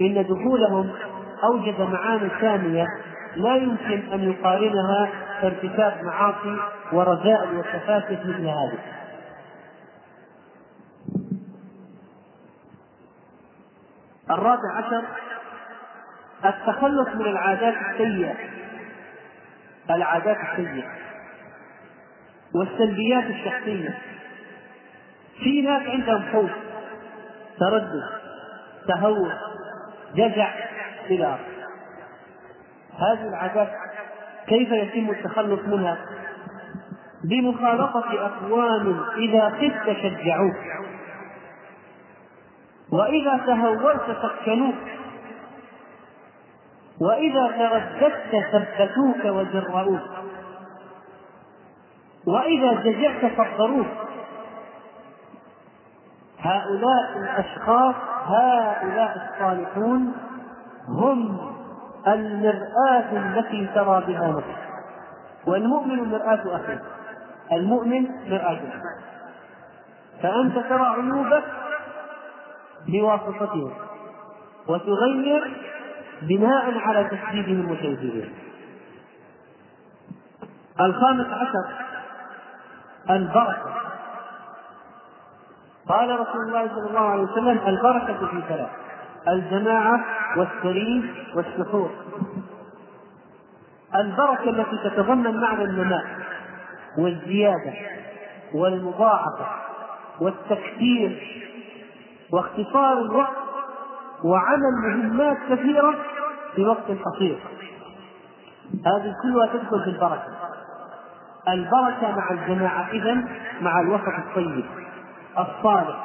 إن 0.00 0.22
دخولهم 0.22 0.90
أوجد 1.44 1.80
معاني 1.80 2.30
سامية 2.40 2.86
لا 3.36 3.56
يمكن 3.56 4.12
أن 4.12 4.30
يقارنها 4.30 5.08
ارتكاب 5.42 6.04
معاصي 6.04 6.56
ورذائل 6.92 7.58
وسفاسف 7.58 8.26
مثل 8.26 8.46
هذه. 8.46 8.78
الرابع 14.30 14.72
عشر 14.76 15.02
التخلص 16.44 17.08
من 17.14 17.26
العادات 17.26 17.74
السيئة. 17.90 18.53
العادات 19.90 20.36
السيئة 20.52 20.90
والسلبيات 22.54 23.24
الشخصية. 23.24 23.98
في 25.38 25.62
ناس 25.62 25.82
عندهم 25.82 26.24
خوف 26.32 26.50
تردد 27.60 28.02
تهور 28.88 29.32
جزع 30.14 30.48
إلى 31.10 31.24
آخره 31.24 31.54
هذه 32.98 33.28
العادات 33.28 33.68
كيف 34.46 34.72
يتم 34.72 35.10
التخلص 35.10 35.60
منها؟ 35.66 35.98
بمخالطة 37.24 38.26
أقوام 38.26 39.00
إذا 39.16 39.50
خفت 39.50 39.96
شجعوك 40.02 40.56
وإذا 42.92 43.40
تهورت 43.46 44.16
سكنوك 44.22 44.74
وإذا 47.00 47.46
ترددت 47.48 48.44
ثبتوك 48.52 49.24
وجرؤوك. 49.24 50.00
وإذا 52.26 52.72
جزعت 52.72 53.32
صبروك 53.36 53.86
هؤلاء 56.38 57.16
الأشخاص 57.16 57.94
هؤلاء 58.26 59.16
الصالحون 59.16 60.12
هم 60.88 61.38
المرآة 62.06 63.12
التي 63.12 63.66
ترى 63.74 64.04
بها 64.06 64.28
نفسك. 64.28 64.64
والمؤمن 65.46 66.10
مرآة 66.10 66.56
أخيه. 66.56 66.82
المؤمن 67.52 68.08
مرآة 68.30 68.60
فأنت 70.22 70.54
ترى 70.54 70.86
عيوبك 70.86 71.44
بواسطتهم. 72.88 73.72
وتغير 74.68 75.73
بناء 76.22 76.78
على 76.78 77.04
تشديدهم 77.04 77.70
وتوجيههم 77.70 78.32
الخامس 80.80 81.26
عشر 81.26 81.64
البركة. 83.10 83.74
قال 85.88 86.20
رسول 86.20 86.40
الله 86.48 86.68
صلى 86.68 86.88
الله 86.88 87.00
عليه 87.00 87.22
وسلم 87.22 87.58
البركة 87.66 88.26
في 88.26 88.42
ثلاث 88.48 88.68
الجماعة 89.28 90.04
والسرير 90.36 91.26
والسحور 91.34 91.90
البركة 93.94 94.50
التي 94.50 94.78
تتضمن 94.84 95.40
معنى 95.40 95.64
النماء 95.64 96.04
والزيادة 96.98 97.72
والمضاعفة 98.54 99.46
والتكثير 100.20 101.40
واختصار 102.32 102.92
الوقت 102.92 103.43
وعمل 104.24 104.72
مهمات 104.82 105.36
كثيرة 105.50 105.94
في 106.54 106.66
وقت 106.66 106.90
قصير 107.04 107.38
هذه 108.86 109.14
كلها 109.22 109.46
تدخل 109.46 109.84
في 109.84 109.90
البركة. 109.90 110.28
البركة 111.48 112.16
مع 112.16 112.30
الجماعة 112.30 112.88
إذا 112.92 113.24
مع 113.60 113.80
الوسط 113.80 114.08
الطيب 114.08 114.64
الصالح. 115.38 115.96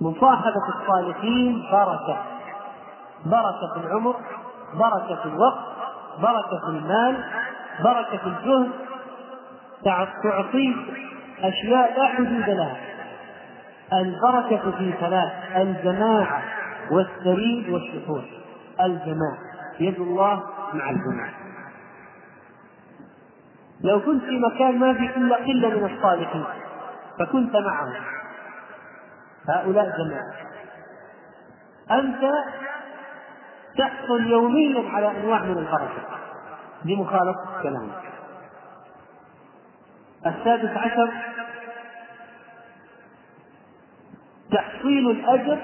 مصاحبة 0.00 0.68
الصالحين 0.80 1.68
بركة. 1.72 2.16
بركة 3.26 3.74
في 3.74 3.86
العمر 3.86 4.16
بركة 4.74 5.16
في 5.22 5.26
الوقت 5.26 5.64
بركة 6.18 6.60
في 6.64 6.68
المال 6.68 7.24
بركة 7.84 8.16
في 8.16 8.26
الجهد. 8.26 8.70
تعطيك 10.22 10.76
أشياء 11.42 12.00
لا 12.00 12.06
حدود 12.08 12.50
لها. 12.50 12.76
البركة 13.92 14.70
في 14.78 14.92
ثلاث 15.00 15.32
الجماعة. 15.56 16.41
والسريد 16.90 17.68
والشحوذ 17.68 18.24
الجماعة. 18.80 19.38
يد 19.80 20.00
الله 20.00 20.42
مع 20.74 20.90
الجماعة. 20.90 21.34
لو 23.80 24.00
كنت 24.00 24.24
في 24.24 24.38
مكان 24.38 24.78
ما 24.78 24.94
في 24.94 25.16
إلا 25.16 25.36
قلة 25.36 25.68
من 25.68 25.96
الصالحين 25.96 26.44
فكنت 27.18 27.56
معهم. 27.56 27.92
هؤلاء 29.48 29.96
جماعة. 29.98 30.32
أنت 31.90 32.32
تحصل 33.78 34.26
يوميا 34.26 34.90
على 34.90 35.10
أنواع 35.10 35.42
من 35.42 35.58
البركة. 35.58 36.08
بمخالفة 36.84 37.62
كلامك 37.62 38.02
السادس 40.26 40.76
عشر 40.76 41.12
تحصيل 44.52 45.10
الأجر 45.10 45.58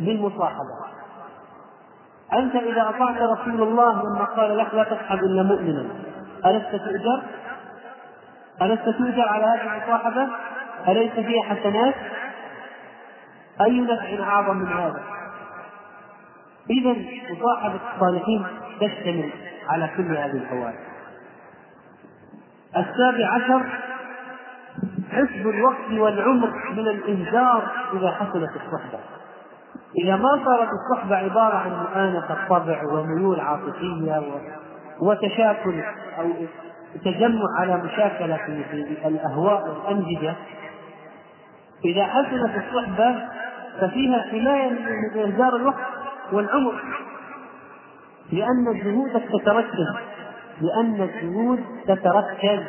بالمصاحبة 0.00 0.88
أنت 2.32 2.54
إذا 2.54 2.88
أطعت 2.88 3.16
رسول 3.16 3.62
الله 3.62 4.02
لما 4.02 4.24
قال 4.24 4.58
لك 4.58 4.74
لا 4.74 4.84
تصحب 4.84 5.18
إلا 5.18 5.42
مؤمنا 5.42 5.86
ألست 6.46 6.70
تؤجر؟ 6.70 7.22
ألست 8.62 8.98
تؤجر 8.98 9.28
على 9.28 9.44
هذه 9.44 9.76
المصاحبة؟ 9.76 10.28
أليس 10.88 11.12
فيها 11.12 11.42
حسنات؟ 11.42 11.94
أي 13.60 13.80
نفع 13.80 14.24
أعظم 14.24 14.56
من 14.56 14.66
هذا؟ 14.66 15.02
إذا 16.70 16.96
مصاحبة 17.30 17.80
الصالحين 17.94 18.46
تشتمل 18.80 19.30
على 19.68 19.90
كل 19.96 20.16
هذه 20.16 20.36
الفوائد. 20.36 20.78
السابع 22.76 23.34
عشر 23.34 23.66
حفظ 25.12 25.46
الوقت 25.46 25.90
والعمر 25.90 26.52
من 26.72 26.88
الإنذار 26.88 27.68
إذا 27.92 28.10
حصلت 28.10 28.50
الصحبة. 28.56 29.17
إذا 29.96 30.16
ما 30.16 30.44
صارت 30.44 30.68
الصحبة 30.72 31.16
عبارة 31.16 31.56
عن 31.56 31.70
مؤانسة 31.70 32.36
طبع 32.48 32.82
وميول 32.92 33.40
عاطفية 33.40 34.22
وتشاكل 35.00 35.82
أو 36.18 36.24
تجمع 37.04 37.60
على 37.60 37.76
مشاكلة 37.76 38.36
في 38.70 39.08
الأهواء 39.08 39.68
والأنجزة 39.68 40.34
إذا 41.84 42.04
حسنت 42.04 42.64
الصحبة 42.64 43.28
ففيها 43.80 44.22
حماية 44.30 44.70
من 44.70 45.20
إهدار 45.20 45.56
الوقت 45.56 45.86
والعمر 46.32 46.74
لأن 48.32 48.80
جهودك 48.84 49.22
تتركز 49.32 49.96
لأن 50.60 51.02
الجهود 51.02 51.64
تتركز 51.86 52.62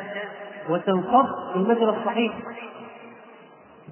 وتنصب 0.68 1.26
في 1.52 1.56
المجرى 1.56 1.96
الصحيح 2.00 2.32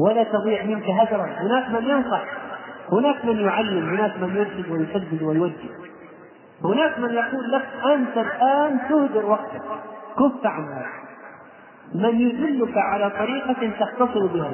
ولا 0.00 0.24
تضيع 0.24 0.64
منك 0.64 0.90
هدرا 0.90 1.26
هناك 1.26 1.70
من 1.70 1.90
ينصح 1.90 2.24
هناك 2.92 3.24
من 3.24 3.40
يعلم 3.40 3.88
هناك 3.88 4.16
من 4.16 4.36
يرشد 4.36 4.70
ويسدد 4.70 5.22
ويوجه. 5.22 5.70
هناك 6.64 6.98
من 6.98 7.10
يقول 7.10 7.52
لك 7.52 7.68
أنت 7.94 8.18
الآن 8.18 8.78
تهدر 8.88 9.26
وقتك. 9.26 9.62
كف 10.18 10.46
عن 10.46 10.64
هذا 10.64 10.86
من 11.94 12.20
يدلك 12.20 12.78
على 12.78 13.10
طريقة 13.10 13.70
تختصر 13.80 14.26
بها. 14.26 14.50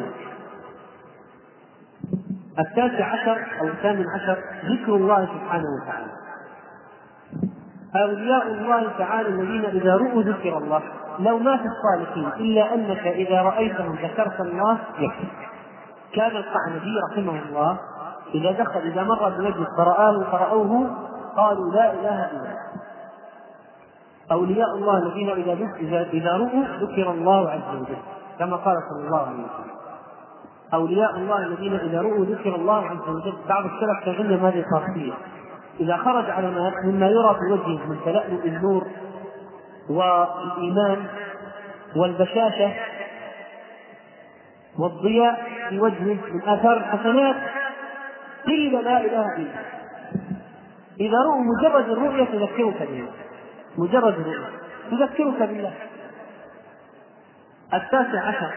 التاسع 2.59 3.05
عشر 3.05 3.47
أو 3.61 3.66
الثامن 3.66 4.05
عشر 4.14 4.39
ذكر 4.64 4.95
الله 4.95 5.26
سبحانه 5.26 5.64
وتعالى. 5.82 6.11
أولياء 7.97 8.47
الله 8.47 8.91
تعالى 8.99 9.28
الذين 9.28 9.64
إذا 9.64 9.97
رؤوا 9.97 10.22
ذكر 10.22 10.59
الله 10.59 10.82
لو 11.18 11.39
ما 11.39 11.57
في 11.57 11.64
الصالحين 11.64 12.26
إلا 12.26 12.74
أنك 12.74 13.07
إذا 13.07 13.43
رأيتهم 13.43 13.95
ذكرت 14.03 14.41
الله 14.41 14.78
يكفي. 14.99 15.26
كان 16.14 16.37
القعنبي 16.37 16.95
رحمه 17.11 17.43
الله 17.49 17.78
إذا 18.35 18.51
دخل 18.51 18.80
إذا 18.80 19.03
مر 19.03 19.28
بمجلس 19.28 19.68
فرآه 19.76 20.24
فرأوه 20.32 20.91
قالوا 21.37 21.72
لا 21.72 21.93
إله 21.93 22.30
إلا 22.30 22.39
الله. 22.41 22.59
أولياء 24.32 24.74
الله 24.74 24.99
الذين 24.99 25.30
إذا 25.30 25.53
إذا 25.80 26.03
إذا 26.03 26.37
رؤوا 26.37 26.64
ذكر 26.80 27.11
الله 27.11 27.51
عز 27.51 27.76
وجل 27.80 27.97
كما 28.39 28.57
قال 28.57 28.76
صلى 28.91 29.07
الله 29.07 29.18
عليه 29.18 29.35
وسلم. 29.35 29.74
أولياء 30.74 31.16
الله 31.16 31.47
الذين 31.47 31.74
إذا 31.74 32.01
رؤوا 32.01 32.24
ذكر 32.24 32.55
الله 32.55 32.87
عز 32.87 33.09
وجل 33.09 33.35
بعض 33.49 33.64
السلف 33.64 34.05
تغنم 34.05 34.47
هذه 34.47 34.61
الخاصية 34.61 35.12
إذا 35.80 35.97
خرج 35.97 36.30
على 36.30 36.51
ناس 36.51 36.72
مما 36.85 37.07
يرى 37.07 37.35
في 37.35 37.53
وجهه 37.53 37.87
من 37.87 37.97
تلألؤ 38.05 38.45
النور 38.45 38.87
والإيمان 39.91 41.07
والبشاشة 41.97 42.72
والضياء 44.78 45.47
في 45.68 45.80
وجهه 45.80 46.18
من 46.32 46.43
آثار 46.47 46.76
الحسنات 46.76 47.37
قيل 48.47 48.72
لا 48.72 49.01
إله 49.01 49.36
إلا 49.36 49.36
الله. 49.36 49.64
إذا 51.01 51.18
رؤوا 51.18 51.45
مجرد 51.45 51.90
الرؤية 51.90 52.24
تذكرك 52.24 52.88
بالله 52.88 53.12
مجرد 53.78 54.14
الرؤية. 54.14 54.49
تذكرك 54.90 55.42
بالله. 55.42 55.72
التاسع 57.74 58.20
عشر. 58.20 58.55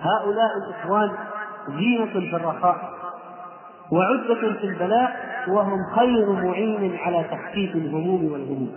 هؤلاء 0.00 0.50
الإخوان 0.56 1.10
زينة 1.68 2.30
في 2.30 2.36
الرخاء 2.36 2.98
وعدة 3.92 4.52
في 4.60 4.66
البلاء 4.66 5.16
وهم 5.48 5.78
خير 5.96 6.32
معين 6.32 6.96
على 6.96 7.24
تخفيف 7.24 7.74
الهموم 7.74 8.32
والهموم. 8.32 8.76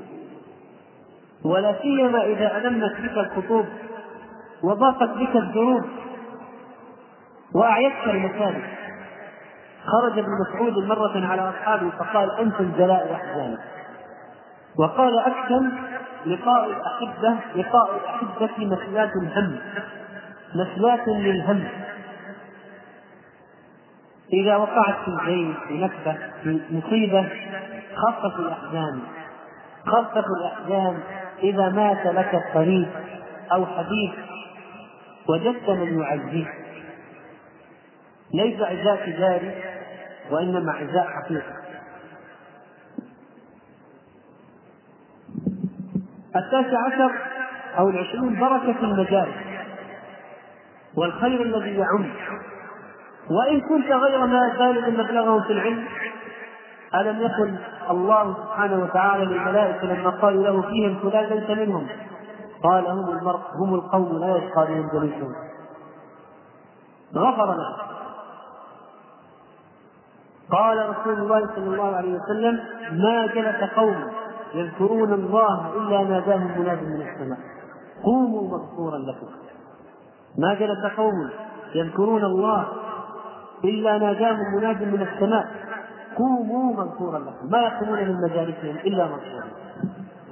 ولا 1.45 1.81
سيما 1.81 2.25
إذا 2.25 2.57
ألمت 2.57 3.01
بك 3.01 3.17
الخطوب 3.17 3.65
وضاقت 4.63 5.09
بك 5.09 5.35
الذنوب 5.35 5.83
وأعيتك 7.55 8.07
المسالك 8.07 8.80
خرج 9.85 10.19
ابن 10.19 10.29
مسعود 10.41 10.85
مرة 10.85 11.27
على 11.27 11.49
أصحابه 11.49 11.89
فقال 11.89 12.39
أنتم 12.39 12.71
جلاء 12.77 13.13
أحزاني 13.13 13.57
وقال 14.79 15.19
أكثر 15.19 15.61
لقاء 16.25 16.65
الأحبة 16.65 17.39
لقاء 17.55 17.97
الأحبة 17.97 18.65
مسلات 18.65 19.11
الهم. 19.15 19.59
مسلات 20.55 21.07
للهم. 21.07 21.63
إذا 24.33 24.55
وقعت 24.55 24.95
في 25.05 25.53
في 25.67 25.77
نكبة 25.77 26.17
في 26.43 26.61
مصيبة 26.71 27.29
خفف 27.95 28.39
الأحزان. 28.39 28.99
خفف 29.85 30.25
الأحزان 30.41 30.99
إذا 31.43 31.69
مات 31.69 32.05
لك 32.05 32.43
قريب 32.53 32.89
أو 33.51 33.65
حبيب 33.65 34.11
وجدت 35.29 35.69
من 35.69 35.99
يعزيك 36.01 36.60
ليس 38.33 38.61
عزاء 38.61 39.05
تجاري 39.05 39.63
وإنما 40.31 40.71
عزاء 40.71 41.07
حقيقي 41.07 41.61
التاسع 46.35 46.77
عشر 46.87 47.11
أو 47.77 47.89
العشرون 47.89 48.39
بركة 48.39 48.79
المجالس 48.79 49.35
والخير 50.97 51.41
الذي 51.41 51.77
يعم. 51.77 52.09
وإن 53.29 53.61
كنت 53.61 53.91
غير 53.91 54.25
ما 54.25 54.53
بالغ 54.57 54.89
مبلغه 54.89 55.43
في 55.47 55.53
العلم 55.53 55.85
ألم 56.95 57.21
يقل 57.21 57.55
الله 57.89 58.33
سبحانه 58.33 58.83
وتعالى 58.83 59.25
للملائكة 59.25 59.87
لما 59.87 60.09
قالوا 60.09 60.43
له 60.43 60.61
فيهم 60.61 60.99
فلان 60.99 61.25
ليس 61.25 61.49
منهم؟ 61.49 61.87
قال 62.63 62.87
هم 62.87 63.09
المرء 63.09 63.39
هم 63.55 63.75
القوم 63.75 64.17
لا 64.19 64.37
يشقى 64.37 64.67
بهم 64.67 64.89
جليسهم. 64.93 65.35
غفر 67.15 67.55
له 67.55 67.90
قال 70.51 70.89
رسول 70.89 71.13
الله 71.13 71.47
صلى 71.55 71.65
الله 71.65 71.95
عليه 71.95 72.19
وسلم 72.19 72.59
ما 72.91 73.27
جلس 73.27 73.69
قوم 73.75 73.95
يذكرون 74.53 75.13
الله 75.13 75.73
إلا 75.77 76.03
ناداهم 76.03 76.59
مناد 76.61 76.83
من 76.83 77.01
السماء. 77.01 77.39
قوموا 78.03 78.41
مغفورا 78.41 78.97
لكم. 78.97 79.27
ما 80.37 80.53
جلس 80.53 80.85
قوم 80.97 81.29
يذكرون 81.75 82.23
الله 82.23 82.67
إلا 83.63 83.97
ناداهم 83.97 84.55
مناد 84.57 84.83
من 84.83 85.01
السماء. 85.01 85.47
قوموا 86.17 86.73
مغفورا 86.73 87.19
لكم. 87.19 87.51
ما 87.51 87.61
يقومون 87.61 87.99
من 87.99 88.15
مجالسهم 88.21 88.75
إلا 88.75 89.05
مغفورا 89.05 89.47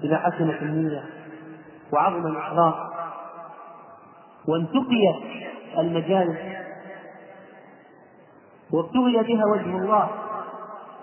إذا 0.04 0.18
حسنت 0.18 0.62
النية 0.62 1.04
وعظم 1.94 2.28
الأخلاق 2.28 2.90
وانتقيت 4.48 5.50
المجالس 5.78 6.38
وابتغي 8.74 9.24
بها 9.24 9.46
وجه 9.46 9.78
الله. 9.78 10.10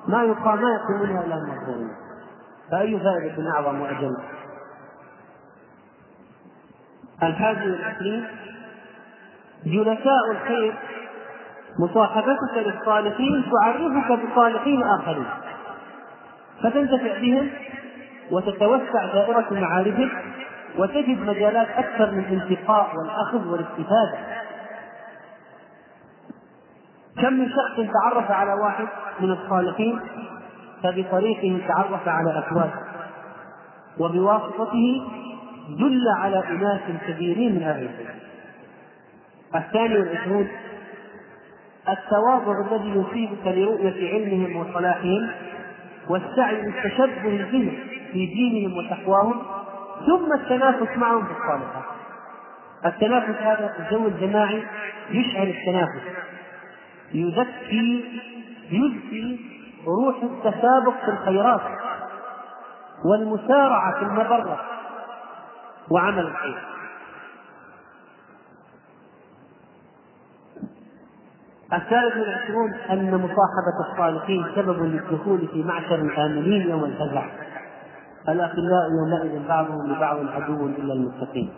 ما 0.08 0.22
يقام 0.22 0.62
ما 0.62 0.68
يقومونها 0.74 1.24
إلا 1.24 1.34
المغفورين 1.34 1.90
فأي 2.70 3.00
فائدة 3.00 3.50
أعظم 3.54 3.80
وأجل؟ 3.80 4.16
الحادي 7.22 7.70
والعشرين 7.70 8.26
جلساء 9.66 10.30
الخير. 10.30 10.74
مصاحبتك 11.78 12.56
للصالحين 12.56 13.44
تعرفك 13.52 14.12
بصالحين 14.12 14.82
آخرين. 14.82 15.26
فتنتفع 16.62 17.18
بهم 17.20 17.50
وتتوسع 18.30 19.06
دائرة 19.12 19.46
معارفك 19.50 20.10
وتجد 20.78 21.18
مجالات 21.18 21.68
أكثر 21.68 22.10
من 22.10 22.24
الانتقاء 22.24 22.96
والأخذ 22.96 23.48
والاستفادة. 23.48 24.45
كم 27.22 27.32
من 27.32 27.48
شخص 27.48 27.90
تعرف 27.92 28.30
على 28.30 28.52
واحد 28.52 28.86
من 29.20 29.30
الصالحين 29.30 30.00
فبطريقه 30.82 31.66
تعرف 31.68 32.08
على 32.08 32.38
أكواد 32.38 32.70
وبواسطته 33.98 35.02
دل 35.68 36.04
على 36.18 36.42
أناس 36.50 36.80
كثيرين 37.06 37.54
من 37.54 37.62
أهل 37.62 37.88
الثاني 39.54 39.98
والعشرون 39.98 40.48
التواضع 41.88 42.66
الذي 42.66 42.88
يصيبك 42.88 43.46
لرؤية 43.46 44.14
علمهم 44.14 44.56
وصلاحهم 44.56 45.30
والسعي 46.08 46.62
للتشبه 46.62 47.22
بهم 47.22 47.72
في 48.12 48.26
دينهم 48.26 48.76
وتقواهم 48.78 49.42
ثم 50.06 50.32
التنافس 50.32 50.96
معهم 50.96 51.24
في 51.24 51.30
الصالحات. 51.32 51.84
التنافس 52.86 53.42
هذا 53.42 53.74
الجو 53.78 54.06
الجماعي 54.06 54.62
يشعر 55.10 55.46
التنافس. 55.46 56.02
يزكي 57.14 58.04
يزكي 58.70 59.40
روح 59.86 60.22
التسابق 60.22 61.04
في 61.04 61.11
الخيرات 61.11 61.61
والمسارعة 63.04 63.98
في 63.98 64.04
المبرة 64.04 64.61
وعمل 65.90 66.26
الخير. 66.26 66.59
الثالث 71.72 72.16
والعشرون 72.16 72.74
أن 72.74 73.14
مصاحبة 73.14 73.92
الصالحين 73.92 74.46
سبب 74.54 74.82
للدخول 74.82 75.48
في 75.48 75.62
معشر 75.62 75.94
الآمنين 75.94 76.70
يوم 76.70 76.84
الفزع. 76.84 77.26
الأخلاء 78.28 78.86
يومئذ 78.98 79.48
بعضهم 79.48 79.92
لبعض 79.92 80.16
عدو 80.28 80.66
إلا 80.66 80.92
المتقين. 80.92 81.52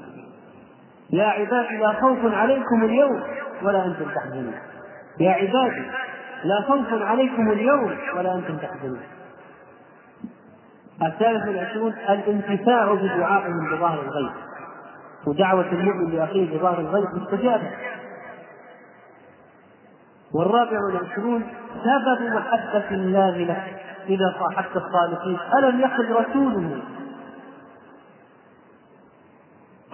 يا 1.10 1.24
عبادي 1.24 1.76
لا 1.76 1.92
خوف 1.92 2.34
عليكم 2.34 2.84
اليوم 2.84 3.22
ولا 3.62 3.86
أنتم 3.86 4.04
تحزنون. 4.14 4.54
يا 5.20 5.30
عبادي 5.30 5.90
لا 6.44 6.62
خوف 6.68 7.02
عليكم 7.02 7.50
اليوم 7.50 7.96
ولا 8.16 8.34
أنتم 8.34 8.56
تحزنون. 8.56 9.00
الثالث 11.02 11.48
والعشرون 11.48 11.92
الانتفاع 11.92 12.94
بدعائهم 12.94 13.76
بظاهر 13.76 14.02
الغيب. 14.02 14.32
ودعوة 15.26 15.72
المؤمن 15.72 16.16
لأخيه 16.16 16.58
بظاهر 16.58 16.80
الغيب 16.80 17.04
مستجابة. 17.14 17.70
والرابع 20.34 20.78
والعشرون 20.86 21.42
سبب 21.84 22.34
محبة 22.34 22.90
الله 22.90 23.38
لك. 23.38 23.82
إذا 24.08 24.34
صاحبت 24.38 24.76
الصالحين 24.76 25.38
ألم 25.58 25.80
يقل 25.80 26.12
رسوله 26.12 26.82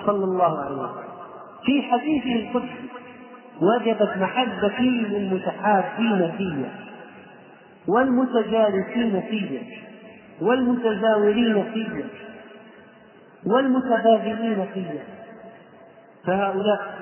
صلى 0.06 0.24
الله 0.24 0.60
عليه 0.64 0.76
وسلم. 0.76 1.04
في 1.64 1.82
حديثه 1.82 2.48
القدسي 2.48 2.90
وجبت 3.62 4.16
محبتي 4.16 4.90
للمتحابين 4.90 6.32
في 6.38 6.64
والمتجالسين 7.88 9.20
في 9.20 9.60
والمتزاورين 10.40 11.64
في 11.72 12.04
والمتبادلين 13.46 14.66
في 14.74 14.84
فهؤلاء 16.26 16.94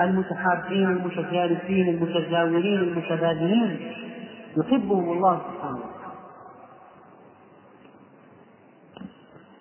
المتحابين 0.00 0.90
المتجالسين 0.90 1.88
المتزاورين 1.88 2.78
المتبادلين 2.80 3.92
يحبهم 4.56 5.12
الله 5.12 5.38
سبحانه 5.38 5.76
وتعالى. 5.76 5.90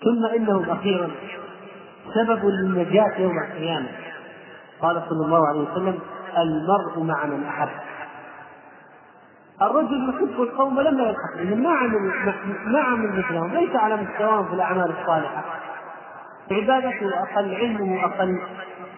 ثم 0.04 0.26
إنهم 0.36 0.70
أخيرا 0.70 1.10
سبب 2.16 2.46
للنجاة 2.46 3.20
يوم 3.20 3.36
القيامة. 3.48 4.09
قال 4.82 5.04
صلى 5.10 5.26
الله 5.26 5.48
عليه 5.48 5.72
وسلم 5.72 6.00
المرء 6.38 7.04
مع 7.04 7.26
من 7.26 7.44
أحب. 7.44 7.70
الرجل 9.62 10.10
يحب 10.10 10.42
القوم 10.42 10.80
لما 10.80 11.04
يلحق 11.04 11.36
بهم 11.38 11.64
ما 11.64 11.70
عمل 11.70 12.12
ما 12.66 12.80
عمل 12.80 13.20
مثلهم 13.20 13.54
ليس 13.54 13.76
على 13.76 13.98
مستواهم 13.98 14.48
في 14.48 14.54
الأعمال 14.54 14.94
الصالحة. 15.02 15.44
عبادته 16.52 17.10
أقل 17.24 17.56
علمه 17.56 18.06
أقل 18.06 18.42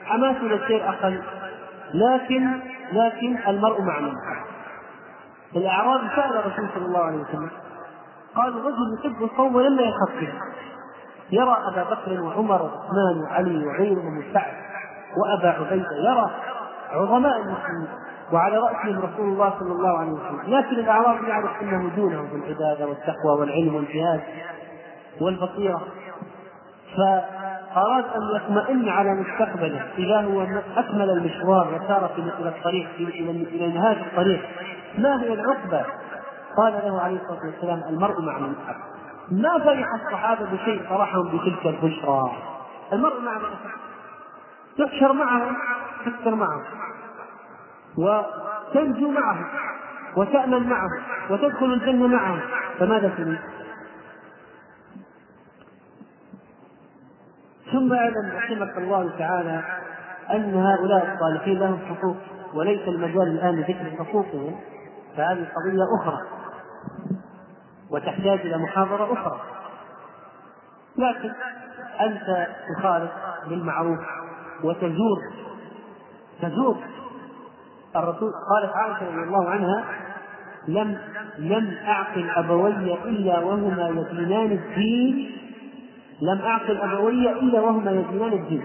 حماسه 0.05 0.43
للخير 0.43 0.89
أقل. 0.89 1.21
لكن 1.93 2.59
لكن 2.91 3.37
المرء 3.47 3.81
مع 3.81 3.99
من 3.99 4.13
أحب. 4.27 4.45
الأعرابي 5.55 6.07
سأل 6.15 6.37
الرسول 6.37 6.67
صلى 6.75 6.85
الله 6.85 7.03
عليه 7.03 7.17
وسلم 7.17 7.49
قال 8.35 8.47
الرجل 8.47 8.97
يحب 8.99 9.23
القوم 9.23 9.55
ولما 9.55 9.81
يلحق 9.81 10.33
يرى 11.31 11.57
أبا 11.73 11.83
بكر 11.83 12.21
وعمر 12.21 12.61
وعثمان 12.61 13.23
وعلي 13.23 13.67
وغيرهم 13.67 14.23
سعد 14.33 14.70
وأبا 15.17 15.49
عبيدة 15.49 15.95
يرى 15.95 16.31
عظماء 16.91 17.37
المسلمين 17.37 17.87
وعلى 18.31 18.57
رأسهم 18.57 18.99
رسول 18.99 19.33
الله 19.33 19.53
صلى 19.59 19.71
الله 19.71 19.97
عليه 19.97 20.11
وسلم. 20.11 20.41
لكن 20.47 20.75
الأعراب 20.75 21.23
يعرف 21.23 21.61
أنه 21.61 21.89
دونهم 21.95 22.27
في 22.27 22.35
العبادة 22.35 22.87
والتقوى 22.87 23.39
والعلم 23.39 23.75
والجهاد 23.75 24.21
والبصيرة. 25.21 25.81
فأراد 26.97 28.03
أن 28.03 28.35
يطمئن 28.35 28.89
على 28.89 29.13
مستقبله. 29.13 29.81
إذا 29.97 30.21
هو 30.21 30.41
أكمل 30.77 31.09
المشوار 31.09 31.67
وسار 31.67 32.09
إلى 32.17 32.49
الطريق 32.49 32.89
إلى 32.99 33.67
نهاية 33.67 34.01
الطريق. 34.01 34.41
ما 34.97 35.21
هي 35.23 35.33
العقبة؟ 35.33 35.85
قال 36.57 36.73
له 36.73 37.01
عليه 37.01 37.17
الصلاة 37.17 37.45
والسلام 37.45 37.83
المرء 37.89 38.21
مع 38.21 38.39
من 38.39 38.53
أحب. 38.67 38.75
ما 39.31 39.59
فرح 39.59 39.87
الصحابة 40.05 40.45
بشيء 40.45 40.83
فرحهم 40.89 41.27
بتلك 41.27 41.65
البشرى. 41.65 42.31
المرء 42.93 43.21
مع 43.21 43.37
من 43.37 43.45
تحشر 44.77 45.13
معهم 45.13 45.55
تكثر 46.05 46.35
معهم 46.35 46.63
وتنجو 47.97 49.11
معهم 49.11 49.45
وتأمن 50.17 50.69
معهم 50.69 51.01
وتدخل 51.29 51.65
الجنة 51.65 52.07
معهم 52.07 52.39
فماذا 52.79 53.09
تريد؟ 53.09 53.39
ثم 57.71 57.93
أعلم 57.93 58.31
رحمك 58.35 58.77
الله 58.77 59.17
تعالى 59.17 59.63
أن 60.31 60.55
هؤلاء 60.55 61.13
الصالحين 61.13 61.59
لهم 61.59 61.79
حقوق 61.79 62.17
وليس 62.53 62.87
المجال 62.87 63.27
الآن 63.27 63.55
لذكر 63.55 64.03
حقوقهم 64.03 64.59
فهذه 65.17 65.47
قضية 65.55 65.83
أخرى 66.01 66.17
وتحتاج 67.89 68.39
إلى 68.39 68.57
محاضرة 68.57 69.13
أخرى. 69.13 69.41
لكن 70.97 71.31
أنت 72.01 72.47
تخالف 72.77 73.11
بالمعروف. 73.47 73.99
وتزور. 74.63 75.17
تزور. 76.41 76.75
الرسول 77.95 78.31
قالت 78.51 78.75
عائشة 78.75 79.11
رضي 79.11 79.23
الله 79.23 79.49
عنها 79.49 79.85
لم 80.67 80.97
لم 81.37 81.77
أعقل 81.87 82.29
أبوي 82.29 82.93
إلا 82.93 83.39
وهما 83.39 83.89
يدينان 83.89 84.51
الدين. 84.51 85.31
لم 86.21 86.41
أعقل 86.41 86.77
أبوي 86.77 87.31
إلا 87.31 87.61
وهما 87.61 87.91
يدينان 87.91 88.33
الدين. 88.33 88.63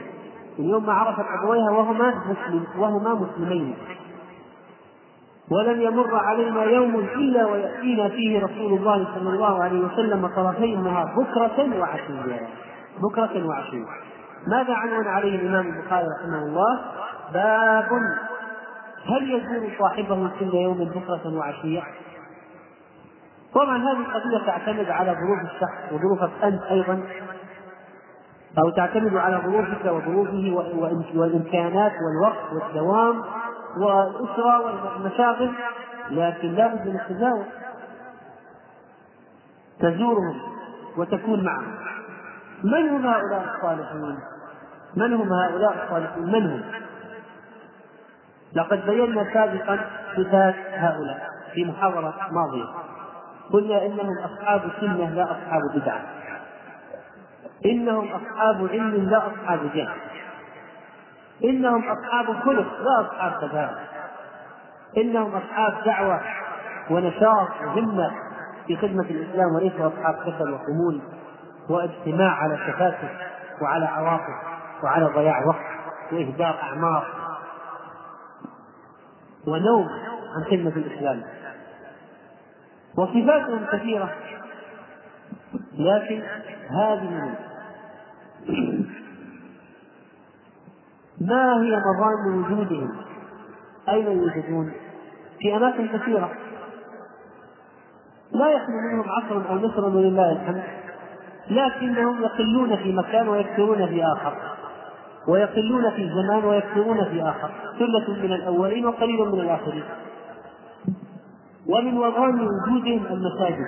من 0.58 0.64
يوم 0.64 0.86
ما 0.86 0.92
عرفت 0.92 1.24
أبويها 1.38 1.70
وهما 1.70 2.14
مسلم 2.14 2.64
وهما 2.78 3.14
مسلمين. 3.14 3.74
ولن 5.50 5.80
يمر 5.80 6.14
علينا 6.14 6.64
يوم 6.64 6.94
إلا 6.94 7.46
ويأتينا 7.46 8.08
فيه 8.08 8.44
رسول 8.44 8.72
الله 8.72 9.06
صلى 9.14 9.30
الله 9.30 9.62
عليه 9.62 9.80
وسلم 9.80 10.26
طرفي 10.26 10.74
النهار 10.74 11.06
بكرة 11.16 11.78
وعشيا 11.80 12.48
بكرة 13.02 13.46
وعشيا 13.46 13.86
ماذا 14.46 14.74
عنون 14.74 15.08
عليه 15.08 15.36
الإمام 15.40 15.66
البخاري 15.66 16.06
رحمه 16.20 16.38
الله 16.38 16.80
باب 17.32 17.88
هل 19.06 19.30
يزور 19.30 19.72
صاحبه 19.78 20.30
كل 20.38 20.54
يوم 20.54 20.84
بكرة 20.84 21.36
وعشية؟ 21.36 21.82
طبعا 23.54 23.78
هذه 23.78 24.00
القضية 24.00 24.46
تعتمد 24.46 24.90
على 24.90 25.12
ظروف 25.12 25.38
الشخص 25.52 25.92
وظروفك 25.92 26.30
أنت 26.44 26.62
أيضا 26.62 27.02
أو 28.58 28.70
تعتمد 28.70 29.16
على 29.16 29.36
ظروفك 29.36 29.84
وظروفه 29.84 30.64
والإمكانات 31.14 31.92
والوقت 31.92 32.52
والدوام 32.52 33.22
والأسرة 33.76 34.60
والمشاغل 34.60 35.52
لكن 36.10 36.48
لا 36.48 36.66
بد 36.66 36.88
من 36.88 37.00
التزاور 37.00 37.44
تزورهم 39.80 40.40
وتكون 40.98 41.44
معهم 41.44 41.74
من 42.64 42.88
هم 42.88 43.06
هؤلاء 43.06 43.54
الصالحين؟ 43.54 44.18
من 44.96 45.12
هم 45.12 45.32
هؤلاء 45.32 45.84
الصالحين؟ 45.84 46.22
من 46.22 46.50
هم؟ 46.50 46.62
لقد 48.54 48.86
بينا 48.86 49.32
سابقا 49.32 49.78
صفات 50.16 50.54
هؤلاء 50.72 51.28
في 51.54 51.64
محاضرة 51.64 52.14
ماضية. 52.30 52.64
قلنا 53.52 53.86
إنهم 53.86 54.18
أصحاب 54.18 54.62
سنة 54.80 55.10
لا 55.10 55.24
أصحاب 55.24 55.60
بدعة. 55.74 56.00
إنهم 57.66 58.08
أصحاب 58.08 58.68
علم 58.70 59.10
لا 59.10 59.18
أصحاب 59.18 59.60
جهل. 59.74 59.96
إنهم 61.44 61.84
أصحاب 61.88 62.26
خلق 62.26 62.80
لا 62.80 63.00
أصحاب 63.00 63.48
تفاهم. 63.48 63.76
إنهم 64.96 65.34
أصحاب 65.34 65.74
دعوة 65.84 66.20
ونشاط 66.90 67.48
وهمة 67.64 68.10
في 68.66 68.76
خدمة 68.76 69.02
الإسلام 69.02 69.54
وليس 69.54 69.72
أصحاب 69.72 70.14
كسل 70.14 70.52
وخمول 70.52 71.00
واجتماع 71.70 72.32
على 72.32 72.56
تفاسد 72.56 73.08
وعلى 73.62 73.86
عواطف 73.86 74.55
وعلى 74.82 75.04
ضياع 75.04 75.46
وقت 75.46 76.12
وإهدار 76.12 76.58
أعمار 76.62 77.06
ونوم 79.46 79.88
عن 80.36 80.44
خدمة 80.44 80.72
الإسلام. 80.76 81.22
وصفاتهم 82.98 83.66
كثيرة 83.72 84.14
لكن 85.78 86.22
هذه 86.70 87.34
ما 91.20 91.62
هي 91.62 91.76
مظان 91.76 92.38
وجودهم؟ 92.38 92.96
أين 93.88 94.06
يوجدون؟ 94.06 94.72
في 95.38 95.56
أماكن 95.56 95.98
كثيرة. 95.98 96.30
لا 98.32 98.50
يخلو 98.50 98.76
منهم 98.92 99.04
عصر 99.08 99.50
أو 99.50 99.54
نصر 99.54 99.84
ولله 99.84 100.32
الحمد 100.32 100.62
لكنهم 101.50 102.22
يقلون 102.22 102.76
في 102.76 102.92
مكان 102.92 103.28
ويكثرون 103.28 103.86
في 103.86 104.04
آخر. 104.04 104.55
ويقلون 105.28 105.90
في 105.90 106.10
زمان 106.10 106.44
ويكثرون 106.44 107.04
في 107.04 107.22
آخر. 107.22 107.50
ثلة 107.78 108.14
من 108.22 108.32
الأولين 108.32 108.86
وقليل 108.86 109.20
من 109.20 109.40
الآخرين. 109.40 109.84
ومن 111.68 111.98
وظائف 111.98 112.34
وجودهم 112.34 113.06
المساجد. 113.06 113.66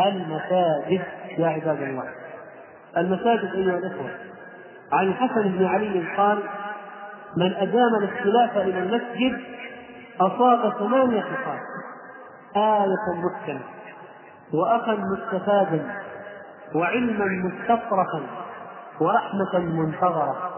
المساجد 0.00 1.02
يا 1.38 1.48
عباد 1.48 1.82
الله. 1.82 2.04
المساجد 2.96 3.54
أيها 3.54 3.78
الإخوة. 3.78 4.10
عن 4.92 5.08
الحسن 5.08 5.42
بن 5.42 5.64
علي 5.64 6.16
قال 6.16 6.38
من 7.36 7.54
أدام 7.54 7.94
الاختلاف 8.02 8.56
إلى 8.56 8.78
المسجد 8.78 9.40
أصاب 10.20 10.72
ثمانية 10.78 11.20
خصال. 11.20 11.58
آية 12.56 13.20
محكمة 13.24 13.60
وأخا 14.54 14.98
مستفادا 15.12 15.94
وعلما 16.74 17.24
مستطرفا 17.24 18.20
ورحمة 19.00 19.58
منتظرة. 19.58 20.57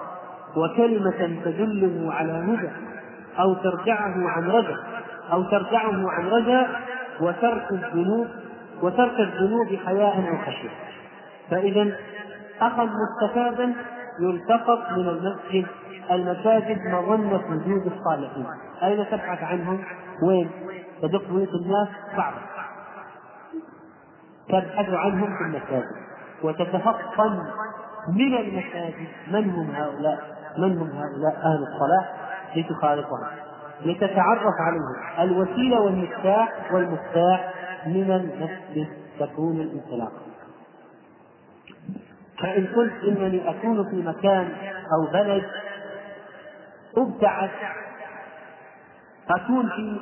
وكلمة 0.57 1.43
تدله 1.45 2.15
على 2.15 2.33
هدى 2.33 2.71
أو 3.39 3.55
ترجعه 3.55 4.29
عن 4.29 4.51
رجع 4.51 4.77
أو 5.33 5.43
ترجعه 5.43 6.11
عن 6.11 6.27
رجع 6.27 6.67
وترك 7.21 7.73
الذنوب 7.73 8.29
وترك 8.83 9.21
الذنوب 9.21 9.79
حياء 9.87 10.19
أو 10.19 10.39
خشية. 10.47 10.71
فإذا 11.51 11.97
أخا 12.61 12.85
مستفادا 12.85 13.75
يلتقط 14.21 14.93
من 14.93 15.09
المسجد 15.09 15.67
المساجد 16.11 16.79
مظنة 16.87 17.43
وجود 17.51 17.93
الصالحين. 17.93 18.47
أين 18.83 19.07
تبحث 19.11 19.43
عنهم؟ 19.43 19.85
وين؟ 20.29 20.51
تدق 21.03 21.29
بيوت 21.31 21.49
الناس 21.49 21.89
صعبة. 22.17 22.37
تبحث 24.49 24.89
عنهم 24.95 25.37
في 25.37 25.45
المساجد. 25.45 26.01
وتتفطن 26.43 27.39
من 28.09 28.35
المساجد 28.35 29.09
من 29.33 29.51
هم 29.51 29.71
هؤلاء؟ 29.71 30.40
من 30.59 30.79
هم 30.79 30.91
هؤلاء 30.91 31.37
أهل 31.45 31.63
الصلاح 31.63 32.15
لتخالطهم 32.57 33.27
لتتعرف 33.85 34.55
عليهم. 34.61 35.31
الوسيلة 35.31 35.81
والمفتاح 35.81 36.73
والمفتاح 36.73 37.55
من 37.87 38.11
المسجد 38.11 38.89
تكون 39.21 39.61
الانطلاق. 39.61 40.13
فإن 42.43 42.67
قلت 42.67 43.05
إنني 43.05 43.51
أكون 43.51 43.91
في 43.91 43.97
مكان 43.97 44.49
أو 44.93 45.13
بلد 45.13 45.45
أبتعد 46.97 47.51
أكون 49.31 49.69
في 49.69 50.01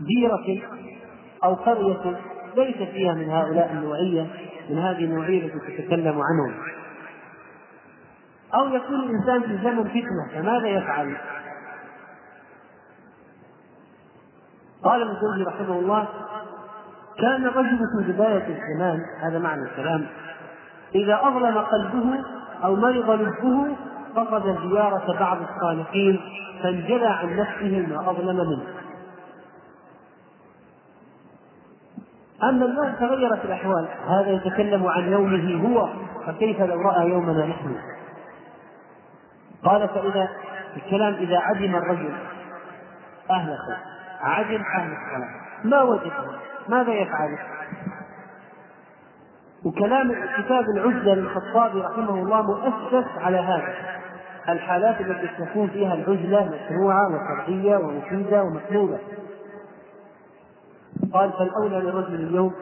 ديرة 0.00 0.62
أو 1.44 1.54
قرية 1.54 2.16
ليس 2.56 2.76
فيها 2.76 3.14
من 3.14 3.30
هؤلاء 3.30 3.72
النوعية 3.72 4.26
من 4.70 4.78
هذه 4.78 5.04
النوعية 5.04 5.44
التي 5.44 5.82
تتكلم 5.82 6.20
عنهم. 6.22 6.54
أو 8.54 8.68
يكون 8.68 9.00
الإنسان 9.00 9.42
في 9.42 9.64
زمن 9.64 9.84
فتنة 9.84 10.28
فماذا 10.32 10.68
يفعل؟ 10.68 11.16
قال 14.84 15.02
ابن 15.02 15.14
جوزي 15.20 15.42
رحمه 15.42 15.78
الله 15.78 16.08
كان 17.18 17.46
الرجل 17.46 17.78
في 17.78 18.12
بداية 18.12 18.46
الزمان 18.46 19.00
هذا 19.20 19.38
معنى 19.38 19.62
الكلام 19.62 20.06
إذا 20.94 21.20
أظلم 21.22 21.58
قلبه 21.58 22.24
أو 22.64 22.76
مرض 22.76 23.10
لبه 23.10 23.76
فقد 24.14 24.42
زيارة 24.42 25.18
بعض 25.20 25.38
الصالحين 25.42 26.20
فانجلى 26.62 27.06
عن 27.06 27.36
نفسه 27.36 27.86
ما 27.88 28.10
أظلم 28.10 28.36
منه 28.36 28.64
أما 32.42 32.64
اليوم 32.64 32.92
تغيرت 33.00 33.44
الأحوال 33.44 33.88
هذا 34.08 34.30
يتكلم 34.30 34.86
عن 34.86 35.12
يومه 35.12 35.68
هو 35.68 35.88
فكيف 36.26 36.60
لو 36.60 36.80
رأى 36.80 37.08
يومنا 37.08 37.46
نحن 37.46 37.76
قال 39.64 39.88
فإذا 39.88 40.28
الكلام 40.76 41.14
إذا 41.14 41.38
عدم 41.38 41.76
الرجل 41.76 42.12
أهل 43.30 43.56
خير 43.66 43.76
عدم 44.20 44.62
أهل 44.76 44.92
الصلاة 44.92 45.30
ما 45.64 45.82
وجده 45.82 46.38
ماذا 46.68 46.92
يفعل؟ 46.92 47.38
وكلام 49.64 50.12
كتاب 50.38 50.64
العزلة 50.76 51.14
للخطابي 51.14 51.80
رحمه 51.80 52.14
الله 52.14 52.42
مؤسس 52.42 53.08
على 53.18 53.36
هذا. 53.36 53.74
الحالات 54.48 55.00
التي 55.00 55.44
تكون 55.44 55.68
فيها 55.68 55.94
العزلة 55.94 56.50
مشروعة 56.50 57.06
وشرعية 57.06 57.76
ومفيدة 57.76 58.42
ومطلوبة. 58.42 58.98
قال 61.12 61.32
فالأولى 61.32 61.80
للرجل 61.80 62.14
اليوم 62.14 62.54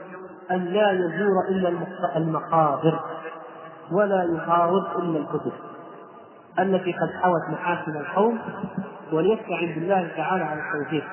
أن 0.51 0.64
لا 0.64 0.90
يزور 0.90 1.48
إلا 1.48 1.68
المقابر 2.16 3.01
ولا 3.93 4.24
يعارض 4.36 5.02
إلا 5.02 5.18
الكتب. 5.18 5.52
التي 6.59 6.93
قد 6.93 7.11
حوت 7.23 7.43
محاسن 7.51 7.97
القوم 7.97 8.39
وليستعن 9.12 9.74
بالله 9.74 10.09
تعالى 10.16 10.45
على 10.45 10.61
التوفيق. 10.61 11.05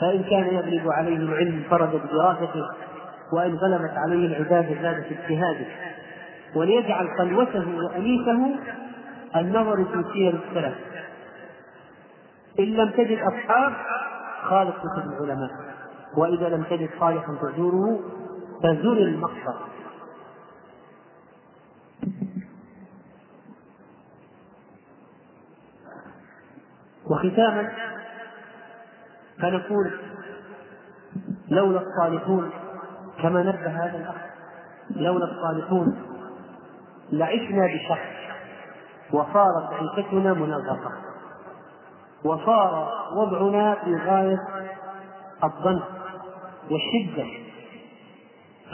فإن 0.00 0.22
كان 0.22 0.54
يغلب 0.54 0.90
عليه 0.90 1.16
العلم 1.16 1.62
فرد 1.70 1.88
بدراسته 1.88 2.64
وإن 3.32 3.54
غلبت 3.54 3.92
عليه 3.96 4.26
العبادة 4.26 4.82
زاد 4.82 5.02
في 5.02 5.14
اجتهاده 5.14 5.66
وليجعل 6.54 7.08
خلوته 7.18 7.64
وأنيسه 7.76 8.54
النظر 9.36 9.84
في 9.84 10.04
سير 10.12 10.40
السلف. 10.48 10.74
إن 12.58 12.64
لم 12.64 12.90
تجد 12.90 13.18
أصحاب 13.18 13.72
خالف 14.42 14.74
كتب 14.74 15.10
العلماء 15.10 15.50
وإذا 16.16 16.48
لم 16.48 16.62
تجد 16.62 16.90
صالحا 17.00 17.34
تزوره 17.42 18.00
فزر 18.62 18.92
المقصد. 18.92 19.72
وختاما 27.12 27.72
فنقول 29.38 29.90
لولا 31.48 31.80
الصالحون 31.80 32.50
كما 33.22 33.42
نبه 33.42 33.84
هذا 33.84 33.98
الأخ 33.98 34.14
لولا 34.90 35.24
الصالحون 35.24 35.96
لعشنا 37.12 37.66
بشخص 37.66 38.22
وصارت 39.12 39.72
عيشتنا 39.72 40.32
منغصة 40.34 40.92
وصار 42.24 42.88
وضعنا 43.16 43.74
في 43.74 43.96
غاية 43.96 44.38
الضنك 45.44 45.82
والشدة. 46.70 47.26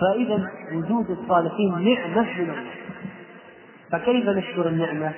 فإذا 0.01 0.51
وجود 0.73 1.11
الصالحين 1.11 1.71
نعمة 1.71 2.23
من 2.23 2.51
الله. 2.51 2.71
فكيف 3.93 4.29
نشكر 4.29 4.69
النعمة 4.69 5.13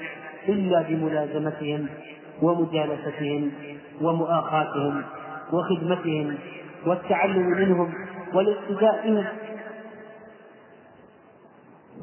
إلا 0.49 0.83
بملازمتهم؟ 0.83 1.89
ومجالستهم 2.43 3.53
ومؤاخاتهم 4.03 5.05
وخدمتهم 5.53 6.39
والتعلم 6.87 7.47
منهم 7.47 7.95
والاقتداء 8.35 9.07
بهم. 9.07 9.27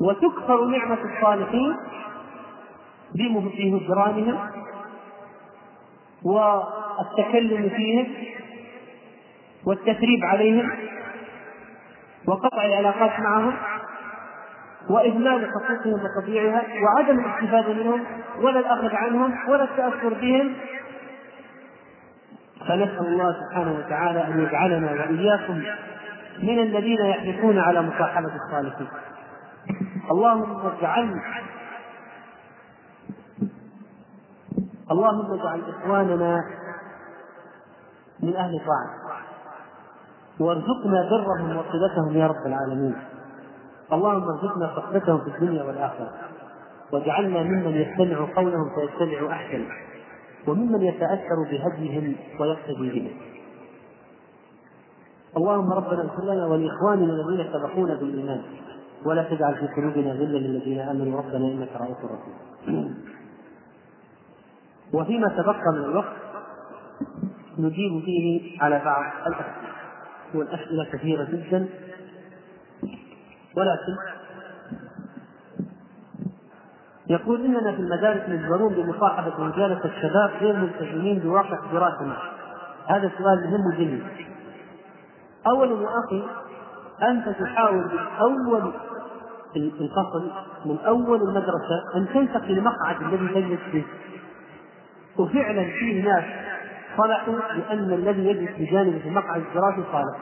وتكثر 0.01 0.65
نعمة 0.65 0.97
الصالحين 1.15 1.75
في 3.49 3.75
هجرانهم 3.75 4.37
والتكلم 6.23 7.69
فيهم 7.69 8.07
والتثريب 9.65 10.23
عليهم 10.23 10.71
وقطع 12.27 12.65
العلاقات 12.65 13.19
معهم. 13.19 13.53
وإهمال 14.89 15.49
حقوقهم 15.51 15.99
وتضييعها 16.03 16.63
وعدم 16.83 17.19
الاستفادة 17.19 17.73
منهم 17.73 18.03
ولا 18.41 18.59
الأخذ 18.59 18.95
عنهم 18.95 19.49
ولا 19.49 19.63
التأثر 19.63 20.13
بهم. 20.13 20.53
فنسأل 22.59 23.07
الله 23.07 23.35
سبحانه 23.49 23.71
وتعالى 23.71 24.27
أن 24.27 24.39
يجعلنا 24.39 24.91
وإياكم 24.91 25.63
من 26.43 26.59
الذين 26.59 27.05
يحرصون 27.05 27.59
على 27.59 27.81
مصاحبة 27.81 28.31
الصالحين. 28.35 28.87
اللهم 30.11 30.67
اجعل 30.67 31.21
اللهم 34.91 35.39
اجعل 35.39 35.61
إخواننا 35.69 36.41
من 38.23 38.35
أهل 38.35 38.59
طاعة. 38.59 39.17
وارزقنا 40.39 41.09
برهم 41.11 41.57
وصلتهم 41.57 42.17
يا 42.17 42.27
رب 42.27 42.45
العالمين. 42.45 42.95
اللهم 43.93 44.23
ارزقنا 44.23 44.75
صحبتهم 44.75 45.19
في 45.23 45.27
الدنيا 45.27 45.63
والآخرة. 45.63 46.13
واجعلنا 46.91 47.43
ممن 47.43 47.75
يستمع 47.75 48.33
قولهم 48.35 48.69
فيتبع 48.75 49.31
أحسن. 49.31 49.65
وممن 50.47 50.81
يتأثر 50.81 51.35
بهديهم 51.51 52.15
ويقتدي 52.39 52.89
بهم. 52.89 53.11
اللهم 55.37 55.73
ربنا 55.73 56.01
اغفر 56.01 56.23
لنا 56.23 56.45
ولإخواننا 56.45 57.13
الذين 57.13 57.53
سبقونا 57.53 57.95
بالإيمان. 57.95 58.41
ولا 59.05 59.23
تجعل 59.23 59.55
في 59.55 59.67
قلوبنا 59.67 60.11
غلا 60.11 60.37
للذين 60.37 60.79
آمنوا. 60.79 61.21
ربنا 61.21 61.37
إنك 61.37 61.69
رؤوف 61.75 61.97
رحيم. 62.05 62.95
وفيما 64.93 65.27
تبقى 65.27 65.71
من 65.73 65.83
الوقت 65.83 66.15
نجيب 67.57 68.03
فيه 68.05 68.61
على 68.61 68.81
بعض 68.85 69.03
الأسئلة. 69.27 69.55
والأسئلة 70.35 70.85
كثيرة 70.93 71.23
جدا. 71.23 71.67
ولكن 73.57 73.95
يقول 77.09 77.45
إننا 77.45 77.71
في 77.71 77.79
المدارس 77.79 78.29
مجبرون 78.29 78.73
بمصاحبة 78.73 79.43
مجالس 79.43 79.85
الشباب 79.85 80.29
غير 80.41 80.55
ملتزمين 80.55 81.19
بواقع 81.19 81.59
دراستنا 81.73 82.17
هذا 82.87 83.11
سؤال 83.17 83.51
مهم 83.51 83.73
جدا. 83.77 84.05
اولا 85.47 85.81
يا 85.81 85.89
أخي 86.05 86.23
أنت 87.03 87.29
تحاول 87.29 87.85
من 87.85 87.99
اول 88.19 88.73
الفصل 89.55 90.31
من 90.65 90.77
أول 90.87 91.21
المدرسة 91.21 91.95
أن 91.95 92.07
تنتقي 92.13 92.53
المقعد 92.53 93.01
الذي 93.01 93.27
تجلس 93.27 93.59
فيه. 93.71 93.83
وفعلا 95.17 95.63
فيه 95.63 96.03
ناس 96.03 96.23
صلحوا 96.97 97.33
لأن 97.33 97.93
الذي 97.93 98.25
يجلس 98.25 98.51
بجانبه 98.59 98.99
في 98.99 99.09
المقعد 99.09 99.41
الدراسي 99.41 99.83
صالح. 99.91 100.17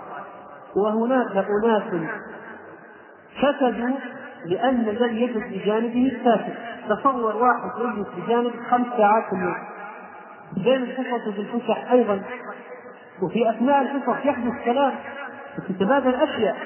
وهناك 0.75 1.45
أناس 1.63 1.83
فسدوا 3.41 3.95
لأن 4.45 4.89
الذي 4.89 5.21
يجلس 5.21 5.43
بجانبه 5.43 6.17
فاسد 6.25 6.55
تصور 6.89 7.35
واحد 7.35 7.69
يجلس 7.79 8.07
بجانب 8.17 8.51
خمس 8.69 8.87
ساعات 8.97 9.23
في 9.29 9.35
اليوم. 9.35 9.55
بين 10.57 10.83
الحصص 10.83 11.27
وفي 11.27 11.41
الفسح 11.41 11.91
أيضا. 11.91 12.21
وفي 13.21 13.49
أثناء 13.49 13.81
الحصص 13.81 14.25
يحدث 14.25 14.65
كلام 14.65 14.93
وتتبادل 15.57 16.15
اشياء 16.15 16.57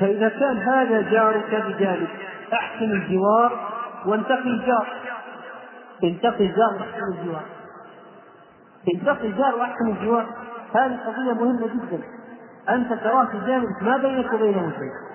فإذا 0.00 0.28
كان 0.28 0.56
هذا 0.56 1.10
جارك 1.10 1.64
بجانب 1.66 2.08
أحسن 2.52 2.84
الجوار 2.84 3.68
وانتقي 4.06 4.48
الجار. 4.48 4.86
انتقي 6.04 6.46
الجار 6.46 6.74
وأحسن 6.74 7.18
الجوار. 7.18 7.44
انتقي 8.94 9.26
الجار 9.26 9.54
وأحسن 9.54 9.88
الجوار. 9.88 10.26
هذه 10.74 10.98
قضية 11.06 11.32
مهمة 11.32 11.66
جدا. 11.66 12.02
أنت 12.68 12.92
تراه 12.92 13.24
في 13.24 13.46
جانبك 13.46 13.82
ما 13.82 13.96
بينك 13.96 14.32
وبينه 14.32 14.70
شيء. 14.70 15.09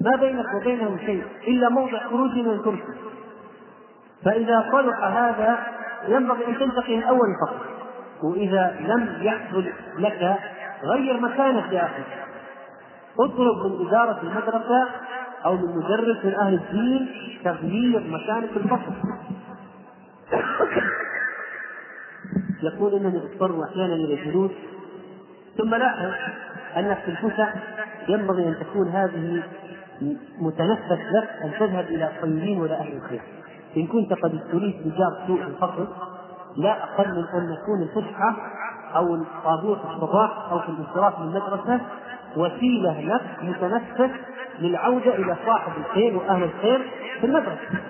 ما 0.00 0.16
بينك 0.16 0.46
وبينه 0.54 0.96
شيء 1.06 1.24
إلا 1.48 1.68
موضع 1.68 2.08
خروج 2.08 2.30
من 2.30 2.50
الكرسي. 2.50 3.00
فإذا 4.24 4.68
صلح 4.72 5.04
هذا 5.04 5.58
ينبغي 6.08 6.46
أن 6.46 6.58
تنتقي 6.58 6.96
من 6.96 7.02
أول 7.02 7.28
فصل 7.42 7.70
وإذا 8.26 8.76
لم 8.80 9.18
يحصل 9.20 9.64
لك 9.98 10.38
غير 10.82 11.20
مكانك 11.20 11.72
يا 11.72 11.84
أخي. 11.84 12.02
اطلب 13.20 13.66
من 13.66 13.86
إدارة 13.86 14.20
المدرسة 14.22 14.88
أو 15.44 15.56
من 15.56 15.76
مدرس 15.76 16.24
من 16.24 16.34
أهل 16.34 16.54
الدين 16.54 17.08
تغيير 17.44 18.00
مكانك 18.00 18.56
الفصل. 18.56 18.92
يقول 22.62 22.94
إنني 22.94 23.18
أضطر 23.18 23.64
أحيانا 23.64 23.94
إلى 23.94 24.14
الجلوس. 24.14 24.50
ثم 25.58 25.74
لاحظ 25.74 26.10
انك 26.76 26.98
في 26.98 27.08
الفسح 27.08 27.54
ينبغي 28.08 28.48
أن 28.48 28.56
تكون 28.60 28.88
هذه 28.88 29.42
متنفس 30.40 31.00
لك 31.12 31.28
أن 31.44 31.52
تذهب 31.58 31.84
إلى 31.84 32.04
الطيبين 32.04 32.60
ولا 32.60 32.80
أهل 32.80 32.96
الخير. 32.96 33.20
إن 33.76 33.86
كنت 33.86 34.12
قد 34.12 34.34
ابتليت 34.34 34.76
بجار 34.86 35.22
سوء 35.26 35.42
الفصل 35.42 35.88
لا 36.56 36.84
أقل 36.84 37.08
من 37.08 37.24
أن 37.34 37.52
يكون 37.52 37.82
الفسحة 37.82 38.36
أو 38.96 39.14
الطابور 39.14 39.76
في 39.76 39.84
الصباح 39.84 40.52
أو 40.52 40.58
في 40.58 40.68
الانصراف 40.68 41.18
من 41.20 41.26
المدرسة 41.26 41.80
وسيلة 42.36 43.00
لك 43.00 43.22
متنفس 43.42 44.10
للعودة 44.58 45.14
إلى 45.14 45.36
صاحب 45.46 45.72
الخير 45.80 46.16
وأهل 46.16 46.42
الخير 46.42 46.90
في 47.20 47.26
المدرسة. 47.26 47.80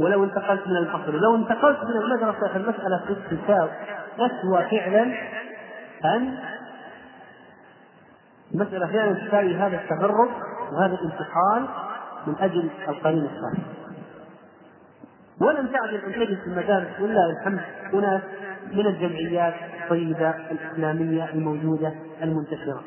ولو 0.00 0.24
انتقلت 0.24 0.66
من 0.66 0.76
الفصل 0.76 1.16
لو 1.16 1.36
انتقلت 1.36 1.78
من 1.84 2.02
المدرسة 2.02 2.48
فالمسألة 2.48 3.00
تساوي 3.30 3.70
تسوى 4.16 4.64
فعلا 4.70 5.02
أن 6.04 6.38
المسألة 8.54 8.86
فعلا 8.86 9.28
تساوي 9.28 9.56
هذا 9.56 9.76
التغرب 9.76 10.28
وهذا 10.72 10.94
الانتقال 10.94 11.68
من 12.26 12.34
أجل 12.40 12.70
القرين 12.88 13.24
الصالح. 13.24 13.64
ولم 15.40 15.66
تعدل 15.66 15.94
أن 15.94 16.12
تجد 16.12 16.38
في 16.40 16.46
المدارس 16.46 17.00
ولله 17.00 17.30
الحمد 17.30 17.60
أناس 17.94 18.22
من 18.72 18.86
الجمعيات 18.86 19.54
الطيبة 19.82 20.30
الإسلامية 20.30 21.30
الموجودة 21.34 21.94
المنتشرة. 22.22 22.82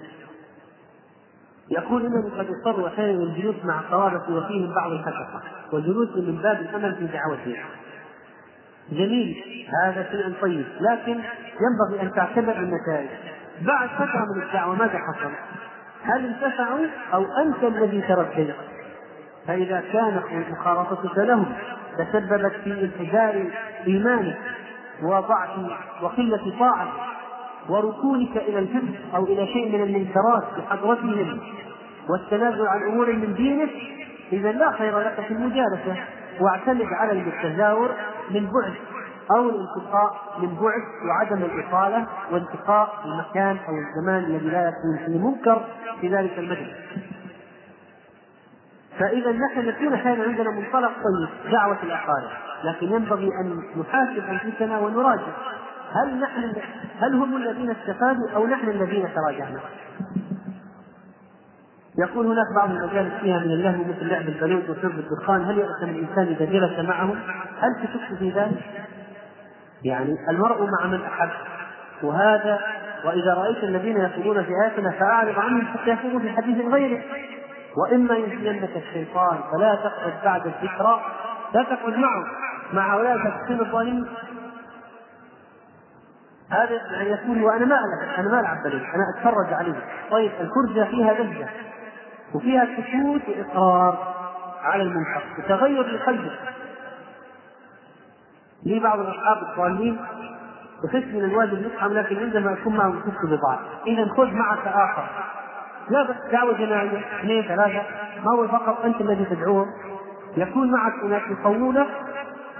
يقول 1.69 2.05
انني 2.05 2.29
قد 2.29 2.47
اضطر 2.49 2.87
أحيانا 2.87 3.23
الجلوس 3.23 3.55
مع 3.63 3.79
الطلبه 3.79 4.37
وفيهم 4.37 4.73
بعض 4.75 4.91
الحشقه 4.91 5.41
والجلوس 5.73 6.09
من 6.15 6.41
باب 6.41 6.61
الأمل 6.61 6.95
في 6.95 7.07
دعوتهم 7.07 7.65
جميل 8.91 9.35
هذا 9.83 10.03
شيء 10.11 10.33
طيب 10.41 10.65
لكن 10.79 11.21
ينبغي 11.61 12.01
أن 12.01 12.13
تعتبر 12.13 12.57
النتائج. 12.59 13.09
بعد 13.61 13.89
فترة 13.89 14.25
من 14.35 14.43
الدعوة 14.43 14.75
ماذا 14.75 14.97
حصل؟ 14.97 15.31
هل 16.07 16.25
انتفعوا 16.25 16.85
أو 17.13 17.25
أنت 17.45 17.63
الذي 17.63 18.01
ترديت؟ 18.01 18.55
فإذا 19.47 19.83
كانت 19.93 20.49
مخالطتك 20.51 21.17
لهم 21.17 21.45
تسببت 21.97 22.53
في 22.63 22.91
انحدار 22.99 23.45
إيمانك 23.87 24.37
وضعف 25.03 25.49
وقلة 26.01 26.53
طاعتك 26.59 26.91
وركونك 27.69 28.37
إلى 28.37 28.59
الفسق 28.59 29.15
أو 29.15 29.23
إلى 29.23 29.47
شيء 29.47 29.77
من 29.77 29.83
المنكرات 29.83 30.43
بحضرتهم 30.57 31.39
والتنازل 32.09 32.67
عن 32.67 32.83
أمور 32.83 33.13
من 33.13 33.33
دينك 33.33 33.69
إذا 34.33 34.51
لا 34.51 34.71
خير 34.71 34.99
لك 34.99 35.21
في 35.27 35.33
المجالسة 35.33 35.95
واعتمد 36.39 36.87
على 36.93 37.11
التزاور 37.11 37.89
من 38.31 38.45
بعد 38.45 38.73
أو 39.31 39.49
الالتقاء 39.49 40.15
من 40.39 40.47
بعد 40.47 40.81
وعدم 41.07 41.43
الإطالة 41.43 42.07
وانتقاء 42.31 42.93
المكان 43.05 43.57
أو 43.67 43.73
الزمان 43.77 44.23
الذي 44.23 44.49
لا 44.49 44.67
يكون 44.67 45.05
فيه 45.05 45.19
منكر 45.19 45.65
في 46.01 46.15
ذلك 46.15 46.39
المجلس. 46.39 46.77
فإذا 48.99 49.31
نحن 49.31 49.67
نكون 49.67 49.93
أحيانا 49.93 50.23
عندنا 50.23 50.51
منطلق 50.51 50.91
طيب 50.91 51.51
دعوة 51.51 51.77
الأقارب، 51.83 52.29
لكن 52.63 52.87
ينبغي 52.87 53.27
أن 53.41 53.63
نحاسب 53.79 54.23
أنفسنا 54.29 54.79
ونراجع 54.79 55.33
هل 55.91 56.19
نحن 56.19 56.53
هل 56.99 57.15
هم 57.15 57.37
الذين 57.37 57.69
استفادوا 57.69 58.29
أو 58.35 58.47
نحن 58.47 58.69
الذين 58.69 59.09
تراجعنا؟ 59.15 59.59
يقول 61.99 62.25
هناك 62.25 62.45
بعض 62.55 62.69
المجالس 62.69 63.13
فيها 63.21 63.39
من 63.39 63.51
اللهو 63.51 63.83
مثل 63.83 64.07
لعب 64.07 64.27
البنود 64.27 64.69
وشرب 64.69 64.99
الدخان 64.99 65.41
هل 65.41 65.57
يأثم 65.57 65.89
الإنسان 65.89 66.27
إذا 66.27 66.45
جلس 66.45 66.79
معهم؟ 66.79 67.19
هل 67.59 67.75
تشك 67.83 68.17
في 68.19 68.29
ذلك؟ 68.29 68.86
يعني 69.83 70.15
المرء 70.29 70.65
مع 70.65 70.87
من 70.87 71.01
أحب. 71.01 71.29
وهذا 72.03 72.59
وإذا 73.05 73.33
رأيت 73.33 73.63
الذين 73.63 73.97
يقولون 73.97 74.43
في 74.43 74.51
آياتنا 74.63 74.91
فأعرض 74.91 75.39
عنهم 75.39 75.67
حتى 75.67 75.89
يقولوا 75.89 76.19
في 76.19 76.29
حديث 76.29 76.65
غيره. 76.65 77.03
وإما 77.77 78.15
ينسينك 78.15 78.77
الشيطان 78.77 79.37
فلا 79.51 79.75
تقعد 79.75 80.13
بعد 80.25 80.45
الذكرى 80.45 81.01
لا 81.53 81.63
تقعد 81.63 81.97
معه 81.97 82.25
مع 82.73 82.95
هؤلاء 82.95 83.13
الفاسقين 83.13 83.59
الظالمين. 83.59 84.07
هذا 86.51 86.81
يعني 86.91 87.09
يقول 87.09 87.43
وأنا 87.43 87.65
ما 87.65 87.75
العب 87.75 88.19
أنا 88.19 88.29
ما 88.29 88.39
ألعب 88.39 88.63
بلد 88.63 88.81
أنا 88.81 89.03
أتفرج 89.17 89.53
عليه. 89.53 89.75
طيب 90.11 90.31
الفرجة 90.39 90.89
فيها 90.89 91.13
لذة 91.13 91.49
وفيها 92.33 92.65
سكوت 92.65 93.21
وإقرار 93.27 94.15
على 94.63 94.83
المنكر 94.83 95.23
وتغير 95.39 95.87
لقلبه 95.87 96.31
لي 98.65 98.79
بعض 98.79 98.99
الأصحاب 98.99 99.37
الضالين 99.37 99.99
يخش 100.83 101.13
من 101.13 101.23
الواجب 101.23 101.65
يفهم 101.65 101.93
لكن 101.93 102.19
عندما 102.19 102.51
يكون 102.51 102.77
معه 102.77 102.89
يخش 102.89 103.17
بضاعة. 103.23 103.59
إذا 103.87 104.07
خذ 104.17 104.33
معك 104.33 104.67
آخر. 104.67 105.07
لا 105.89 106.03
بس 106.03 106.15
دعوة 106.31 106.57
جماعية 106.57 107.05
اثنين 107.19 107.43
ثلاثة. 107.43 107.81
ما 108.25 108.31
هو 108.31 108.47
فقط 108.47 108.85
أنت 108.85 109.01
الذي 109.01 109.25
تدعوهم 109.25 109.67
يكون 110.37 110.71
معك 110.71 110.93
اناس 111.03 111.21
يقوونك 111.31 111.87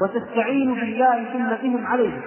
وتستعين 0.02 0.74
بالله 0.74 1.34
ثم 1.34 1.50
بهم 1.50 1.88
عليهم 1.88 2.22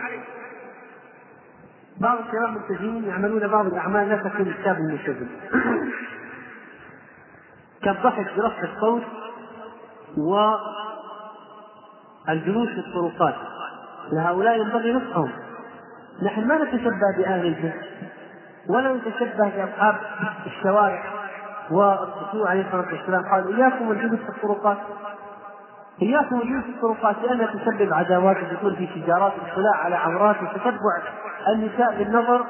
بعض 2.01 2.18
الشباب 2.18 2.44
الملتزمين 2.44 3.05
يعملون 3.05 3.48
بعض 3.48 3.66
الأعمال 3.66 4.09
لا 4.09 4.16
تكون 4.16 4.52
كتاب 4.52 4.76
الملتزم 4.76 5.26
كالضحك 7.84 8.26
برفع 8.36 8.62
الصوت 8.62 9.02
والجلوس 12.26 12.68
في 12.68 12.78
الطرقات. 12.78 13.34
لهؤلاء 14.12 14.61
ينبغي 14.61 14.93
نصحهم. 14.93 15.31
نحن 16.23 16.49
ما 16.49 16.65
نتشبه 16.65 17.16
بأهل 17.19 17.47
الجهل 17.47 17.82
ولا 18.69 18.95
نتشبه 18.95 19.51
بأصحاب 19.57 19.97
الشوارع 20.47 21.03
والرسول 21.70 22.47
عليه 22.47 22.66
الصلاة 22.66 22.87
والسلام. 22.93 23.23
قال 23.32 23.57
إياكم 23.57 23.89
والجلوس 23.89 24.20
في 24.20 24.28
الطرقات. 24.28 24.78
إياكم 26.03 26.39
والجلوس 26.39 26.65
في 26.65 26.70
الطرقات 26.70 27.16
لأنها 27.23 27.47
تسبب 27.47 27.93
عداوات 27.93 28.37
وتكون 28.37 28.77
في 28.77 28.87
تجارات 28.87 29.32
الاطلاع 29.32 29.77
على 29.85 29.97
عورات 29.97 30.37
وتتبع 30.43 31.03
النساء 31.55 31.99
بالنظر 31.99 32.45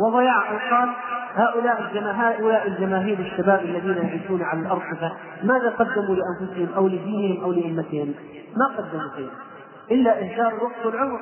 وضياع 0.00 0.50
اوقات 0.50 0.88
هؤلاء 1.36 1.80
الجماهير 1.80 2.36
هؤلاء 2.36 2.66
الجماهير 2.66 3.18
الشباب 3.18 3.60
الذين 3.60 4.06
يعيشون 4.06 4.42
على 4.42 4.60
الارصفه 4.60 5.12
ماذا 5.42 5.70
قدموا 5.70 6.16
لأنفسهم 6.16 6.68
أو 6.76 6.88
لدينهم 6.88 7.44
أو 7.44 7.52
لأمتهم؟ 7.52 8.14
ما 8.56 8.76
قدموا 8.76 9.16
شيئا. 9.16 9.45
إلا 9.90 10.22
انشار 10.22 10.48
الوقت 10.48 10.86
والعمر 10.86 11.20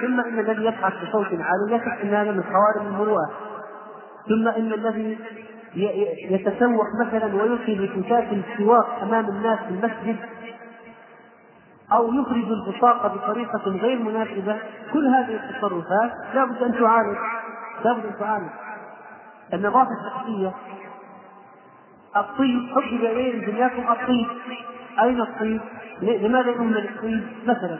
ثم 0.00 0.20
إن 0.20 0.38
الذي 0.38 0.64
يبحث 0.64 0.92
بصوت 1.04 1.26
عالي 1.26 1.80
شك 1.84 2.00
إن 2.02 2.14
هذا 2.14 2.32
من 2.32 2.42
خوارم 2.42 2.86
المروءة. 2.86 3.30
ثم 4.28 4.48
إن 4.48 4.72
الذي 4.72 5.18
يتسوق 6.30 6.86
مثلا 7.00 7.42
ويلقي 7.42 7.74
بفتاة 7.74 8.32
السواق 8.32 9.02
أمام 9.02 9.28
الناس 9.28 9.58
في 9.58 9.68
المسجد 9.68 10.16
أو 11.92 12.14
يخرج 12.14 12.44
البطاقه 12.50 13.08
بطريقة 13.08 13.70
غير 13.70 13.98
مناسبة 13.98 14.58
كل 14.92 15.06
هذه 15.06 15.34
التصرفات 15.36 16.12
لابد 16.34 16.62
أن 16.62 16.72
تعالج 16.72 17.18
لابد 17.84 18.06
أن 18.06 18.18
تعالج. 18.18 18.50
النظافة 19.54 19.88
الشخصية 20.00 20.52
الطيب 22.16 22.70
حبب 22.70 23.04
إليه 23.04 23.46
دنياكم 23.46 23.92
الطيب 23.92 24.26
أين 25.02 25.20
الطيب؟ 25.20 25.60
لماذا 26.02 26.50
يهمل 26.50 26.78
الطيب 26.78 27.22
مثلا 27.46 27.78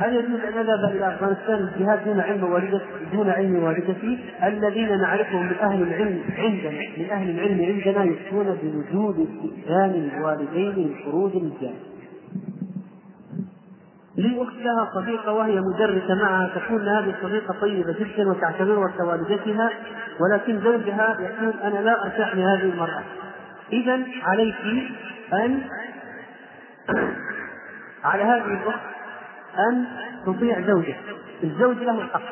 هل 0.00 0.14
يجوز 0.14 0.40
أن 0.40 0.52
نذهب 0.52 0.96
إلى 0.96 1.14
أفغانستان 1.14 1.54
الجهاد 1.54 2.04
دون 2.04 2.20
علم 2.20 2.44
والدتي 2.44 2.84
دون 3.12 3.30
علم 3.30 3.62
والدتي 3.62 4.18
الذين 4.42 5.00
نعرفهم 5.00 5.46
من 5.46 5.54
أهل 5.54 5.82
العلم 5.82 6.20
عندنا 6.38 6.70
من 6.98 7.10
أهل 7.10 7.30
العلم 7.30 7.64
عندنا 7.64 8.04
يفتون 8.04 8.58
بوجود 8.62 9.28
استئذان 9.28 10.10
الوالدين 10.14 10.92
لخروج 10.92 11.36
الجهاد. 11.36 11.74
لي 14.16 14.42
اخت 14.42 14.56
لها 14.56 14.90
صديقة 14.94 15.32
وهي 15.32 15.60
مدرسة 15.60 16.14
معها 16.14 16.50
تقول 16.54 16.88
هذه 16.88 17.14
الصديقة 17.18 17.54
طيبة 17.60 17.92
جدا 17.92 18.30
وتعتبرها 18.30 18.92
كوالدتها 18.98 19.70
ولكن 20.20 20.60
زوجها 20.60 21.16
يقول 21.20 21.54
أنا 21.62 21.78
لا 21.78 22.04
أرتاح 22.04 22.36
لهذه 22.36 22.62
المرأة. 22.72 23.02
اذا 23.72 24.00
عليك 24.22 24.54
أن 25.32 25.60
على 28.04 28.22
هذه 28.22 28.62
الاخت 28.62 28.80
أن 29.58 29.86
تطيع 30.26 30.60
زوجه 30.60 30.96
الزوج 31.44 31.76
له 31.76 32.00
الحق. 32.00 32.22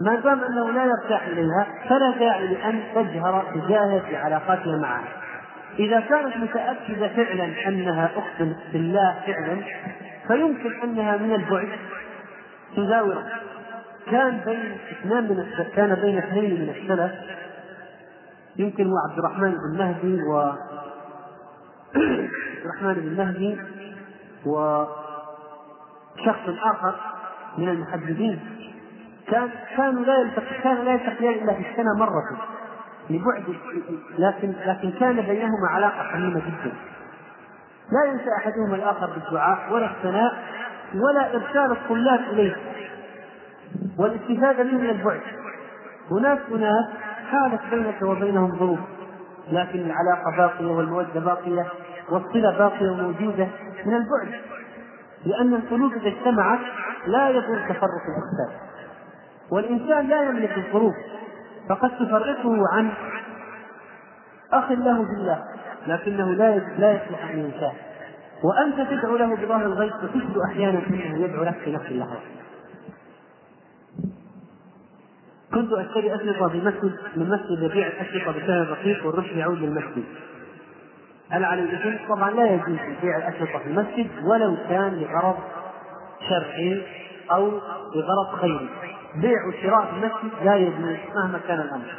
ما 0.00 0.14
دام 0.14 0.40
أنه 0.44 0.70
لا 0.70 0.84
يرتاح 0.84 1.26
إليها 1.26 1.66
فلا 1.88 2.10
داعي 2.18 2.46
لأن 2.46 2.82
تجهر 2.94 3.44
تجاهه 3.54 3.98
في 4.08 4.16
علاقاتها 4.16 4.76
معها 4.76 5.08
إذا 5.78 6.00
كانت 6.00 6.36
متأكدة 6.36 7.08
فعلا 7.08 7.68
أنها 7.68 8.10
أخت 8.16 8.48
بالله 8.72 9.14
فعلا 9.26 9.62
فيمكن 10.28 10.80
أنها 10.82 11.16
من 11.16 11.34
البعد 11.34 11.68
تزاوره. 12.76 13.26
كان 14.10 14.40
بين 14.46 14.78
اثنان 14.90 15.24
من 15.24 15.46
كان 15.76 15.94
بين 15.94 16.18
اثنين 16.18 16.60
من 16.60 16.68
السلف. 16.68 17.12
يمكن 18.56 18.86
هو 18.86 18.96
عبد 19.10 19.18
الرحمن 19.18 19.50
بن 19.50 19.78
مهدي 19.78 20.22
و 20.22 20.38
عبد 21.90 22.64
الرحمن 22.64 22.94
بن 22.94 23.16
مهدي 23.16 23.58
و 24.46 24.84
شخص 26.24 26.48
آخر 26.62 26.94
من 27.58 27.68
المحدثين 27.68 28.40
كان 29.28 29.48
كانوا 29.76 30.04
لا 30.04 30.18
يلتقي 30.20 30.62
كانوا 30.62 30.84
لا 30.84 30.92
يلتقيان 30.92 31.34
إلا 31.34 31.52
في 31.52 31.70
السنة 31.70 31.94
مرة 31.98 32.22
لبعد 33.10 33.44
لكن 34.18 34.52
لكن 34.66 34.90
كان 34.90 35.20
بينهما 35.20 35.68
علاقة 35.70 36.02
حميمة 36.02 36.40
جدا. 36.40 36.72
لا 37.92 38.12
ينسى 38.12 38.30
أحدهما 38.38 38.76
الآخر 38.76 39.06
بالدعاء 39.06 39.72
ولا 39.72 39.90
الثناء 39.90 40.34
ولا 40.94 41.34
إرسال 41.34 41.72
الطلاب 41.72 42.20
إليه. 42.20 42.56
والاستفادة 43.98 44.64
منه 44.64 44.78
من 44.78 44.90
البعد. 44.90 45.20
هناك 46.10 46.38
أناس 46.52 46.84
حالت 47.30 47.60
بينك 47.70 48.02
وبينهم 48.02 48.58
ظروف 48.58 48.78
لكن 49.52 49.78
العلاقة 49.78 50.36
باقية 50.36 50.66
والمودة 50.66 51.20
باقية. 51.20 51.66
والصلة 52.10 52.58
باقية 52.58 52.90
وموجودة 52.90 53.48
من 53.86 53.94
البعد 53.94 54.40
لأن 55.24 55.54
القلوب 55.54 55.92
إذا 55.92 56.08
اجتمعت 56.08 56.60
لا 57.06 57.28
يكون 57.28 57.58
تفرق 57.68 58.04
الأجساد 58.08 58.60
والإنسان 59.50 60.08
لا 60.08 60.22
يملك 60.22 60.58
الظروف 60.58 60.94
فقد 61.68 61.90
تفرقه 61.90 62.64
عن 62.72 62.90
أخ 64.52 64.70
له 64.70 65.02
بالله 65.02 65.44
لكنه 65.86 66.30
لا 66.30 66.58
لا 66.58 66.92
يصلح 66.92 67.30
أن 67.30 67.38
ينساه. 67.38 67.72
وأنت 68.44 68.90
تدعو 68.90 69.16
له 69.16 69.36
بظاهر 69.36 69.66
الغيب 69.66 69.92
وتجد 70.02 70.38
أحيانا 70.50 70.86
أنه 70.86 71.24
يدعو 71.24 71.44
لك 71.44 71.54
في 71.64 71.72
نفس 71.72 71.86
اللحظة. 71.86 72.20
كنت 75.54 75.72
أشتري 75.72 76.14
أشرطة 76.14 76.48
في 76.48 76.58
مسجد 76.58 76.96
من 77.16 77.28
مسجد 77.28 77.62
يبيع 77.62 77.86
الاشرطه 77.86 78.38
بسعر 78.38 78.70
رخيص 78.70 79.04
والربح 79.04 79.36
يعود 79.36 79.58
للمسجد. 79.58 80.04
هل 81.30 81.44
على 81.44 81.62
الاثم؟ 81.62 82.14
طبعا 82.14 82.30
لا 82.30 82.50
يجوز 82.50 82.78
بيع 83.02 83.16
الاشرطه 83.16 83.58
في 83.58 83.66
المسجد 83.66 84.10
ولو 84.24 84.56
كان 84.68 84.94
لغرض 84.94 85.36
شرعي 86.28 86.82
أو 87.30 87.48
لغرض 87.94 88.40
خيري. 88.40 88.68
بيع 89.14 89.46
وشراء 89.48 89.84
في 89.86 89.92
المسجد 89.92 90.44
لا 90.44 90.54
يجوز 90.56 90.96
مهما 91.14 91.38
كان 91.48 91.60
الأمر. 91.60 91.94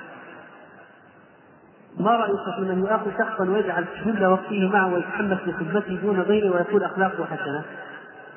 ما 2.00 2.12
رأيك 2.12 2.56
في 2.56 2.62
من 2.62 2.80
يؤاخذ 2.80 3.12
شخصا 3.18 3.50
ويجعل 3.50 3.86
جل 4.06 4.26
وقته 4.26 4.70
معه 4.74 4.94
ويتحمس 4.94 5.40
لخدمته 5.48 5.96
دون 5.96 6.22
غيره 6.22 6.56
ويكون 6.56 6.84
أخلاقه 6.84 7.26
حسنة؟ 7.26 7.64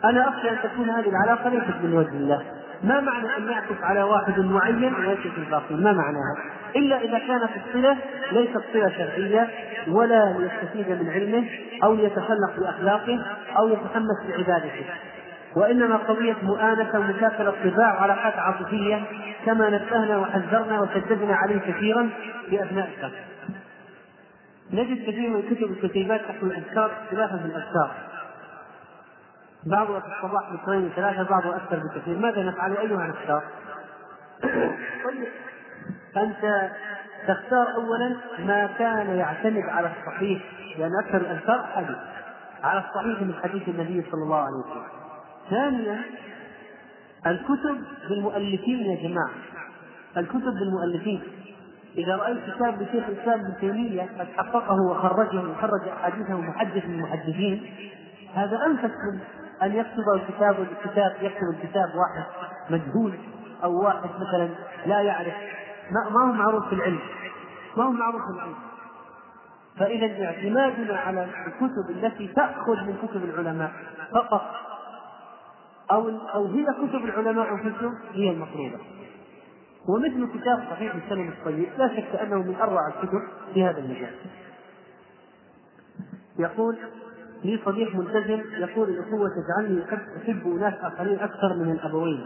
أنا 0.05 0.29
أخشى 0.29 0.51
أن 0.51 0.57
تكون 0.62 0.91
هذه 0.91 1.09
العلاقة 1.09 1.49
ليست 1.49 1.77
من 1.83 1.93
وجه 1.93 2.12
الله. 2.12 2.43
ما 2.85 3.01
معنى 3.01 3.36
أن 3.36 3.48
يعكف 3.51 3.85
على 3.85 4.02
واحد 4.02 4.40
معين 4.40 4.94
ويترك 4.94 5.39
الباقي؟ 5.39 5.74
ما 5.74 5.93
معناها؟ 5.93 6.36
إلا 6.77 7.01
إذا 7.01 7.19
كانت 7.19 7.51
الصلة 7.66 7.97
ليست 8.32 8.62
صلة 8.73 8.89
شرعية 8.89 9.48
ولا 9.89 10.39
ليستفيد 10.39 11.02
من 11.02 11.11
علمه 11.11 11.44
أو 11.85 11.94
ليتخلق 11.94 12.59
بأخلاقه 12.59 13.24
أو 13.59 13.69
يتحمس 13.69 14.27
بعبادته 14.28 14.85
وإنما 15.56 15.97
قضية 15.97 16.36
مؤانسة 16.43 16.98
ومشاكله 16.98 17.55
طباع 17.65 17.94
وعلاقات 17.94 18.35
عاطفية 18.36 19.02
كما 19.47 19.70
نبهنا 19.70 20.19
وحذرنا 20.19 20.81
وشددنا 20.81 21.35
عليه 21.35 21.59
كثيرا 21.59 22.11
في 22.51 22.62
اثناء 22.62 22.89
الشهر. 22.97 23.12
نجد 24.73 25.02
كثير 25.02 25.31
من 25.31 25.36
الكتب 25.36 25.70
الكتيبات 25.70 26.20
تحت 26.20 26.43
الاذكار 26.43 26.90
اختلافا 27.05 27.36
في 27.36 27.44
الأذكار. 27.44 27.94
بعضها 29.66 30.01
في 30.01 30.07
الصباح 30.07 30.51
باثنين 30.53 30.91
ثلاثة 30.97 31.23
بعضها 31.31 31.57
أكثر 31.57 31.78
بكثير، 31.78 32.19
ماذا 32.19 32.43
نفعل؟ 32.43 32.77
أيها 32.77 33.07
نختار؟ 33.07 33.43
أنت 36.16 36.70
تختار 37.28 37.74
أولا 37.74 38.16
ما 38.39 38.66
كان 38.66 39.16
يعتمد 39.16 39.62
على 39.69 39.93
الصحيح 39.99 40.43
لأن 40.78 40.91
أكثر 41.05 41.16
الأذكار 41.16 41.66
حديث 41.74 41.97
على 42.62 42.85
الصحيح 42.89 43.23
من 43.23 43.35
حديث 43.43 43.69
النبي 43.69 44.05
صلى 44.11 44.23
الله 44.23 44.36
عليه 44.36 44.57
وسلم 44.57 44.86
ثانيا 45.51 46.03
الكتب 47.27 47.85
بالمؤلفين 48.09 48.78
يا 48.78 49.09
جماعة 49.09 49.31
الكتب 50.16 50.55
بالمؤلفين 50.55 51.23
إذا 51.97 52.16
رأيت 52.16 52.39
كتاب 52.55 52.82
لشيخ 52.82 53.05
الإسلام 53.09 53.41
ابن 53.41 53.55
تيمية 53.61 54.03
قد 54.03 54.27
حققه 54.36 54.77
وخرجه 54.91 55.51
وخرج 55.51 55.89
أحاديثه 55.89 56.41
محدث 56.41 56.85
من 56.86 56.95
المحدثين 56.95 57.66
هذا 58.35 58.66
أنفس 58.66 58.91
أن 59.65 59.73
يكتب 59.73 60.05
الكتاب 60.15 60.57
الكتاب 60.61 61.16
يكتب 61.20 61.49
الكتاب 61.51 61.89
واحد 61.95 62.24
مجهول 62.70 63.19
أو 63.65 63.85
واحد 63.85 64.11
مثلا 64.20 64.49
لا 64.86 65.01
يعرف. 65.01 65.35
ما, 65.91 66.11
ما 66.11 66.20
هو 66.20 66.32
معروف 66.32 66.69
في 66.69 66.74
العلم؟ 66.74 67.01
ما 67.77 67.85
هو 67.85 67.91
معروف 67.91 68.23
في 68.23 68.31
العلم؟ 68.31 68.55
فإذا 69.78 70.24
اعتمادنا 70.24 70.97
على 70.99 71.24
الكتب 71.47 71.91
التي 71.91 72.28
تأخذ 72.28 72.85
من 72.85 72.97
كتب 73.03 73.24
العلماء 73.24 73.73
فقط 74.12 74.43
أو 75.91 76.09
أو 76.35 76.47
هي 76.47 76.65
كتب 76.65 77.05
العلماء 77.05 77.53
أنفسهم 77.53 77.95
هي 78.12 78.31
المطلوبة. 78.31 78.78
ومثل 79.89 80.41
كتاب 80.41 80.65
صحيح 80.70 80.95
السلم 80.95 81.28
الطيب 81.28 81.69
لا 81.78 81.89
شك 81.89 82.20
أنه 82.20 82.43
من 82.43 82.55
أروع 82.55 82.89
الكتب 82.89 83.23
في 83.55 83.65
هذا 83.65 83.78
المجال. 83.78 84.15
يقول 86.39 86.78
لي 87.45 87.61
صديق 87.65 87.95
ملتزم 87.95 88.43
يقول 88.59 88.89
الأخوة 88.89 89.29
تجعلني 89.29 89.85
أحب 90.25 90.47
أناس 90.47 90.75
آخرين 90.83 91.19
أكثر 91.21 91.55
من 91.55 91.71
الأبوين 91.71 92.25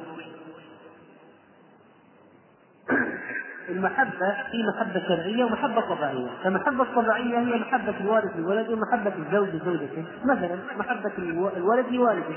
المحبة 3.69 4.35
في 4.51 4.65
محبة 4.75 5.03
شرعية 5.09 5.45
ومحبة 5.45 5.81
طبيعية، 5.81 6.29
فالمحبة 6.45 6.83
الطبيعية 6.83 7.39
هي 7.39 7.61
محبة 7.61 7.95
الوالد 8.01 8.31
للولد 8.37 8.69
ومحبة 8.71 9.13
الزوج 9.19 9.49
لزوجته، 9.49 10.05
مثلا 10.25 10.59
محبة 10.79 11.13
الولد 11.57 11.87
لوالده. 11.91 12.37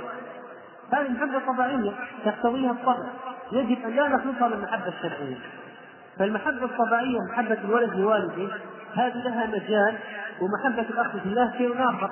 هذه 0.94 1.10
محبة 1.10 1.53
طبيعية 1.53 1.91
تقتضيها 2.26 2.72
الطبع، 2.72 3.06
يجب 3.52 3.86
أن 3.86 3.95
لا 3.95 4.08
نخلطها 4.08 4.48
من 4.48 4.53
المحبة 4.53 4.88
الشرعية. 4.88 5.38
فالمحبة 6.20 6.66
الطبيعية 6.66 7.20
محبة 7.32 7.58
الولد 7.66 7.94
لوالده 7.95 8.53
هذه 8.94 9.24
لها 9.24 9.48
مجال 9.48 9.95
ومحبة 10.41 10.90
الأخ 10.90 11.12
في 11.12 11.26
الله 11.26 11.53
شيء 11.58 11.90
آخر. 11.90 12.12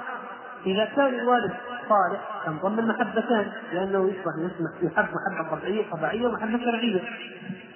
إذا 0.65 0.85
كان 0.85 1.19
الوالد 1.19 1.51
الصالح 1.83 2.19
تنضم 2.45 2.79
المحبتان 2.79 3.51
لأنه 3.73 4.09
يصبح 4.09 4.53
يحب 4.81 5.05
محبة 5.05 5.55
طبيعيه 5.55 5.91
طبيعية 5.91 6.27
ومحبة 6.27 6.57
شرعية. 6.57 7.01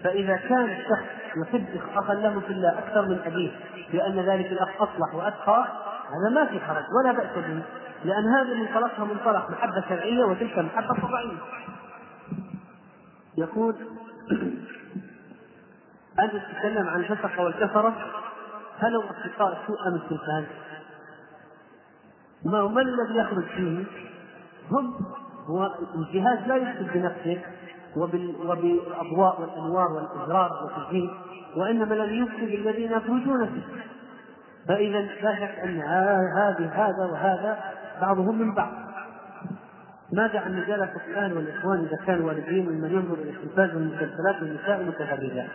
فإذا 0.04 0.36
كان 0.36 0.66
الشخص 0.66 1.06
يحب 1.38 1.66
اخا 1.96 2.14
له 2.14 2.40
في 2.40 2.54
الله 2.54 2.80
أكثر 2.80 3.02
من 3.02 3.20
أبيه 3.26 3.52
لأن 3.94 4.20
ذلك 4.20 4.52
الأخ 4.52 4.82
أصلح 4.82 5.16
وأتقى 5.16 5.68
هذا 6.08 6.36
ما 6.36 6.46
في 6.46 6.60
حرج 6.60 6.84
ولا 7.00 7.12
بأس 7.12 7.36
به. 7.36 7.64
لأن 8.06 8.26
هذا 8.28 8.54
منطلقها 8.54 9.06
منطلق 9.06 9.50
محبة 9.52 9.84
شرعية 9.90 10.24
وتلك 10.24 10.60
محبه 10.60 11.02
طبيعيه 11.02 11.38
يقول 13.38 13.76
أنت 16.20 16.32
تتكلم 16.32 16.88
عن 16.88 17.00
الفسق 17.00 17.42
والكفرة 17.42 17.94
هل 18.80 18.98
أصدقاء 18.98 19.58
سوء 19.68 19.88
أم 19.88 19.96
التلفاز؟ 19.96 20.46
ما 22.46 22.82
الذي 22.82 23.18
يخرج 23.18 23.44
فيه؟ 23.44 23.84
هم 24.72 24.94
هو 25.48 25.72
الجهاز 25.96 26.48
لا 26.48 26.56
يفسد 26.56 26.94
بنفسه 26.94 27.42
وبالأضواء 28.46 29.42
والأنوار 29.42 29.92
والإزرار 29.92 30.52
والتجهيز 30.64 31.10
وإنما 31.58 31.96
الذي 31.96 32.20
يفسد 32.20 32.44
الذين 32.44 32.92
يخرجون 32.92 33.46
فيه. 33.46 33.84
فإذا 34.68 35.02
لا 35.02 35.36
شك 35.36 35.60
أن 35.60 35.82
هذه 36.38 36.70
هذا 36.74 37.06
وهذا 37.12 37.60
بعضهم 38.02 38.40
من 38.40 38.54
بعض. 38.54 38.72
ماذا 40.14 40.40
عن 40.40 40.62
مجالة 40.62 40.92
الآن 41.08 41.32
والإخوان 41.32 41.80
إذا 41.80 42.06
كانوا 42.06 42.28
والدين 42.28 42.70
ممن 42.70 42.92
ينظر 42.92 43.14
إلى 43.14 43.30
التلفاز 43.30 43.76
والمسلسلات 43.76 44.42
والنساء 44.42 44.82
المتبرجات 44.82 45.50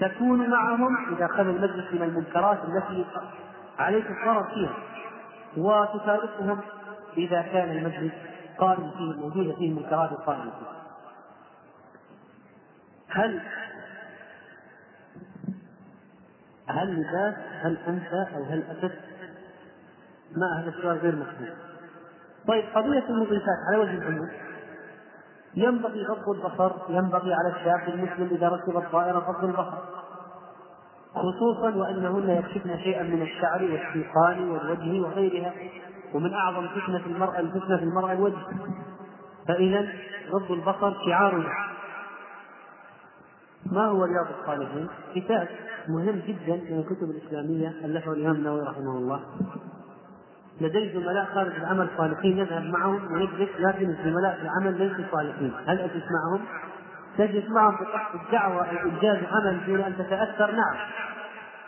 تكون 0.00 0.50
معهم 0.50 0.96
إذا 1.16 1.24
أخذ 1.24 1.48
المجلس 1.48 1.92
من 1.92 2.02
المنكرات 2.02 2.58
التي 2.64 3.04
عليك 3.78 4.06
الضرر 4.10 4.44
فيها. 4.54 4.74
وتفارقهم 5.56 6.60
إذا 7.16 7.42
كان 7.42 7.70
المجلس 7.70 8.12
قائم 8.58 8.90
فيه 8.90 9.20
موجودة 9.20 9.54
فيه 9.54 9.68
المنكرات 9.68 10.12
القائمة. 10.12 10.52
فيه 10.52 10.70
هل 13.08 13.40
هل 16.66 17.00
لباس 17.00 17.34
هل 17.60 17.78
أنت 17.86 18.12
أو 18.34 18.44
هل 18.44 18.64
أتت 18.70 18.98
ما 20.36 20.60
هذا 20.60 20.68
السؤال 20.68 20.98
غير 20.98 21.16
مفهوم. 21.16 21.48
طيب 22.48 22.64
قضية 22.74 23.08
المضيفات 23.08 23.58
على 23.68 23.82
وجه 23.82 23.98
العموم. 23.98 24.28
ينبغي 25.54 26.04
غض 26.04 26.28
البصر 26.28 26.72
ينبغي 26.88 27.34
على 27.34 27.48
الشاب 27.48 27.94
المسلم 27.94 28.28
إذا 28.36 28.48
ركب 28.48 28.76
الطائرة 28.76 29.18
غض 29.18 29.44
البصر. 29.44 29.78
خصوصا 31.14 31.74
وأنهن 31.76 32.30
يكشفن 32.30 32.78
شيئا 32.78 33.02
من 33.02 33.22
الشعر 33.22 33.62
والسيقان 33.62 34.48
والوجه 34.50 35.00
وغيرها 35.00 35.52
ومن 36.14 36.34
أعظم 36.34 36.68
فتنة 36.68 37.06
المرأة 37.06 37.40
الفتنة 37.40 37.76
في 37.76 37.82
المرأة 37.82 38.12
الوجه 38.12 38.46
فإذا 39.48 39.88
غض 40.30 40.52
البصر 40.52 40.94
شعار 41.06 41.46
ما 43.66 43.86
هو 43.86 44.04
رياض 44.04 44.26
الصالحين؟ 44.40 44.88
كتاب 45.14 45.48
مهم 45.88 46.22
جدا 46.26 46.56
من 46.56 46.78
الكتب 46.78 47.10
الإسلامية 47.10 47.68
ألفه 47.68 48.12
الإمام 48.12 48.36
النووي 48.36 48.62
رحمه 48.62 48.98
الله 48.98 49.20
لدي 50.60 50.92
زملاء 50.92 51.24
خارج 51.24 51.54
العمل 51.54 51.88
صالحين 51.96 52.36
نذهب 52.36 52.62
معهم 52.62 53.12
ونجلس 53.12 53.50
لكن 53.58 53.90
الزملاء 53.90 54.36
في 54.36 54.42
العمل 54.42 54.78
ليسوا 54.78 55.04
صالحين، 55.12 55.52
هل 55.66 55.78
أجلس 55.78 56.04
معهم؟ 56.10 56.44
تجلس 57.18 57.44
معهم 57.50 57.74
بقصد 57.74 58.24
الدعوة 58.26 58.66
أو 58.66 58.88
إنجاز 58.88 59.18
عمل 59.32 59.60
دون 59.66 59.80
أن 59.80 59.96
تتأثر 59.96 60.50
نعم، 60.50 60.76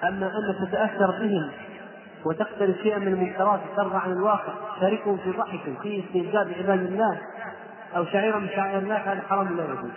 أما 0.05 0.27
أنك 0.27 0.69
تتأثر 0.69 1.11
بهم 1.11 1.51
وتقترف 2.25 2.77
شيئا 2.77 2.99
من 2.99 3.09
المنكرات 3.09 3.61
وترضى 3.73 3.97
عن 3.97 4.13
الواقع 4.13 4.53
شاركهم 4.81 5.17
في 5.17 5.31
ضحك 5.31 5.61
في 5.83 6.05
استهزاء 6.05 6.45
بعباد 6.45 6.81
الله 6.81 7.21
أو 7.97 8.05
شعيرا 8.05 8.39
من 8.39 8.49
شعائر 8.49 8.79
الله 8.79 8.97
هذا 8.97 9.21
حرام 9.21 9.57
لا 9.57 9.65
يجوز. 9.65 9.91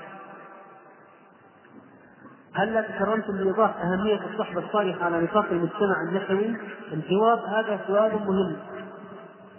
هل 2.56 2.86
تكرمتم 2.86 3.38
بإضافة 3.38 3.82
أهمية 3.82 4.20
الصحبة 4.34 4.60
الصالحة 4.66 5.06
على 5.06 5.22
نطاق 5.22 5.46
المجتمع 5.52 5.96
النحوي؟ 6.10 6.58
الجواب 6.92 7.40
هذا 7.40 7.80
سؤال 7.88 8.12
مهم 8.14 8.56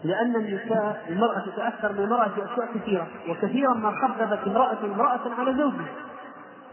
لأن 0.05 0.37
النساء 0.37 1.05
المرأة 1.09 1.39
تتأثر 1.47 1.93
من 1.93 1.99
المرأة 1.99 2.29
في 2.29 2.45
أشياء 2.45 2.69
كثيرة 2.75 3.07
وكثيرا 3.29 3.75
ما 3.75 3.91
خببت 3.91 4.39
امرأة 4.47 4.79
امرأة 4.85 5.21
على 5.39 5.53
زوجها. 5.53 5.87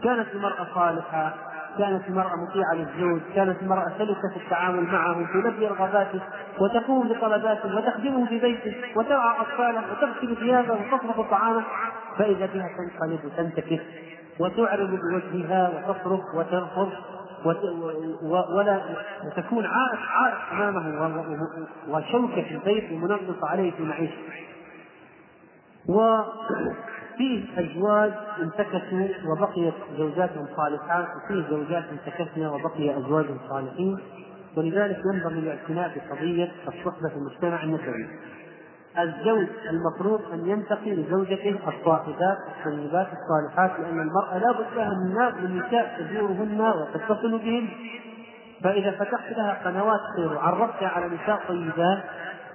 كانت 0.04 0.26
المرأة 0.34 0.66
صالحة 0.74 1.34
كانت 1.78 2.08
المرأة 2.08 2.32
مطيعة 2.36 2.74
للزوج 2.74 3.20
كانت 3.34 3.62
المرأة 3.62 3.92
سلسة 3.98 4.30
في 4.34 4.44
التعامل 4.44 4.82
معه 4.82 5.26
تلبي 5.32 5.66
رغباته 5.66 6.20
وتقوم 6.60 7.08
بطلباته 7.08 7.76
وتخدمه 7.76 8.26
في 8.26 8.40
بيته 8.40 8.74
وترعى 8.96 9.40
أطفاله 9.40 9.82
وتغسل 9.92 10.36
ثيابه 10.36 10.72
وتصرف 10.72 11.30
طعامه. 11.30 11.62
فإذا 12.18 12.46
بها 12.46 12.68
تنقلب 12.78 13.24
وتنتكس 13.24 13.82
وتعرض 14.40 14.90
بوجهها 14.90 15.70
وتصرخ 15.88 16.34
وترفض 16.34 16.92
ولا 17.44 18.80
وتكون 19.26 19.66
عائق 19.66 20.00
عائق 20.00 20.52
أمامه 20.52 21.48
وشوكة 21.88 22.50
البيت 22.50 22.92
ومنغص 22.92 23.44
عليه 23.44 23.70
في 23.70 23.82
معيشته. 23.82 24.32
وفيه 25.88 27.44
أزواج 27.58 28.12
انتكسوا 28.42 29.08
وبقيت 29.26 29.74
زوجاتهم 29.98 30.46
صالحات 30.56 31.06
وفيه 31.16 31.48
زوجات 31.50 31.84
انتكسنا 31.92 32.50
وبقي 32.50 32.98
أزواج 32.98 33.26
صالحين 33.48 33.98
ولذلك 34.56 34.98
ينبغي 35.14 35.38
الاعتناء 35.38 35.92
بقضية 35.96 36.52
الصحبة 36.68 37.08
في 37.08 37.16
المجتمع 37.16 37.62
النسوي. 37.62 38.06
الزوج 38.98 39.48
المفروض 39.70 40.20
أن 40.32 40.48
ينتقي 40.48 40.94
لزوجته 40.94 41.58
الصاحبات 41.68 42.38
الطيبات 42.48 43.08
الصالحات 43.12 43.80
لأن 43.80 44.00
المرأة 44.00 44.38
لا 44.38 44.52
بد 44.52 44.66
لها 44.76 45.30
من 45.40 45.58
نساء 45.58 45.96
تزورهن 45.98 46.60
وتتصل 46.60 47.38
بهن. 47.38 47.68
فإذا 48.62 48.90
فتحت 48.90 49.32
لها 49.36 49.60
قنوات 49.64 50.32
وعرفتها 50.36 50.88
على 50.88 51.06
نساء 51.06 51.40
طيبات 51.48 52.02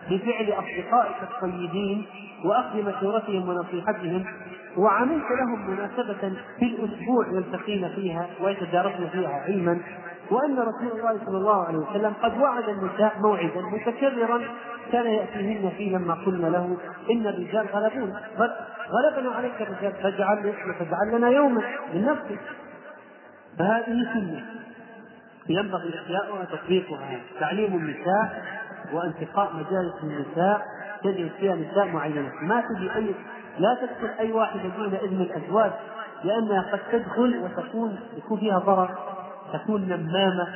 بفعل 0.10 0.54
أصدقائك 0.54 1.16
الطيبين 1.22 2.06
واخذ 2.46 2.78
مشورتهم 2.78 3.50
ونصيحتهم 3.50 4.26
وعملت 4.78 5.26
لهم 5.40 5.70
مناسبة 5.70 6.34
في 6.60 6.66
الأسبوع 6.66 7.28
يلتقين 7.28 7.90
فيها 7.96 8.28
ويتدارسن 8.42 9.08
فيها 9.12 9.44
علما 9.48 9.80
وأن 10.32 10.60
رسول 10.60 11.00
الله 11.00 11.26
صلى 11.26 11.38
الله 11.38 11.66
عليه 11.66 11.78
وسلم 11.78 12.14
قد 12.24 12.38
وعد 12.38 12.70
النساء 12.70 13.14
موعدا 13.20 13.62
متكررا 13.62 14.42
كان 14.92 15.06
يأتيهن 15.06 15.72
فيه 15.78 15.98
لما 15.98 16.14
قلنا 16.14 16.48
له 16.48 16.78
إن 17.12 17.28
الرجال 17.28 17.68
غلبونا 17.74 18.22
غلبنا 18.90 19.32
عليك 19.32 19.62
الرجال 19.62 19.94
فاجعل 19.94 20.54
فاجعل 20.80 21.18
لنا 21.18 21.30
يوما 21.30 21.62
من 21.94 22.06
نفسك. 22.06 22.40
فهذه 23.60 24.14
سنة. 24.14 24.46
ينبغي 25.50 26.00
إحياؤها 26.00 26.46
تطبيقها. 26.46 27.20
تعليم 27.40 27.76
النساء 27.76 28.44
وانتقاء 28.94 29.54
مجالس 29.54 30.04
النساء. 30.04 30.62
تجد 31.04 31.32
فيها 31.40 31.56
نساء 31.56 31.88
معينة. 31.88 32.32
ما 32.42 32.62
تجي 32.62 32.96
أي 32.96 33.16
لا 33.60 33.78
تدخل 33.82 34.10
أي 34.20 34.32
واحدة 34.32 34.70
دون 34.78 34.94
إذن 34.94 35.22
الأزواج 35.22 35.72
لأنها 36.24 36.62
قد 36.72 36.80
تدخل 36.92 37.38
وتكون 37.44 38.00
يكون 38.18 38.40
فيها 38.40 38.60
ضرر 38.60 38.98
تكون 39.54 39.82
نمامة 39.82 40.48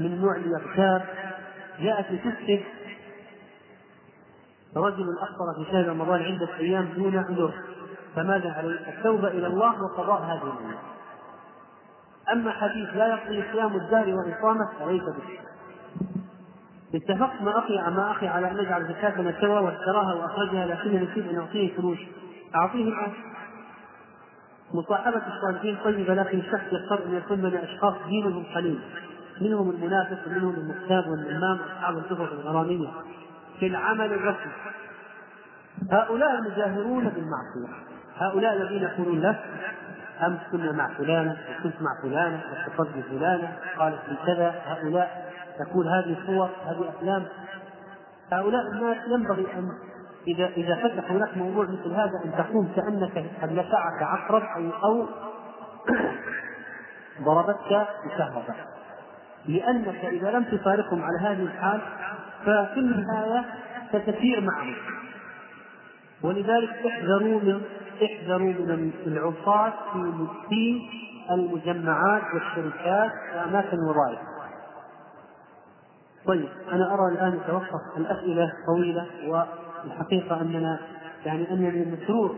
من 0.00 0.20
نوع 0.20 0.36
الإغتاب 0.36 1.02
جاءت 1.80 2.12
لتفسد 2.12 2.60
رجل 4.76 5.18
أفطر 5.18 5.64
في 5.64 5.70
شهر 5.72 5.88
رمضان 5.88 6.22
عدة 6.22 6.48
أيام 6.58 6.88
دون 6.96 7.16
عذر 7.16 7.52
فماذا 8.16 8.52
عليه؟ 8.52 8.88
التوبة 8.88 9.28
إلى 9.28 9.46
الله 9.46 9.82
وقضاء 9.82 10.22
هذه 10.22 10.42
الأمور. 10.42 10.74
أما 12.32 12.50
حديث 12.50 12.88
لا 12.96 13.06
يقضي 13.06 13.52
صيام 13.52 13.76
الدار 13.76 14.14
وإقامة 14.14 14.68
فليس 14.80 15.02
به. 15.02 15.38
اتفقت 16.94 17.42
مع 17.42 17.58
أخي 17.58 17.76
مع 17.96 18.10
أخي 18.10 18.26
على 18.28 18.50
أن 18.50 18.56
نجعل 18.56 18.84
زكاة 18.84 19.40
سوا 19.40 19.60
واشتراها 19.60 20.14
وأخرجها 20.14 20.66
لكنني 20.66 20.98
نسيت 20.98 21.28
أن 21.28 21.38
أعطيه 21.38 21.76
فلوس. 21.76 21.98
أعطيه 22.54 22.84
الآن. 22.84 23.12
مصاحبة 24.74 25.22
الصالحين 25.36 25.78
طيبة 25.84 26.14
لكن 26.14 26.38
الشخص 26.38 26.72
يضطر 26.72 27.04
أن 27.06 27.14
يكون 27.14 27.38
من 27.38 27.56
أشخاص 27.56 27.94
دينهم 28.06 28.44
قليل. 28.54 28.80
منهم 29.40 29.70
المنافق 29.70 30.18
ومنهم 30.26 30.54
المختاب 30.54 31.08
والإمام 31.08 31.58
وأصحاب 31.60 31.98
الكفر 31.98 32.32
الغرامية. 32.32 32.88
في 33.60 33.66
العمل 33.66 34.12
الرسمي. 34.12 34.52
هؤلاء 35.92 36.34
المجاهرون 36.34 37.04
بالمعصية. 37.04 37.74
هؤلاء 38.16 38.56
الذين 38.56 38.82
يقولون 38.82 39.20
لك 39.20 39.40
أمس 40.26 40.38
كنا 40.52 40.72
مع 40.72 40.88
فلانة 40.98 41.36
وكنت 41.50 41.82
مع 41.82 41.90
فلانة 42.02 42.42
واتصلت 42.50 42.96
بفلانة 42.96 43.56
قالت 43.78 43.98
لي 44.08 44.16
كذا. 44.26 44.54
هؤلاء 44.66 45.32
تقول 45.58 45.88
هذه 45.88 46.16
صور 46.26 46.50
هذه 46.66 46.88
أفلام. 46.88 47.26
هؤلاء 48.32 48.62
الناس 48.72 48.96
ينبغي 49.08 49.46
أن 49.54 49.68
إذا 50.28 50.46
إذا 50.46 50.76
فتحوا 50.76 51.18
لك 51.18 51.36
موضوع 51.36 51.64
مثل 51.64 51.92
هذا 51.92 52.20
أن 52.24 52.32
تقوم 52.38 52.72
كأنك 52.76 53.24
لسعك 53.42 54.02
عقرب 54.02 54.42
أو 54.42 54.70
أو 54.84 55.06
ضربتك 57.24 57.86
بشهرة. 58.06 58.54
لأنك 59.46 60.04
إذا 60.04 60.30
لم 60.30 60.44
تفارقهم 60.44 61.02
على 61.02 61.18
هذه 61.20 61.42
الحال 61.42 61.80
ففي 62.44 62.80
النهاية 62.80 63.44
ستسير 63.88 64.40
معهم 64.40 64.74
ولذلك 66.22 66.86
احذروا 66.86 67.40
من 67.40 67.60
احذروا 68.04 68.48
من 68.48 68.92
العصاة 69.06 69.72
في 70.48 70.80
المجمعات 71.30 72.22
والشركات 72.34 73.10
وأماكن 73.34 73.76
الوظائف. 73.76 74.18
طيب 76.26 76.48
أنا 76.72 76.94
أرى 76.94 77.12
الآن 77.12 77.40
نتوقف 77.44 77.96
الأسئلة 77.96 78.52
طويلة 78.66 79.06
والحقيقة 79.26 80.40
أننا 80.40 80.78
يعني 81.26 81.50
أنني 81.50 81.96
مسرور 81.96 82.36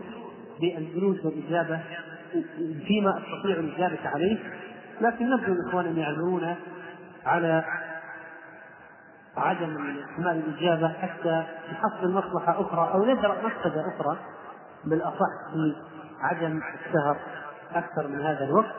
بالجلوس 0.61 1.25
والإجابة 1.25 1.79
فيما 2.87 3.17
أستطيع 3.17 3.59
الإجابة 3.59 4.09
عليه 4.09 4.37
لكن 5.01 5.29
نرجو 5.29 5.53
الإخوان 5.53 5.85
أن 5.85 5.97
يعذرونا 5.97 6.55
على 7.25 7.63
عدم 9.37 9.97
اكمال 10.13 10.37
الإجابة 10.37 10.87
حتى 10.87 11.43
نحصل 11.71 12.11
مصلحة 12.11 12.61
أخرى 12.61 12.91
أو 12.93 13.05
ندرا 13.05 13.35
مفسده 13.45 13.83
أخرى. 13.95 14.17
بالأصح 14.85 15.51
في 15.53 15.75
عدم 16.21 16.61
السهر 16.85 17.17
أكثر 17.75 18.07
من 18.07 18.21
هذا 18.21 18.45
الوقت. 18.45 18.75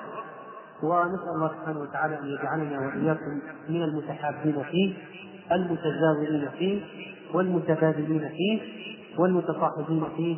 ونسأل 0.82 1.28
الله 1.34 1.48
سبحانه 1.48 1.80
وتعالى 1.80 2.18
أن 2.18 2.26
يجعلنا 2.26 2.78
وإياكم 2.78 3.40
من 3.68 3.82
المتحابين 3.82 4.62
فيه 4.62 4.96
المتزاورين 5.52 6.48
فيه 6.58 6.82
والمتبادلين 7.34 8.28
فيه 8.28 8.60
والمتصاحبين 9.18 10.04
فيه. 10.16 10.36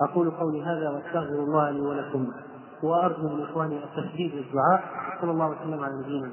أقول 0.00 0.30
قولي 0.30 0.62
هذا 0.62 0.90
وأستغفر 0.90 1.42
الله 1.42 1.70
لي 1.70 1.80
ولكم. 1.80 2.32
وأرجو 2.82 3.28
من 3.28 3.42
إخواني 3.42 3.84
التسديد 3.84 4.34
والدعاء. 4.34 4.84
صلى 5.20 5.30
الله 5.30 5.48
وسلم 5.48 5.84
على 5.84 5.94
نبينا 5.94 6.30